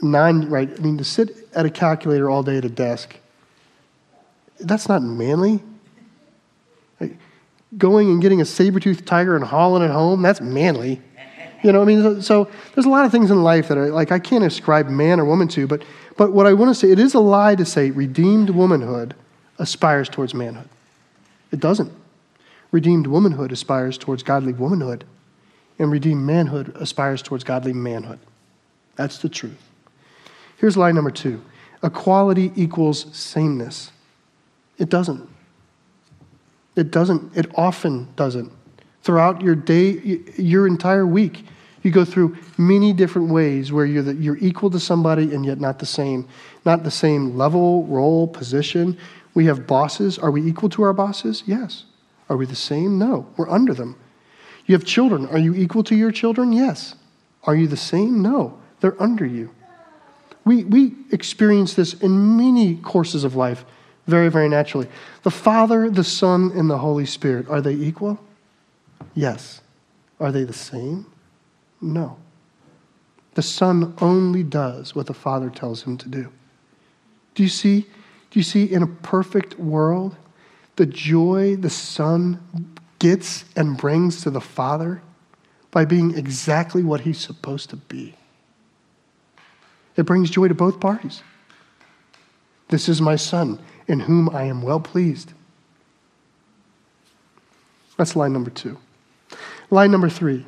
non 0.00 0.48
right. 0.48 0.70
I 0.70 0.80
mean, 0.80 0.98
to 0.98 1.04
sit 1.04 1.48
at 1.54 1.66
a 1.66 1.70
calculator 1.70 2.30
all 2.30 2.42
day 2.42 2.58
at 2.58 2.64
a 2.64 2.68
desk, 2.68 3.16
that's 4.60 4.88
not 4.88 5.02
manly. 5.02 5.62
Going 7.76 8.08
and 8.08 8.22
getting 8.22 8.40
a 8.40 8.44
saber 8.44 8.80
toothed 8.80 9.06
tiger 9.06 9.34
and 9.34 9.44
hauling 9.44 9.82
it 9.82 9.90
home, 9.90 10.22
that's 10.22 10.40
manly. 10.40 11.02
You 11.66 11.72
know, 11.72 11.82
I 11.82 11.84
mean, 11.84 12.22
so 12.22 12.48
there's 12.74 12.86
a 12.86 12.88
lot 12.88 13.06
of 13.06 13.10
things 13.10 13.32
in 13.32 13.42
life 13.42 13.66
that 13.66 13.76
are 13.76 13.90
like 13.90 14.12
I 14.12 14.20
can't 14.20 14.44
ascribe 14.44 14.86
man 14.86 15.18
or 15.18 15.24
woman 15.24 15.48
to, 15.48 15.66
but 15.66 15.82
but 16.16 16.30
what 16.30 16.46
I 16.46 16.52
want 16.52 16.70
to 16.70 16.76
say, 16.76 16.92
it 16.92 17.00
is 17.00 17.12
a 17.12 17.18
lie 17.18 17.56
to 17.56 17.64
say 17.64 17.90
redeemed 17.90 18.50
womanhood 18.50 19.16
aspires 19.58 20.08
towards 20.08 20.32
manhood. 20.32 20.68
It 21.50 21.58
doesn't. 21.58 21.92
Redeemed 22.70 23.08
womanhood 23.08 23.50
aspires 23.50 23.98
towards 23.98 24.22
godly 24.22 24.52
womanhood, 24.52 25.02
and 25.76 25.90
redeemed 25.90 26.22
manhood 26.22 26.72
aspires 26.76 27.20
towards 27.20 27.42
godly 27.42 27.72
manhood. 27.72 28.20
That's 28.94 29.18
the 29.18 29.28
truth. 29.28 29.68
Here's 30.58 30.76
lie 30.76 30.92
number 30.92 31.10
two 31.10 31.42
equality 31.82 32.52
equals 32.54 33.12
sameness. 33.12 33.90
It 34.78 34.88
doesn't. 34.88 35.28
It 36.76 36.92
doesn't. 36.92 37.36
It 37.36 37.50
often 37.56 38.06
doesn't 38.14 38.52
throughout 39.02 39.40
your 39.40 39.56
day, 39.56 40.20
your 40.36 40.68
entire 40.68 41.06
week. 41.08 41.44
You 41.86 41.92
go 41.92 42.04
through 42.04 42.36
many 42.58 42.92
different 42.92 43.28
ways 43.28 43.70
where 43.70 43.86
you're, 43.86 44.02
the, 44.02 44.14
you're 44.14 44.38
equal 44.38 44.70
to 44.70 44.80
somebody 44.80 45.32
and 45.32 45.46
yet 45.46 45.60
not 45.60 45.78
the 45.78 45.86
same. 45.86 46.26
Not 46.64 46.82
the 46.82 46.90
same 46.90 47.38
level, 47.38 47.84
role, 47.84 48.26
position. 48.26 48.98
We 49.34 49.46
have 49.46 49.68
bosses. 49.68 50.18
Are 50.18 50.32
we 50.32 50.42
equal 50.42 50.68
to 50.70 50.82
our 50.82 50.92
bosses? 50.92 51.44
Yes. 51.46 51.84
Are 52.28 52.36
we 52.36 52.44
the 52.44 52.56
same? 52.56 52.98
No. 52.98 53.28
We're 53.36 53.48
under 53.48 53.72
them. 53.72 53.94
You 54.66 54.74
have 54.74 54.84
children. 54.84 55.28
Are 55.28 55.38
you 55.38 55.54
equal 55.54 55.84
to 55.84 55.94
your 55.94 56.10
children? 56.10 56.52
Yes. 56.52 56.96
Are 57.44 57.54
you 57.54 57.68
the 57.68 57.76
same? 57.76 58.20
No. 58.20 58.58
They're 58.80 59.00
under 59.00 59.24
you. 59.24 59.54
We, 60.44 60.64
we 60.64 60.92
experience 61.12 61.74
this 61.74 61.94
in 61.94 62.36
many 62.36 62.78
courses 62.78 63.22
of 63.22 63.36
life 63.36 63.64
very, 64.08 64.28
very 64.28 64.48
naturally. 64.48 64.88
The 65.22 65.30
Father, 65.30 65.88
the 65.88 66.02
Son, 66.02 66.50
and 66.52 66.68
the 66.68 66.78
Holy 66.78 67.06
Spirit, 67.06 67.48
are 67.48 67.60
they 67.60 67.74
equal? 67.74 68.18
Yes. 69.14 69.60
Are 70.18 70.32
they 70.32 70.42
the 70.42 70.52
same? 70.52 71.06
No. 71.80 72.16
The 73.34 73.42
Son 73.42 73.94
only 74.00 74.42
does 74.42 74.94
what 74.94 75.06
the 75.06 75.14
Father 75.14 75.50
tells 75.50 75.82
him 75.82 75.98
to 75.98 76.08
do. 76.08 76.32
Do 77.34 77.42
you 77.42 77.48
see? 77.48 77.82
Do 78.30 78.38
you 78.38 78.42
see 78.42 78.64
in 78.64 78.82
a 78.82 78.86
perfect 78.86 79.58
world 79.58 80.16
the 80.76 80.86
joy 80.86 81.56
the 81.56 81.70
Son 81.70 82.40
gets 82.98 83.44
and 83.54 83.76
brings 83.76 84.22
to 84.22 84.30
the 84.30 84.40
Father 84.40 85.02
by 85.70 85.84
being 85.84 86.16
exactly 86.16 86.82
what 86.82 87.02
he's 87.02 87.18
supposed 87.18 87.70
to 87.70 87.76
be? 87.76 88.14
It 89.96 90.04
brings 90.04 90.30
joy 90.30 90.48
to 90.48 90.54
both 90.54 90.80
parties. 90.80 91.22
This 92.68 92.88
is 92.88 93.00
my 93.00 93.16
Son, 93.16 93.58
in 93.86 94.00
whom 94.00 94.28
I 94.30 94.44
am 94.44 94.62
well 94.62 94.80
pleased. 94.80 95.32
That's 97.96 98.16
line 98.16 98.32
number 98.32 98.50
two. 98.50 98.78
Line 99.70 99.90
number 99.90 100.08
three 100.08 100.46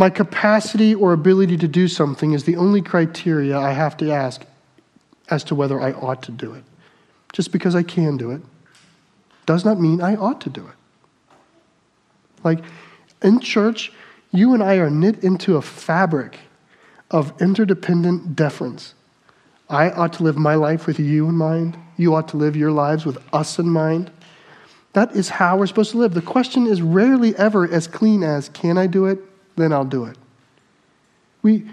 my 0.00 0.08
capacity 0.08 0.94
or 0.94 1.12
ability 1.12 1.58
to 1.58 1.68
do 1.68 1.86
something 1.86 2.32
is 2.32 2.44
the 2.44 2.56
only 2.56 2.80
criteria 2.80 3.58
I 3.58 3.72
have 3.72 3.98
to 3.98 4.10
ask 4.10 4.46
as 5.28 5.44
to 5.44 5.54
whether 5.54 5.78
I 5.78 5.92
ought 5.92 6.22
to 6.22 6.32
do 6.32 6.54
it. 6.54 6.64
Just 7.34 7.52
because 7.52 7.74
I 7.74 7.82
can 7.82 8.16
do 8.16 8.30
it 8.30 8.40
does 9.44 9.62
not 9.62 9.78
mean 9.78 10.00
I 10.00 10.16
ought 10.16 10.40
to 10.40 10.48
do 10.48 10.66
it. 10.66 10.74
Like 12.42 12.60
in 13.22 13.40
church, 13.40 13.92
you 14.32 14.54
and 14.54 14.62
I 14.62 14.76
are 14.76 14.88
knit 14.88 15.22
into 15.22 15.58
a 15.58 15.62
fabric 15.62 16.38
of 17.10 17.38
interdependent 17.38 18.34
deference. 18.34 18.94
I 19.68 19.90
ought 19.90 20.14
to 20.14 20.22
live 20.22 20.38
my 20.38 20.54
life 20.54 20.86
with 20.86 20.98
you 20.98 21.28
in 21.28 21.34
mind. 21.34 21.76
You 21.98 22.14
ought 22.14 22.28
to 22.28 22.38
live 22.38 22.56
your 22.56 22.72
lives 22.72 23.04
with 23.04 23.18
us 23.34 23.58
in 23.58 23.68
mind. 23.68 24.10
That 24.94 25.14
is 25.14 25.28
how 25.28 25.58
we're 25.58 25.66
supposed 25.66 25.90
to 25.90 25.98
live. 25.98 26.14
The 26.14 26.22
question 26.22 26.66
is 26.66 26.80
rarely 26.80 27.36
ever 27.36 27.70
as 27.70 27.86
clean 27.86 28.22
as 28.22 28.48
can 28.48 28.78
I 28.78 28.86
do 28.86 29.04
it? 29.04 29.18
Then 29.60 29.72
I'll 29.72 29.84
do 29.84 30.04
it. 30.04 30.16
We, 31.42 31.64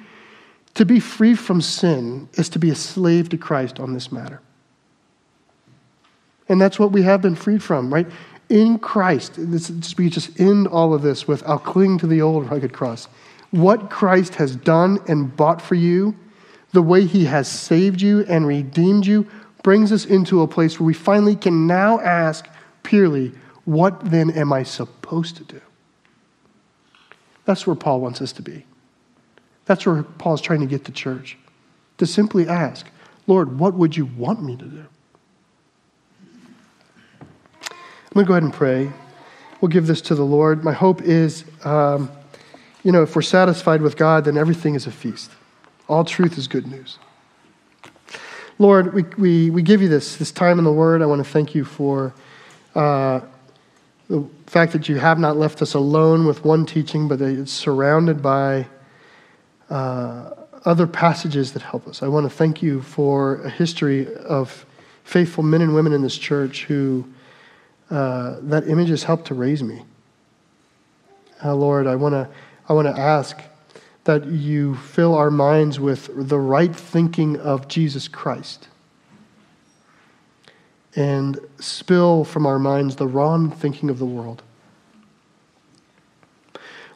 to 0.76 0.86
be 0.86 1.00
free 1.00 1.36
from 1.36 1.62
sin 1.62 2.30
is 2.34 2.50
to 2.50 2.60
be 2.60 2.70
a 2.70 2.76
slave 2.76 3.30
to 3.30 3.38
Christ 3.38 3.80
on 3.80 3.94
this 3.94 4.12
matter. 4.12 4.42
And 6.50 6.62
that's 6.62 6.78
what 6.78 6.92
we 6.92 7.02
have 7.04 7.22
been 7.22 7.36
freed 7.36 7.64
from, 7.64 7.94
right? 7.94 8.08
In 8.50 8.80
Christ, 8.80 9.34
this, 9.38 9.98
we 9.98 10.10
just 10.10 10.40
end 10.40 10.68
all 10.68 10.94
of 10.94 11.02
this 11.02 11.28
with 11.28 11.44
I'll 11.48 11.60
cling 11.60 11.98
to 12.00 12.08
the 12.08 12.22
old 12.22 12.50
rugged 12.50 12.74
cross. 12.74 13.08
What 13.52 13.90
Christ 13.90 14.36
has 14.36 14.56
done 14.56 15.00
and 15.08 15.36
bought 15.36 15.62
for 15.62 15.76
you, 15.76 16.16
the 16.74 16.82
way 16.82 17.06
he 17.06 17.26
has 17.26 17.50
saved 17.50 18.02
you 18.02 18.26
and 18.26 18.48
redeemed 18.48 19.06
you, 19.06 19.28
brings 19.64 19.92
us 19.92 20.06
into 20.06 20.42
a 20.42 20.48
place 20.48 20.80
where 20.80 20.88
we 20.88 20.94
finally 20.94 21.36
can 21.36 21.68
now 21.68 22.00
ask 22.00 22.48
purely, 22.84 23.34
what 23.66 24.12
then 24.12 24.30
am 24.32 24.54
I 24.54 24.64
supposed 24.64 25.36
to 25.38 25.44
do? 25.44 25.62
That's 27.48 27.66
where 27.66 27.78
Paul 27.78 28.02
wants 28.02 28.22
us 28.22 28.34
to 28.34 28.41
be. 28.41 28.66
That's 29.66 29.86
where 29.86 30.04
Paul's 30.04 30.41
trying 30.41 30.60
to 30.60 30.66
get 30.66 30.84
the 30.84 30.91
church 30.91 31.38
to 31.98 32.06
simply 32.06 32.45
ask, 32.45 32.86
Lord, 33.26 33.58
what 33.58 33.74
would 33.74 33.95
you 33.95 34.06
want 34.06 34.43
me 34.43 34.58
to 34.58 34.66
do? 34.66 34.86
I'm 37.62 38.14
going 38.14 38.26
to 38.26 38.28
go 38.28 38.34
ahead 38.34 38.43
and 38.43 38.54
pray. 38.54 38.91
We'll 39.62 39.70
give 39.70 39.88
this 39.88 40.02
to 40.02 40.16
the 40.16 40.26
Lord. 40.26 40.66
My 40.66 40.74
hope 40.74 41.02
is, 41.02 41.45
um, 41.64 42.12
you 42.84 42.91
know, 42.91 43.02
if 43.02 43.16
we're 43.16 43.22
satisfied 43.22 43.82
with 43.82 43.95
God, 43.95 44.26
then 44.26 44.38
everything 44.38 44.76
is 44.76 44.86
a 44.86 44.91
feast. 44.91 45.32
All 45.88 46.04
truth 46.04 46.38
is 46.38 46.50
good 46.50 46.68
news. 46.68 47.00
Lord, 48.60 48.93
we, 48.93 49.04
we, 49.18 49.50
we 49.52 49.62
give 49.62 49.82
you 49.82 49.88
this, 49.88 50.18
this 50.18 50.34
time 50.34 50.60
in 50.60 50.66
the 50.66 50.74
Word. 50.74 51.02
I 51.02 51.06
want 51.06 51.24
to 51.24 51.30
thank 51.30 51.56
you 51.56 51.64
for 51.64 52.14
uh, 52.76 53.22
the 54.10 54.26
fact 54.45 54.72
that 54.74 54.88
you 54.88 54.97
have 54.97 55.20
not 55.20 55.38
left 55.38 55.62
us 55.62 55.74
alone 55.74 56.26
with 56.26 56.45
one 56.45 56.66
teaching, 56.66 57.08
but 57.08 57.20
that 57.20 57.38
it's 57.38 57.51
surrounded 57.51 58.22
by 58.22 58.68
uh, 59.70 60.32
other 60.66 60.88
passages 60.88 61.53
that 61.53 61.62
help 61.62 61.88
us. 61.88 62.01
I 62.01 62.08
want 62.08 62.26
to 62.26 62.30
thank 62.30 62.62
you 62.62 62.82
for 62.82 63.41
a 63.41 63.49
history 63.49 64.14
of 64.16 64.66
faithful 65.03 65.43
men 65.43 65.62
and 65.62 65.74
women 65.74 65.93
in 65.93 66.01
this 66.01 66.18
church 66.18 66.66
who 66.66 67.08
uh, 67.89 68.38
that 68.41 68.68
image 68.68 68.89
has 68.89 69.03
helped 69.03 69.28
to 69.28 69.34
raise 69.34 69.64
me. 69.64 69.84
Uh, 71.43 71.55
Lord, 71.55 71.88
I 71.88 71.95
want 71.95 72.14
to 72.14 72.30
I 72.68 72.74
want 72.74 72.88
to 72.88 73.01
ask 73.01 73.41
that 74.03 74.26
you 74.26 74.76
fill 74.76 75.16
our 75.16 75.32
minds 75.32 75.80
with 75.80 76.30
the 76.30 76.39
right 76.39 76.76
thinking 76.76 77.38
of 77.38 77.68
Jesus 77.68 78.08
Christ 78.08 78.68
and 80.97 81.39
spill 81.60 82.24
from 82.24 82.45
our 82.45 82.60
minds 82.60 82.95
the 82.95 83.08
wrong 83.08 83.51
thinking 83.51 83.89
of 83.89 83.99
the 83.99 84.05
world. 84.05 84.43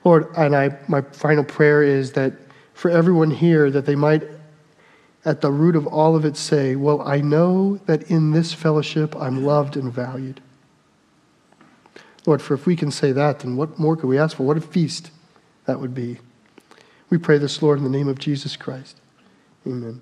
Lord, 0.03 0.27
and 0.35 0.55
I, 0.55 0.77
my 0.87 1.01
final 1.01 1.43
prayer 1.43 1.83
is 1.83 2.13
that 2.13 2.33
for 2.73 2.89
everyone 2.89 3.29
here, 3.29 3.69
that 3.69 3.85
they 3.85 3.95
might, 3.95 4.23
at 5.25 5.41
the 5.41 5.51
root 5.51 5.75
of 5.75 5.85
all 5.85 6.15
of 6.15 6.25
it, 6.25 6.35
say, 6.35 6.75
Well, 6.75 7.01
I 7.01 7.21
know 7.21 7.77
that 7.85 8.09
in 8.09 8.31
this 8.31 8.53
fellowship 8.53 9.15
I'm 9.15 9.43
loved 9.43 9.77
and 9.77 9.93
valued. 9.93 10.41
Lord, 12.25 12.41
for 12.41 12.53
if 12.53 12.65
we 12.65 12.75
can 12.75 12.91
say 12.91 13.11
that, 13.11 13.39
then 13.39 13.55
what 13.55 13.79
more 13.79 13.95
could 13.95 14.07
we 14.07 14.17
ask 14.17 14.37
for? 14.37 14.43
What 14.43 14.57
a 14.57 14.61
feast 14.61 15.11
that 15.65 15.79
would 15.79 15.93
be. 15.93 16.19
We 17.09 17.17
pray 17.17 17.37
this, 17.37 17.61
Lord, 17.61 17.77
in 17.77 17.83
the 17.83 17.89
name 17.89 18.07
of 18.07 18.19
Jesus 18.19 18.55
Christ. 18.55 18.99
Amen. 19.65 20.01